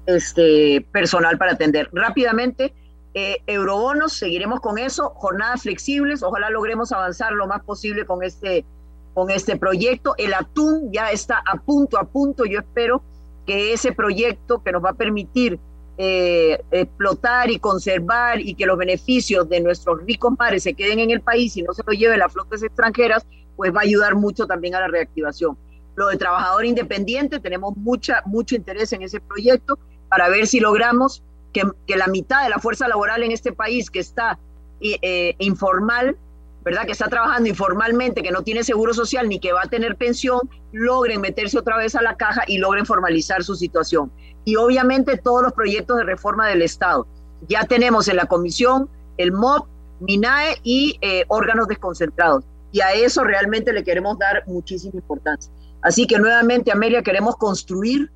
[0.05, 1.89] este personal para atender.
[1.93, 2.73] Rápidamente,
[3.13, 8.65] eh, eurobonos, seguiremos con eso, jornadas flexibles, ojalá logremos avanzar lo más posible con este,
[9.13, 10.13] con este proyecto.
[10.17, 13.01] El atún ya está a punto, a punto, yo espero
[13.45, 15.59] que ese proyecto que nos va a permitir
[16.03, 21.11] eh, explotar y conservar y que los beneficios de nuestros ricos mares se queden en
[21.11, 23.23] el país y no se lo lleven las flotas extranjeras,
[23.55, 25.55] pues va a ayudar mucho también a la reactivación.
[25.93, 29.77] Lo de trabajador independiente, tenemos mucha, mucho interés en ese proyecto
[30.09, 31.21] para ver si logramos
[31.53, 31.61] que,
[31.95, 34.39] la mitad de la fuerza laboral en este país que está
[34.79, 36.17] eh, informal,
[36.63, 36.87] ¿verdad?
[36.87, 40.39] Que está trabajando informalmente, que no tiene seguro social ni que va a tener pensión,
[40.71, 44.11] logren meterse otra vez a la caja y logren formalizar su situación.
[44.45, 47.07] Y obviamente todos los proyectos de reforma del Estado.
[47.47, 49.67] Ya tenemos en la comisión el MOP,
[49.99, 52.43] MINAE y eh, órganos desconcentrados.
[52.71, 55.51] Y a eso realmente le queremos dar muchísima importancia.
[55.81, 58.11] Así que nuevamente, Amelia, queremos construir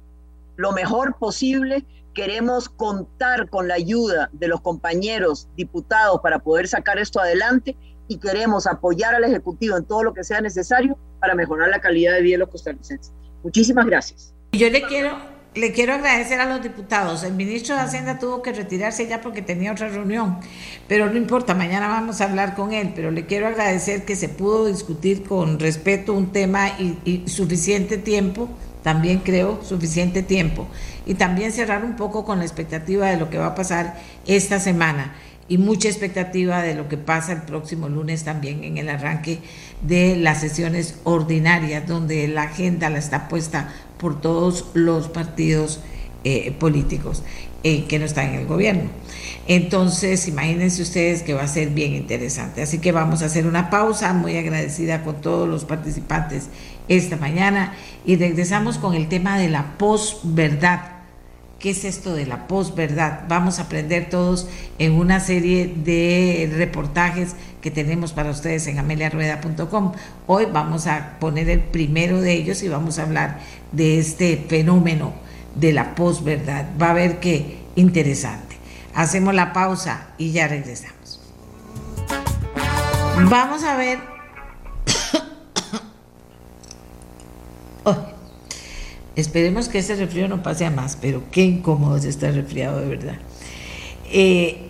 [0.56, 1.86] lo mejor posible
[2.16, 7.78] queremos contar con la ayuda de los compañeros diputados para poder sacar esto adelante
[8.08, 12.14] y queremos apoyar al Ejecutivo en todo lo que sea necesario para mejorar la calidad
[12.14, 13.14] de vida de los costarricenses.
[13.44, 14.34] Muchísimas gracias.
[14.54, 15.18] Yo le quiero,
[15.56, 17.24] le quiero agradecer a los diputados.
[17.24, 20.38] El ministro de Hacienda tuvo que retirarse ya porque tenía otra reunión,
[20.88, 24.30] pero no importa, mañana vamos a hablar con él, pero le quiero agradecer que se
[24.30, 28.50] pudo discutir con respeto un tema y, suficiente tiempo,
[28.84, 30.68] también creo suficiente tiempo
[31.08, 34.60] y también cerrar un poco con la expectativa de lo que va a pasar esta
[34.60, 35.16] semana
[35.48, 39.40] y mucha expectativa de lo que pasa el próximo lunes también en el arranque
[39.82, 45.80] de las sesiones ordinarias, donde la agenda la está puesta por todos los partidos
[46.24, 47.24] eh, políticos
[47.64, 48.90] eh, que no están en el gobierno.
[49.48, 52.62] Entonces, imagínense ustedes que va a ser bien interesante.
[52.62, 56.50] Así que vamos a hacer una pausa, muy agradecida con todos los participantes
[56.88, 57.74] esta mañana,
[58.06, 60.95] y regresamos con el tema de la posverdad
[61.60, 63.22] ¿Qué es esto de la posverdad?
[63.30, 69.94] Vamos a aprender todos en una serie de reportajes que tenemos para ustedes en ameliarueda.com.
[70.28, 73.40] Hoy vamos a poner el primero de ellos y vamos a hablar
[73.72, 75.14] de este fenómeno
[75.56, 76.66] de la posverdad.
[76.80, 78.58] Va a ver qué interesante.
[78.94, 81.22] Hacemos la pausa y ya regresamos.
[83.30, 84.00] Vamos a ver.
[87.86, 88.15] oh.
[89.16, 92.88] Esperemos que ese resfrío no pase a más, pero qué incómodo es estar resfriado de
[92.88, 93.16] verdad.
[94.12, 94.70] Eh,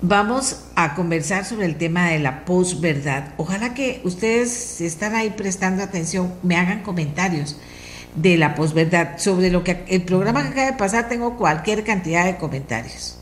[0.00, 3.34] vamos a conversar sobre el tema de la posverdad.
[3.36, 7.56] Ojalá que ustedes, si están ahí prestando atención, me hagan comentarios
[8.14, 9.18] de la posverdad.
[9.18, 13.18] Sobre lo que el programa que acaba de pasar, tengo cualquier cantidad de comentarios.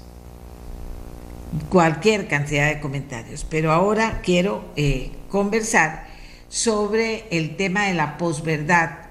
[1.68, 3.44] Cualquier cantidad de comentarios.
[3.48, 6.06] Pero ahora quiero eh, conversar
[6.48, 9.03] sobre el tema de la posverdad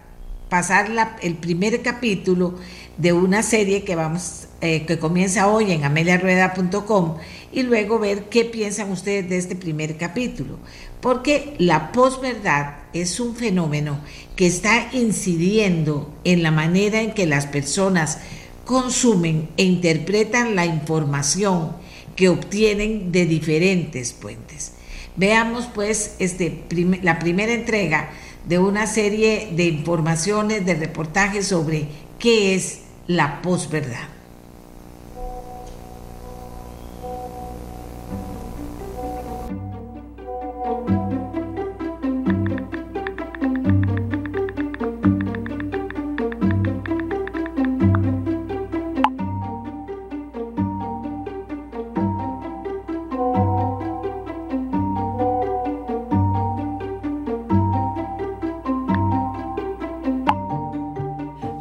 [0.53, 2.53] pasar el primer capítulo
[2.99, 7.15] de una serie que vamos eh, que comienza hoy en ameliarueda.com
[7.51, 10.59] y luego ver qué piensan ustedes de este primer capítulo.
[11.01, 13.97] Porque la posverdad es un fenómeno
[14.35, 18.19] que está incidiendo en la manera en que las personas
[18.63, 21.71] consumen e interpretan la información
[22.15, 24.73] que obtienen de diferentes fuentes.
[25.15, 26.63] Veamos pues este,
[27.01, 28.11] la primera entrega
[28.47, 31.87] de una serie de informaciones, de reportajes sobre
[32.19, 34.12] qué es la posverdad.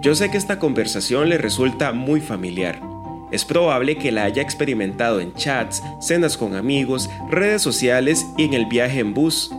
[0.02, 2.80] Yo sé que esta conversación le resulta muy familiar.
[3.30, 8.54] Es probable que la haya experimentado en chats, cenas con amigos, redes sociales y en
[8.54, 9.52] el viaje en bus.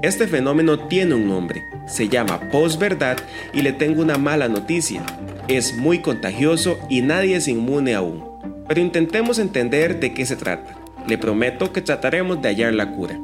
[0.00, 3.18] Este fenómeno tiene un nombre, se llama posverdad
[3.52, 5.02] y le tengo una mala noticia.
[5.46, 8.24] Es muy contagioso y nadie es inmune aún.
[8.68, 10.74] Pero intentemos entender de qué se trata.
[11.06, 13.20] Le prometo que trataremos de hallar la cura.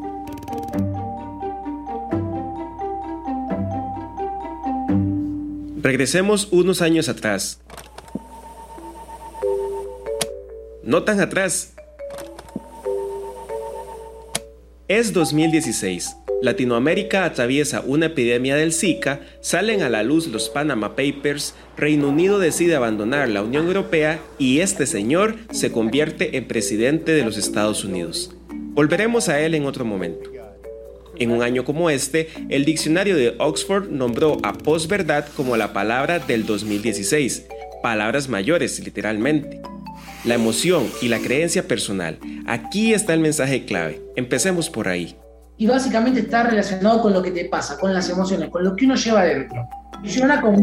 [5.80, 7.60] Regresemos unos años atrás.
[10.82, 11.74] No tan atrás.
[14.88, 16.16] Es 2016.
[16.42, 22.40] Latinoamérica atraviesa una epidemia del Zika, salen a la luz los Panama Papers, Reino Unido
[22.40, 27.84] decide abandonar la Unión Europea y este señor se convierte en presidente de los Estados
[27.84, 28.34] Unidos.
[28.50, 30.37] Volveremos a él en otro momento.
[31.18, 36.18] En un año como este, el diccionario de Oxford nombró a posverdad como la palabra
[36.18, 37.46] del 2016,
[37.82, 39.60] palabras mayores literalmente.
[40.24, 42.18] La emoción y la creencia personal.
[42.46, 44.00] Aquí está el mensaje clave.
[44.16, 45.16] Empecemos por ahí
[45.58, 48.86] y básicamente está relacionado con lo que te pasa, con las emociones, con lo que
[48.86, 49.68] uno lleva adentro.
[50.00, 50.56] Funciona como,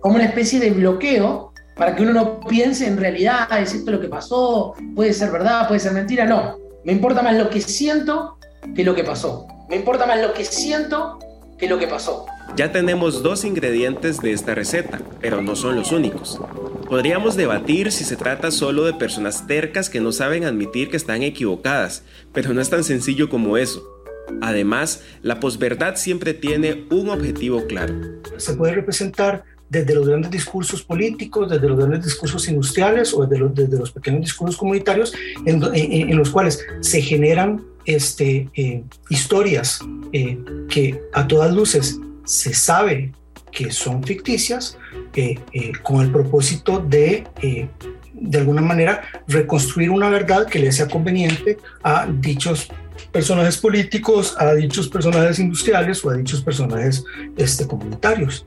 [0.00, 4.00] como una especie de bloqueo para que uno no piense en realidad, es esto lo
[4.00, 6.58] que pasó, puede ser verdad, puede ser mentira, no.
[6.84, 8.36] Me importa más lo que siento
[8.74, 9.46] que lo que pasó.
[9.68, 11.18] Me importa más lo que siento
[11.58, 12.26] que lo que pasó.
[12.56, 16.40] Ya tenemos dos ingredientes de esta receta, pero no son los únicos.
[16.88, 21.22] Podríamos debatir si se trata solo de personas tercas que no saben admitir que están
[21.22, 22.02] equivocadas,
[22.32, 23.82] pero no es tan sencillo como eso.
[24.40, 27.94] Además, la posverdad siempre tiene un objetivo claro.
[28.36, 33.38] Se puede representar desde los grandes discursos políticos, desde los grandes discursos industriales o desde
[33.38, 35.14] los, desde los pequeños discursos comunitarios,
[35.46, 39.80] en, los cuales se generan este, eh, historias
[40.12, 40.38] eh,
[40.68, 43.12] que a todas luces se sabe
[43.50, 44.78] que son ficticias,
[45.14, 45.38] eh,
[45.82, 47.24] con el propósito de
[48.22, 52.68] de alguna manera reconstruir una verdad que le sea conveniente a dichos
[53.10, 57.04] personajes políticos, a dichos personajes industriales o a dichos personajes
[57.36, 58.44] este, comunitarios.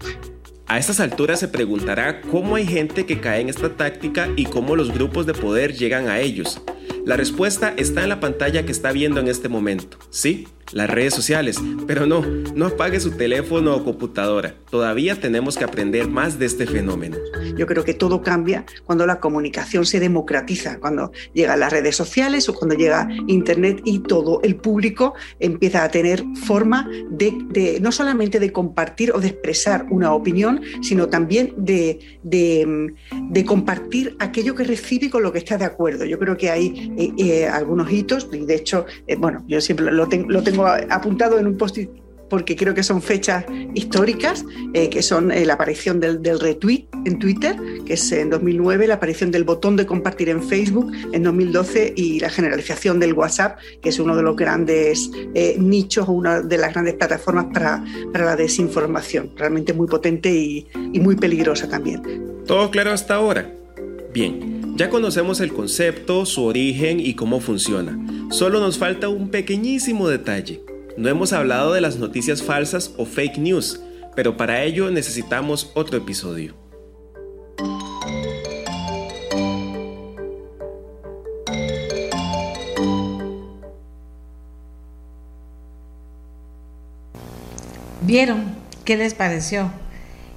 [0.67, 4.75] A estas alturas se preguntará cómo hay gente que cae en esta táctica y cómo
[4.75, 6.59] los grupos de poder llegan a ellos.
[7.05, 9.97] La respuesta está en la pantalla que está viendo en este momento.
[10.09, 11.57] Sí, las redes sociales.
[11.87, 12.21] Pero no,
[12.55, 14.55] no apague su teléfono o computadora.
[14.69, 17.17] Todavía tenemos que aprender más de este fenómeno.
[17.57, 22.49] Yo creo que todo cambia cuando la comunicación se democratiza, cuando llegan las redes sociales
[22.49, 28.39] o cuando llega Internet y todo el público empieza a tener forma de, no solamente
[28.39, 35.09] de compartir o de expresar una opinión, sino también de, de, compartir aquello que recibe
[35.09, 36.05] con lo que está de acuerdo.
[36.05, 40.07] Yo creo que eh, eh, algunos hitos y de hecho, eh, bueno, yo siempre lo,
[40.07, 41.77] lo tengo apuntado en un post
[42.29, 47.19] porque creo que son fechas históricas, eh, que son eh, la aparición del, retweet en
[47.19, 51.93] Twitter, que es en 2009, la aparición del botón de compartir en Facebook en 2012
[51.95, 56.41] y la generalización del WhatsApp, que es uno de los grandes eh, nichos o una
[56.41, 61.69] de las grandes plataformas para, para la desinformación, realmente muy potente y, y muy peligrosa
[61.69, 62.01] también.
[62.45, 63.51] ¿Todo claro hasta ahora?
[64.13, 67.97] Bien, ya conocemos el concepto, su origen y cómo funciona.
[68.29, 70.61] Solo nos falta un pequeñísimo detalle.
[70.97, 73.81] No hemos hablado de las noticias falsas o fake news,
[74.15, 76.55] pero para ello necesitamos otro episodio.
[88.01, 88.43] ¿Vieron?
[88.83, 89.71] ¿Qué les pareció?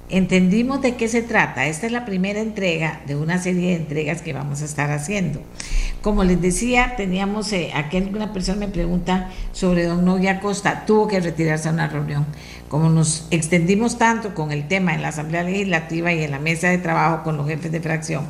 [0.09, 1.67] Entendimos de qué se trata.
[1.67, 5.41] Esta es la primera entrega de una serie de entregas que vamos a estar haciendo.
[6.01, 11.07] Como les decía, teníamos, eh, aquí alguna persona me pregunta sobre don Novia Costa, tuvo
[11.07, 12.25] que retirarse a una reunión.
[12.69, 16.69] Como nos extendimos tanto con el tema en la Asamblea Legislativa y en la mesa
[16.69, 18.25] de trabajo con los jefes de fracción,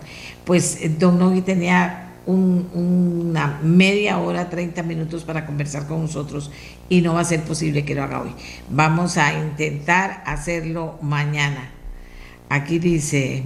[0.46, 6.52] pues eh, don Novia tenía una media hora, 30 minutos para conversar con nosotros
[6.88, 8.34] y no va a ser posible que lo haga hoy.
[8.70, 11.72] Vamos a intentar hacerlo mañana.
[12.50, 13.44] Aquí dice,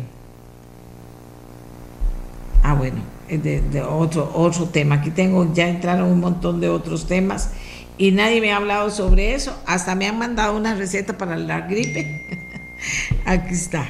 [2.64, 4.96] ah bueno, de, otro, otro tema.
[4.96, 7.52] Aquí tengo, ya entraron un montón de otros temas
[7.98, 9.58] y nadie me ha hablado sobre eso.
[9.66, 12.28] Hasta me han mandado una receta para la gripe.
[13.26, 13.88] aquí está,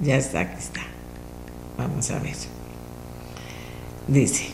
[0.00, 0.80] ya está, aquí está.
[1.78, 2.51] Vamos a ver.
[4.08, 4.46] Dice,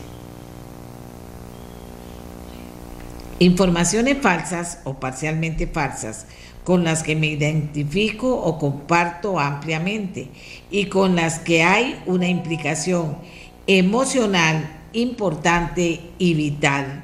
[3.39, 6.27] informaciones falsas o parcialmente falsas
[6.63, 10.27] con las que me identifico o comparto ampliamente
[10.69, 13.17] y con las que hay una implicación
[13.65, 17.03] emocional importante y vital.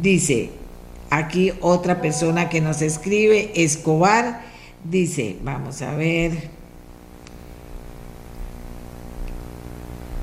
[0.00, 0.50] Dice,
[1.10, 4.42] aquí otra persona que nos escribe, Escobar,
[4.84, 6.50] dice, vamos a ver,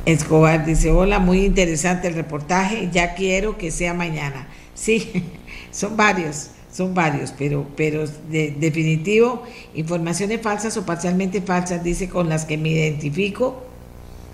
[0.10, 4.48] Escobar dice, hola, muy interesante el reportaje, ya quiero que sea mañana.
[4.73, 5.23] Sí,
[5.72, 9.44] son varios, son varios, pero, pero de, definitivo,
[9.76, 13.64] informaciones falsas o parcialmente falsas, dice, con las que me identifico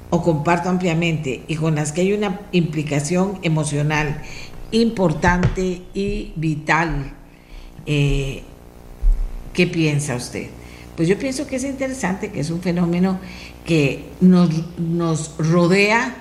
[0.10, 4.22] o comparto ampliamente y con las que hay una implicación emocional
[4.72, 7.14] importante y vital.
[7.86, 8.44] Eh,
[9.54, 10.48] ¿Qué piensa usted?
[10.96, 13.20] pues yo pienso que es interesante, que es un fenómeno
[13.66, 16.16] que nos, nos rodea,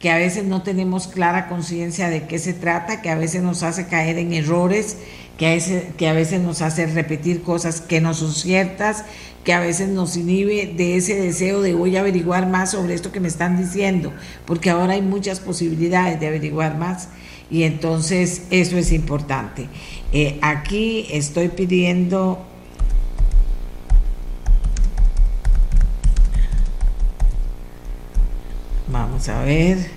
[0.00, 3.62] que a veces no tenemos clara conciencia de qué se trata, que a veces nos
[3.62, 4.96] hace caer en errores,
[5.36, 9.04] que a, veces, que a veces nos hace repetir cosas que no son ciertas,
[9.44, 13.12] que a veces nos inhibe de ese deseo de voy a averiguar más sobre esto
[13.12, 14.12] que me están diciendo,
[14.46, 17.08] porque ahora hay muchas posibilidades de averiguar más
[17.50, 19.68] y entonces eso es importante.
[20.12, 22.44] Eh, aquí estoy pidiendo
[28.90, 29.90] Vamos a ver.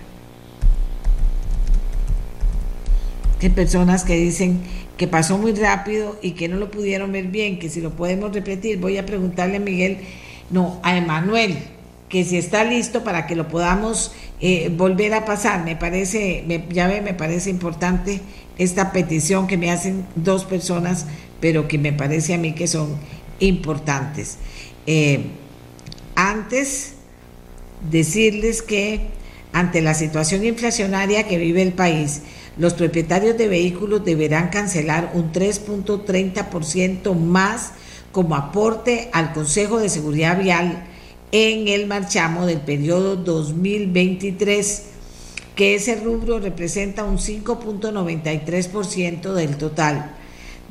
[3.41, 4.61] Hay personas que dicen
[4.97, 8.33] que pasó muy rápido y que no lo pudieron ver bien, que si lo podemos
[8.33, 9.99] repetir, voy a preguntarle a Miguel,
[10.51, 11.57] no, a Emanuel,
[12.07, 14.11] que si está listo para que lo podamos
[14.41, 15.63] eh, volver a pasar.
[15.63, 18.21] Me parece, ya ve, me parece importante
[18.57, 21.07] esta petición que me hacen dos personas,
[21.39, 22.95] pero que me parece a mí que son
[23.39, 24.37] importantes.
[24.85, 25.31] Eh,
[26.13, 26.95] antes
[27.89, 29.09] decirles que
[29.53, 32.21] ante la situación inflacionaria que vive el país,
[32.57, 37.71] los propietarios de vehículos deberán cancelar un 3.30% más
[38.11, 40.85] como aporte al Consejo de Seguridad Vial
[41.31, 44.83] en el marchamo del periodo 2023,
[45.55, 50.17] que ese rubro representa un 5.93% del total.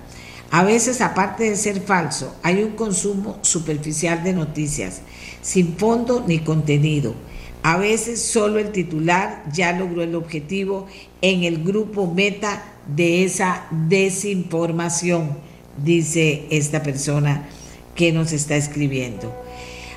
[0.50, 5.02] A veces, aparte de ser falso, hay un consumo superficial de noticias
[5.42, 7.14] sin fondo ni contenido.
[7.62, 10.86] A veces solo el titular ya logró el objetivo
[11.20, 15.36] en el grupo meta de esa desinformación,
[15.84, 17.46] dice esta persona
[17.94, 19.34] que nos está escribiendo.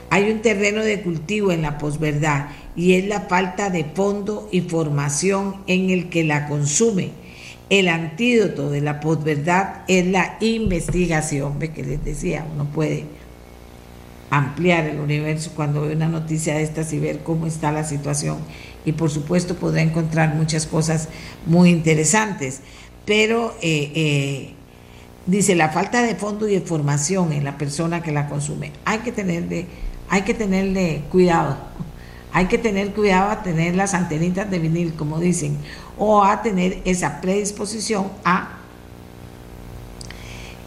[0.09, 4.61] Hay un terreno de cultivo en la posverdad y es la falta de fondo y
[4.61, 7.11] formación en el que la consume.
[7.71, 13.05] El antídoto de la posverdad es la investigación, ve que les decía, uno puede
[14.29, 18.39] ampliar el universo cuando ve una noticia de estas y ver cómo está la situación.
[18.83, 21.07] Y por supuesto podrá encontrar muchas cosas
[21.45, 22.59] muy interesantes.
[23.05, 24.53] Pero eh, eh,
[25.25, 28.73] dice la falta de fondo y de formación en la persona que la consume.
[28.83, 29.67] Hay que
[30.09, 31.57] hay que tenerle cuidado.
[32.33, 35.57] Hay que tener cuidado a tener las antenitas de vinil, como dicen,
[35.97, 38.61] o a tener esa predisposición a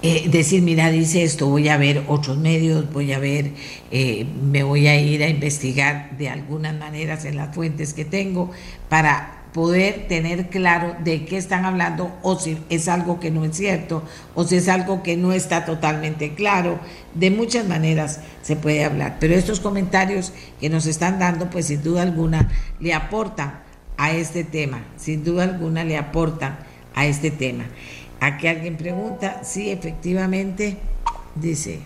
[0.07, 3.53] eh, decir, mira, dice esto, voy a ver otros medios, voy a ver,
[3.91, 8.51] eh, me voy a ir a investigar de algunas maneras en las fuentes que tengo
[8.91, 13.57] para poder tener claro de qué están hablando o si es algo que no es
[13.57, 14.03] cierto
[14.35, 16.79] o si es algo que no está totalmente claro.
[17.15, 21.83] De muchas maneras se puede hablar, pero estos comentarios que nos están dando, pues sin
[21.83, 23.64] duda alguna le aportan
[23.97, 26.59] a este tema, sin duda alguna le aportan
[26.95, 27.65] a este tema.
[28.21, 30.79] Aquí alguien pregunta, sí, efectivamente,
[31.35, 31.81] dice,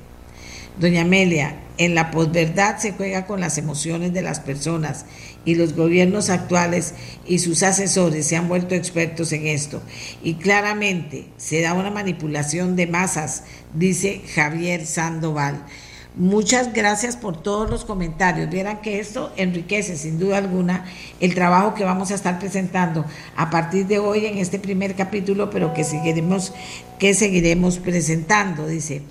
[0.78, 5.04] doña Amelia, en la posverdad se juega con las emociones de las personas
[5.44, 6.94] y los gobiernos actuales
[7.26, 9.80] y sus asesores se han vuelto expertos en esto.
[10.22, 13.44] Y claramente se da una manipulación de masas,
[13.74, 15.64] dice Javier Sandoval.
[16.18, 18.50] Muchas gracias por todos los comentarios.
[18.50, 20.84] Vieran que esto enriquece sin duda alguna
[21.20, 23.04] el trabajo que vamos a estar presentando
[23.36, 26.52] a partir de hoy en este primer capítulo, pero que seguiremos,
[26.98, 28.66] que seguiremos presentando.
[28.66, 29.02] Dice,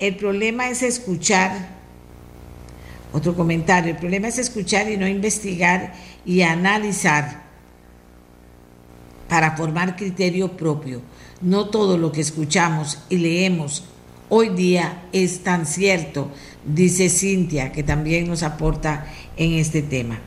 [0.00, 1.68] el problema es escuchar,
[3.12, 5.94] otro comentario, el problema es escuchar y no investigar
[6.24, 7.44] y analizar
[9.28, 11.00] para formar criterio propio.
[11.40, 13.84] No todo lo que escuchamos y leemos
[14.28, 16.30] hoy día es tan cierto,
[16.66, 19.06] dice Cintia, que también nos aporta
[19.36, 20.18] en este tema.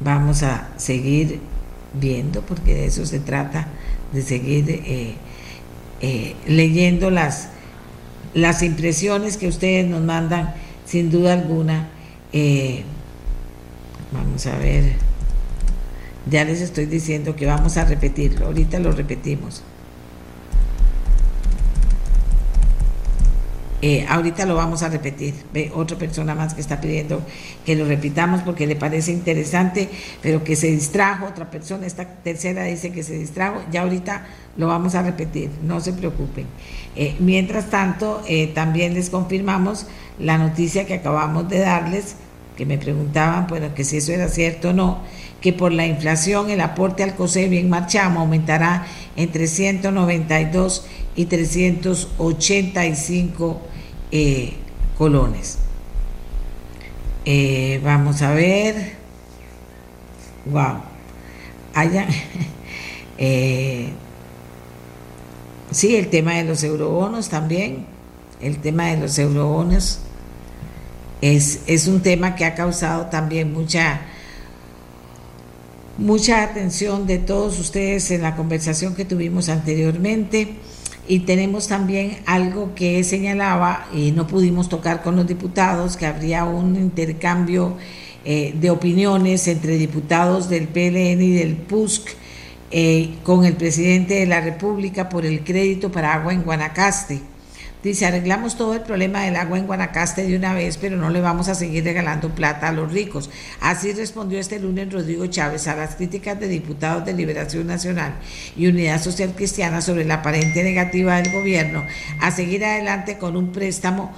[0.00, 1.40] Vamos a seguir
[1.92, 3.68] viendo, porque de eso se trata,
[4.12, 5.14] de seguir eh,
[6.00, 7.48] eh, leyendo las,
[8.34, 10.54] las impresiones que ustedes nos mandan,
[10.86, 11.88] sin duda alguna.
[12.32, 12.82] Eh,
[14.12, 14.94] vamos a ver,
[16.30, 19.62] ya les estoy diciendo que vamos a repetirlo, ahorita lo repetimos.
[23.86, 25.34] Eh, ahorita lo vamos a repetir.
[25.52, 27.20] Ve otra persona más que está pidiendo
[27.66, 29.90] que lo repitamos porque le parece interesante,
[30.22, 31.26] pero que se distrajo.
[31.26, 33.60] Otra persona, esta tercera dice que se distrajo.
[33.70, 34.24] Ya ahorita
[34.56, 36.46] lo vamos a repetir, no se preocupen.
[36.96, 39.86] Eh, mientras tanto, eh, también les confirmamos
[40.18, 42.16] la noticia que acabamos de darles,
[42.56, 45.02] que me preguntaban, bueno, que si eso era cierto o no,
[45.42, 50.86] que por la inflación el aporte al COSEBI en Marchamo aumentará entre 192
[51.16, 53.73] y 385
[54.14, 54.52] eh,
[54.96, 55.58] colones.
[57.24, 58.94] Eh, vamos a ver.
[60.46, 60.78] Wow.
[61.74, 62.08] Hayan.
[63.16, 63.90] Eh,
[65.70, 67.86] sí, el tema de los eurobonos también.
[68.40, 70.00] El tema de los eurobonos
[71.20, 74.00] es, es un tema que ha causado también mucha
[75.96, 80.56] mucha atención de todos ustedes en la conversación que tuvimos anteriormente
[81.06, 86.44] y tenemos también algo que señalaba y no pudimos tocar con los diputados, que habría
[86.44, 87.76] un intercambio
[88.24, 92.08] eh, de opiniones entre diputados del PLN y del PUSC
[92.70, 97.33] eh, con el presidente de la República por el crédito para agua en Guanacaste.
[97.84, 101.20] Dice, arreglamos todo el problema del agua en Guanacaste de una vez, pero no le
[101.20, 103.28] vamos a seguir regalando plata a los ricos.
[103.60, 108.14] Así respondió este lunes Rodrigo Chávez a las críticas de diputados de Liberación Nacional
[108.56, 111.84] y Unidad Social Cristiana sobre la aparente negativa del gobierno
[112.22, 114.14] a seguir adelante con un préstamo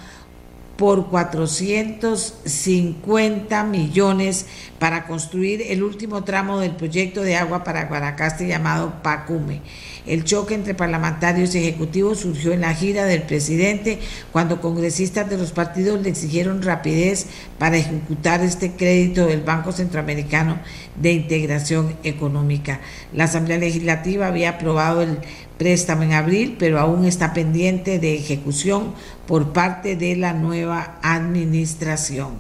[0.77, 4.47] por 450 millones
[4.79, 9.63] para construir el último tramo del proyecto de agua para Guanacaste llamado Pacume.
[10.07, 13.99] El choque entre parlamentarios y ejecutivos surgió en la gira del presidente
[14.31, 17.27] cuando congresistas de los partidos le exigieron rapidez
[17.59, 20.61] para ejecutar este crédito del Banco Centroamericano
[20.95, 22.81] de Integración Económica.
[23.13, 25.19] La Asamblea Legislativa había aprobado el
[25.59, 28.95] préstamo en abril, pero aún está pendiente de ejecución
[29.27, 32.31] por parte de la nueva administración.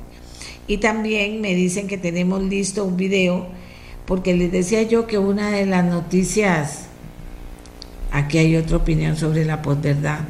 [0.67, 3.47] Y también me dicen que tenemos listo un video,
[4.05, 6.87] porque les decía yo que una de las noticias
[8.17, 10.21] Aquí hay otra opinión sobre la posverdad.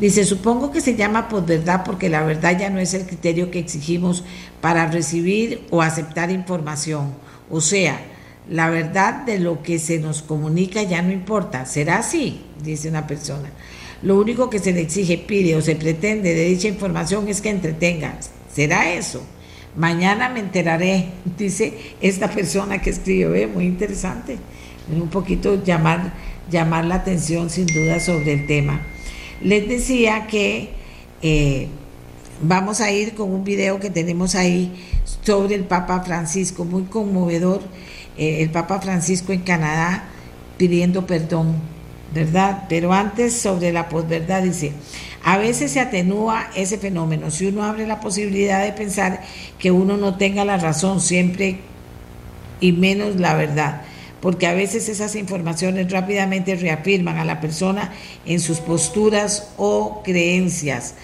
[0.00, 3.60] Dice, supongo que se llama posverdad porque la verdad ya no es el criterio que
[3.60, 4.24] exigimos
[4.60, 7.14] para recibir o aceptar información.
[7.48, 8.00] O sea,
[8.48, 11.66] la verdad de lo que se nos comunica ya no importa.
[11.66, 12.40] ¿Será así?
[12.62, 13.50] Dice una persona.
[14.02, 17.50] Lo único que se le exige, pide o se pretende de dicha información es que
[17.50, 18.18] entretenga.
[18.52, 19.22] ¿Será eso?
[19.76, 24.38] Mañana me enteraré, dice esta persona que escribe, muy interesante.
[24.88, 26.12] Un poquito llamar
[26.50, 28.80] llamar la atención sin duda sobre el tema.
[29.42, 30.70] Les decía que
[31.22, 31.68] eh,
[32.42, 34.72] vamos a ir con un video que tenemos ahí
[35.22, 37.60] sobre el Papa Francisco, muy conmovedor,
[38.18, 40.04] eh, el Papa Francisco en Canadá
[40.56, 41.56] pidiendo perdón,
[42.14, 42.64] ¿verdad?
[42.68, 44.72] Pero antes sobre la posverdad dice,
[45.22, 49.22] a veces se atenúa ese fenómeno si uno abre la posibilidad de pensar
[49.58, 51.58] que uno no tenga la razón siempre
[52.60, 53.82] y menos la verdad
[54.20, 57.92] porque a veces esas informaciones rápidamente reafirman a la persona
[58.24, 60.94] en sus posturas o creencias.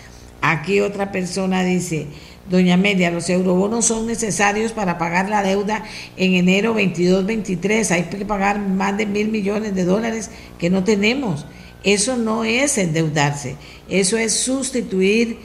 [0.41, 2.09] Aquí otra persona dice,
[2.51, 5.85] Doña Amelia, los eurobonos son necesarios para pagar la deuda
[6.17, 7.91] en enero 22-23.
[7.93, 11.47] Hay que pagar más de mil millones de dólares que no tenemos.
[11.85, 13.57] Eso no es endeudarse,
[13.89, 15.39] eso es sustituir,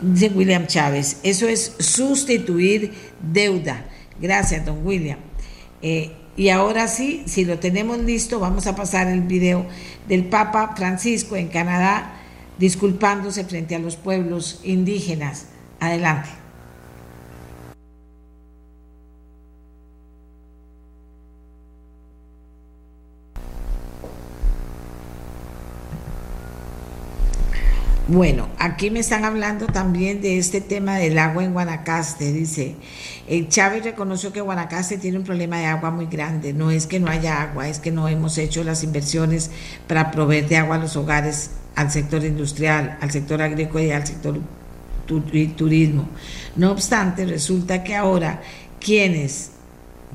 [0.00, 3.86] dice William Chávez, eso es sustituir deuda.
[4.20, 5.18] Gracias, don William.
[5.82, 9.66] Eh, y ahora sí, si lo tenemos listo, vamos a pasar el video
[10.08, 12.14] del Papa Francisco en Canadá
[12.58, 15.46] disculpándose frente a los pueblos indígenas.
[15.80, 16.28] Adelante.
[28.12, 32.32] Bueno, aquí me están hablando también de este tema del agua en Guanacaste.
[32.32, 32.74] Dice,
[33.28, 36.52] el Chávez reconoció que Guanacaste tiene un problema de agua muy grande.
[36.52, 39.52] No es que no haya agua, es que no hemos hecho las inversiones
[39.86, 44.04] para proveer de agua a los hogares, al sector industrial, al sector agrícola y al
[44.04, 44.40] sector
[45.56, 46.08] turismo.
[46.56, 48.42] No obstante, resulta que ahora
[48.78, 49.52] quienes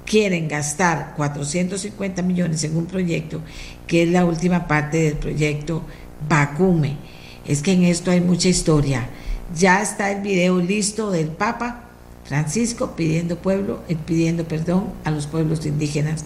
[0.05, 3.41] quieren gastar 450 millones en un proyecto
[3.87, 5.83] que es la última parte del proyecto
[6.27, 6.97] Vacume.
[7.45, 9.09] Es que en esto hay mucha historia.
[9.55, 11.84] Ya está el video listo del Papa
[12.25, 16.25] Francisco pidiendo pueblo, eh, pidiendo perdón a los pueblos indígenas.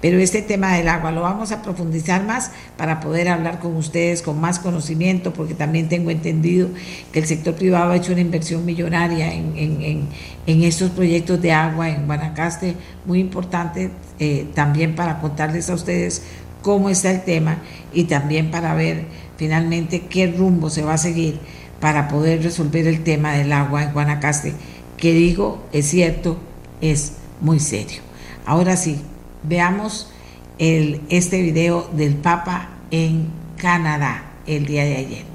[0.00, 4.22] Pero este tema del agua lo vamos a profundizar más para poder hablar con ustedes
[4.22, 6.68] con más conocimiento, porque también tengo entendido
[7.12, 10.08] que el sector privado ha hecho una inversión millonaria en,
[10.46, 16.22] estos proyectos de agua en Guanacaste, muy importante eh, también para contarles a ustedes
[16.62, 17.58] cómo está el tema
[17.92, 19.06] y también para ver
[19.36, 21.40] finalmente qué rumbo se va a seguir
[21.80, 24.54] para poder resolver el tema del agua en Guanacaste
[25.00, 26.36] que digo es cierto,
[26.80, 28.02] es muy serio.
[28.46, 29.00] Ahora sí,
[29.42, 30.10] veamos
[30.58, 35.29] el, este video del Papa en Canadá el día de ayer.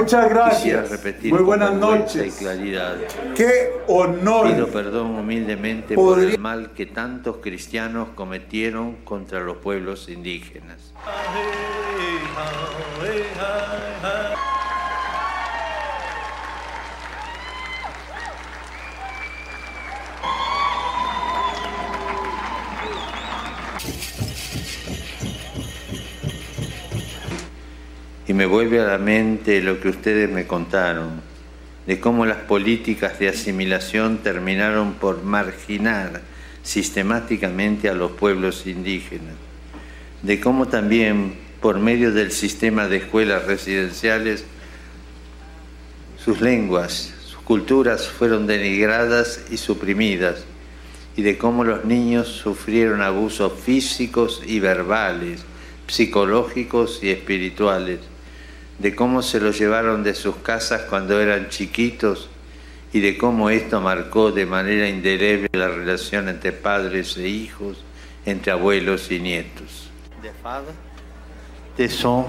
[0.00, 0.90] Muchas gracias.
[1.24, 2.34] Muy buenas noches.
[2.34, 2.96] Y claridad.
[3.34, 4.52] Qué honor.
[4.52, 10.94] Pido perdón humildemente por el mal que tantos cristianos cometieron contra los pueblos indígenas.
[28.30, 31.20] Y me vuelve a la mente lo que ustedes me contaron,
[31.84, 36.20] de cómo las políticas de asimilación terminaron por marginar
[36.62, 39.34] sistemáticamente a los pueblos indígenas,
[40.22, 44.44] de cómo también por medio del sistema de escuelas residenciales
[46.24, 50.44] sus lenguas, sus culturas fueron denigradas y suprimidas,
[51.16, 55.40] y de cómo los niños sufrieron abusos físicos y verbales,
[55.88, 57.98] psicológicos y espirituales,
[58.80, 62.30] de cómo se los llevaron de sus casas cuando eran chiquitos
[62.94, 67.84] y de cómo esto marcó de manera indeleble la relación entre padres e hijos,
[68.24, 69.90] entre abuelos y nietos.
[70.22, 70.74] The Father,
[71.76, 72.26] the Son,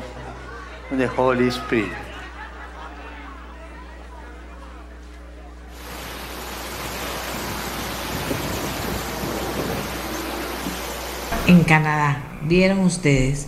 [0.95, 1.93] the Holy Spirit.
[11.47, 13.47] En Canadá, vieron ustedes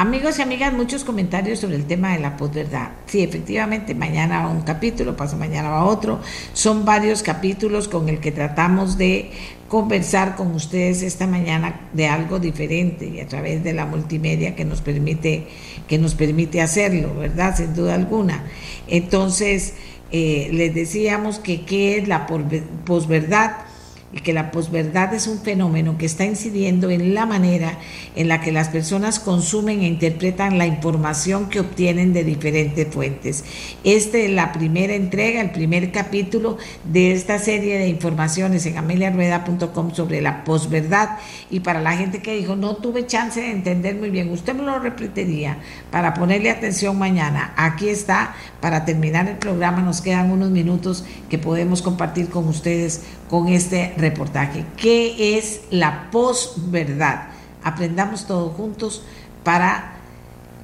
[0.00, 2.92] Amigos y amigas, muchos comentarios sobre el tema de la posverdad.
[3.04, 6.20] Sí, efectivamente, mañana va un capítulo, paso mañana va otro.
[6.54, 9.30] Son varios capítulos con el que tratamos de
[9.68, 14.64] conversar con ustedes esta mañana de algo diferente y a través de la multimedia que
[14.64, 15.48] nos permite,
[15.86, 17.54] que nos permite hacerlo, ¿verdad?
[17.54, 18.44] Sin duda alguna.
[18.88, 19.74] Entonces,
[20.12, 22.26] eh, les decíamos que qué es la
[22.86, 23.69] posverdad
[24.12, 27.78] y que la posverdad es un fenómeno que está incidiendo en la manera
[28.16, 33.44] en la que las personas consumen e interpretan la información que obtienen de diferentes fuentes.
[33.84, 39.94] Esta es la primera entrega, el primer capítulo de esta serie de informaciones en ameliarueda.com
[39.94, 41.18] sobre la posverdad
[41.48, 44.64] y para la gente que dijo no tuve chance de entender muy bien, usted me
[44.64, 45.58] lo repetiría
[45.90, 47.54] para ponerle atención mañana.
[47.56, 53.02] Aquí está, para terminar el programa nos quedan unos minutos que podemos compartir con ustedes
[53.28, 54.64] con este reportaje.
[54.76, 57.28] ¿Qué es la posverdad?
[57.62, 59.02] Aprendamos todos juntos
[59.44, 59.94] para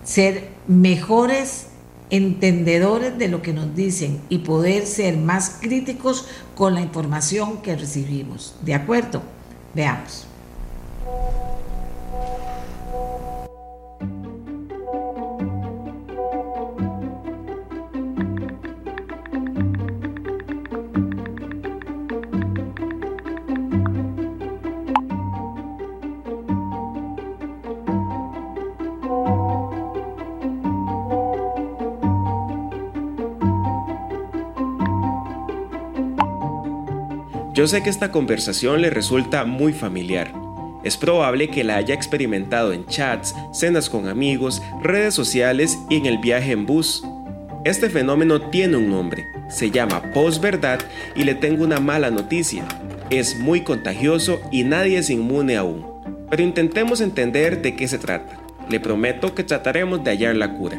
[0.04, 1.68] ser mejores
[2.10, 7.76] entendedores de lo que nos dicen y poder ser más críticos con la información que
[7.76, 8.54] recibimos.
[8.62, 9.22] ¿De acuerdo?
[9.74, 10.25] Veamos.
[37.56, 40.30] Yo sé que esta conversación le resulta muy familiar.
[40.84, 46.04] Es probable que la haya experimentado en chats, cenas con amigos, redes sociales y en
[46.04, 47.02] el viaje en bus.
[47.64, 50.80] Este fenómeno tiene un nombre, se llama posverdad
[51.14, 52.66] y le tengo una mala noticia.
[53.08, 55.86] Es muy contagioso y nadie es inmune aún.
[56.28, 58.38] Pero intentemos entender de qué se trata.
[58.68, 60.78] Le prometo que trataremos de hallar la cura.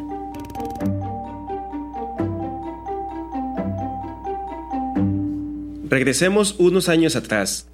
[5.89, 7.69] Regresemos unos años atrás.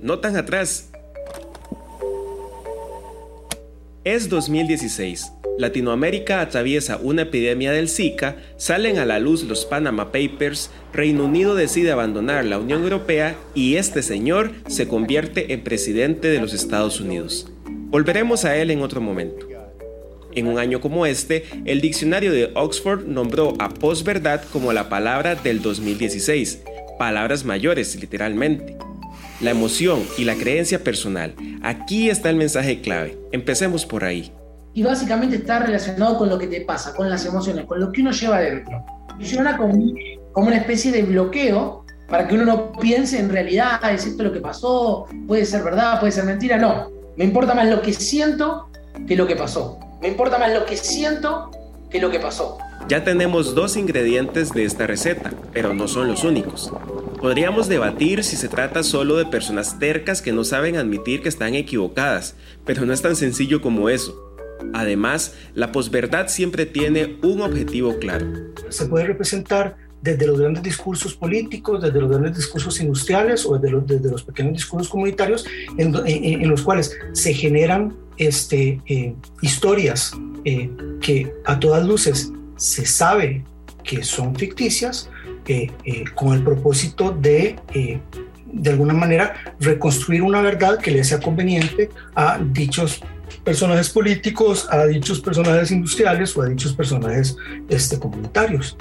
[0.00, 0.90] No tan atrás.
[4.04, 5.32] Es 2016.
[5.58, 11.54] Latinoamérica atraviesa una epidemia del Zika, salen a la luz los Panama Papers, Reino Unido
[11.54, 17.00] decide abandonar la Unión Europea y este señor se convierte en presidente de los Estados
[17.00, 17.52] Unidos.
[17.66, 19.55] Volveremos a él en otro momento.
[20.36, 25.34] En un año como este, el diccionario de Oxford nombró a posverdad como la palabra
[25.34, 26.62] del 2016,
[26.98, 28.76] palabras mayores literalmente.
[29.40, 31.34] La emoción y la creencia personal.
[31.62, 33.18] Aquí está el mensaje clave.
[33.32, 34.32] Empecemos por ahí
[34.76, 38.02] y básicamente está relacionado con lo que te pasa, con las emociones, con lo que
[38.02, 38.84] uno lleva dentro.
[39.08, 39.74] Funciona como,
[40.34, 44.40] una especie de bloqueo para que uno no piense en realidad, es esto lo que
[44.40, 46.90] pasó, puede ser verdad, puede ser mentira, no.
[47.16, 48.68] Me importa más lo que siento
[49.08, 49.80] que lo que pasó.
[50.00, 51.50] Me importa más lo que siento
[51.90, 52.58] que lo que pasó.
[52.88, 56.72] Ya tenemos dos ingredientes de esta receta, pero no son los únicos.
[57.20, 61.54] Podríamos debatir si se trata solo de personas tercas que no saben admitir que están
[61.54, 64.22] equivocadas, pero no es tan sencillo como eso.
[64.74, 68.26] Además, la posverdad siempre tiene un objetivo claro.
[68.68, 69.76] Se puede representar
[70.06, 74.22] desde los grandes discursos políticos, desde los grandes discursos industriales o desde los, desde los
[74.22, 75.44] pequeños discursos comunitarios,
[75.76, 80.12] en, los cuales se generan este, eh, historias
[80.44, 80.70] eh,
[81.00, 83.44] que a todas luces se sabe
[83.82, 85.10] que son ficticias,
[85.48, 85.70] eh,
[86.16, 87.56] con el propósito de
[88.46, 93.02] de alguna manera reconstruir una verdad que le sea conveniente a dichos
[93.44, 97.36] personajes políticos, a dichos personajes industriales o a dichos personajes
[97.68, 98.76] este, comunitarios.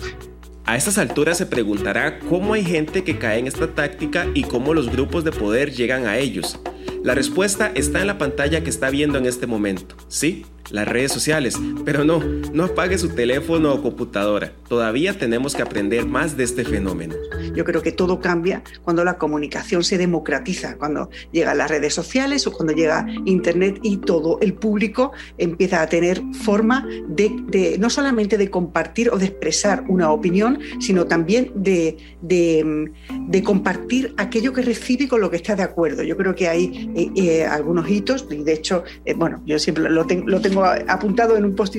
[0.68, 4.74] A estas alturas se preguntará cómo hay gente que cae en esta táctica y cómo
[4.74, 6.60] los grupos de poder llegan a ellos.
[7.04, 9.96] La respuesta está en la pantalla que está viendo en este momento.
[10.08, 11.56] Sí, las redes sociales.
[11.84, 12.20] Pero no,
[12.54, 14.54] no apague su teléfono o computadora.
[14.68, 17.16] Todavía tenemos que aprender más de este fenómeno.
[17.56, 22.48] Yo creo que todo cambia cuando la comunicación se democratiza, cuando llegan las redes sociales
[22.48, 28.38] o cuando llega Internet y todo el público empieza a tener forma de, no solamente
[28.38, 35.08] de compartir o de expresar una opinión, sino también de, de, compartir aquello que recibe
[35.08, 36.04] con lo que está de acuerdo.
[36.04, 39.90] Yo creo que hay eh, eh, algunos hitos, y de hecho, eh, bueno, yo siempre
[39.90, 41.76] lo, lo tengo apuntado en un post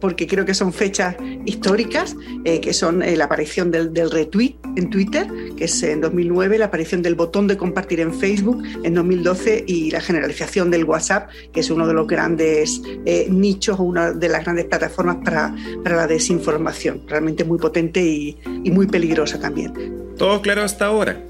[0.00, 4.90] porque creo que son fechas históricas, eh, que son eh, la aparición del, retweet en
[4.90, 5.26] Twitter,
[5.56, 9.90] que es en 2009, la aparición del botón de compartir en Facebook en 2012 y
[9.90, 14.28] la generalización del WhatsApp, que es uno de los grandes eh, nichos o una de
[14.28, 18.36] las grandes plataformas para, para la desinformación, realmente muy potente y
[18.70, 19.72] muy peligrosa también.
[20.16, 21.22] ¿Todo claro hasta ahora?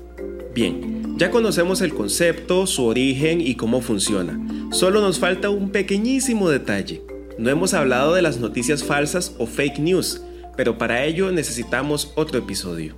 [0.55, 4.39] Bien, ya conocemos el concepto, su origen y cómo funciona.
[4.71, 7.03] Solo nos falta un pequeñísimo detalle.
[7.39, 10.23] No hemos hablado de las noticias falsas o fake news,
[10.57, 12.95] pero para ello necesitamos otro episodio.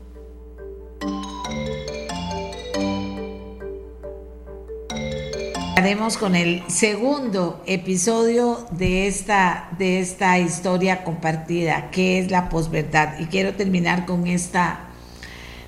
[5.76, 13.18] Haremos con el segundo episodio de esta, de esta historia compartida, que es la posverdad.
[13.18, 14.89] Y quiero terminar con esta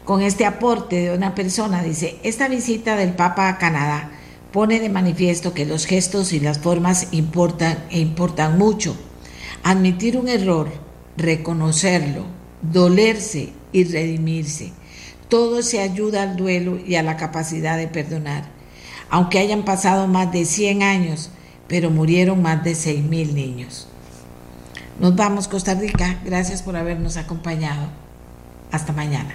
[0.05, 1.83] con este aporte de una persona.
[1.83, 4.11] Dice, esta visita del Papa a Canadá
[4.53, 8.97] pone de manifiesto que los gestos y las formas importan e importan mucho.
[9.63, 10.71] Admitir un error,
[11.17, 12.27] reconocerlo,
[12.61, 14.73] dolerse y redimirse.
[15.29, 18.45] Todo se ayuda al duelo y a la capacidad de perdonar.
[19.09, 21.31] Aunque hayan pasado más de 100 años,
[21.69, 23.89] pero murieron más de 6.000 niños.
[25.01, 26.21] Nos vamos, Costa Rica.
[26.25, 27.89] Gracias por habernos acompañado.
[28.71, 29.35] Hasta mañana.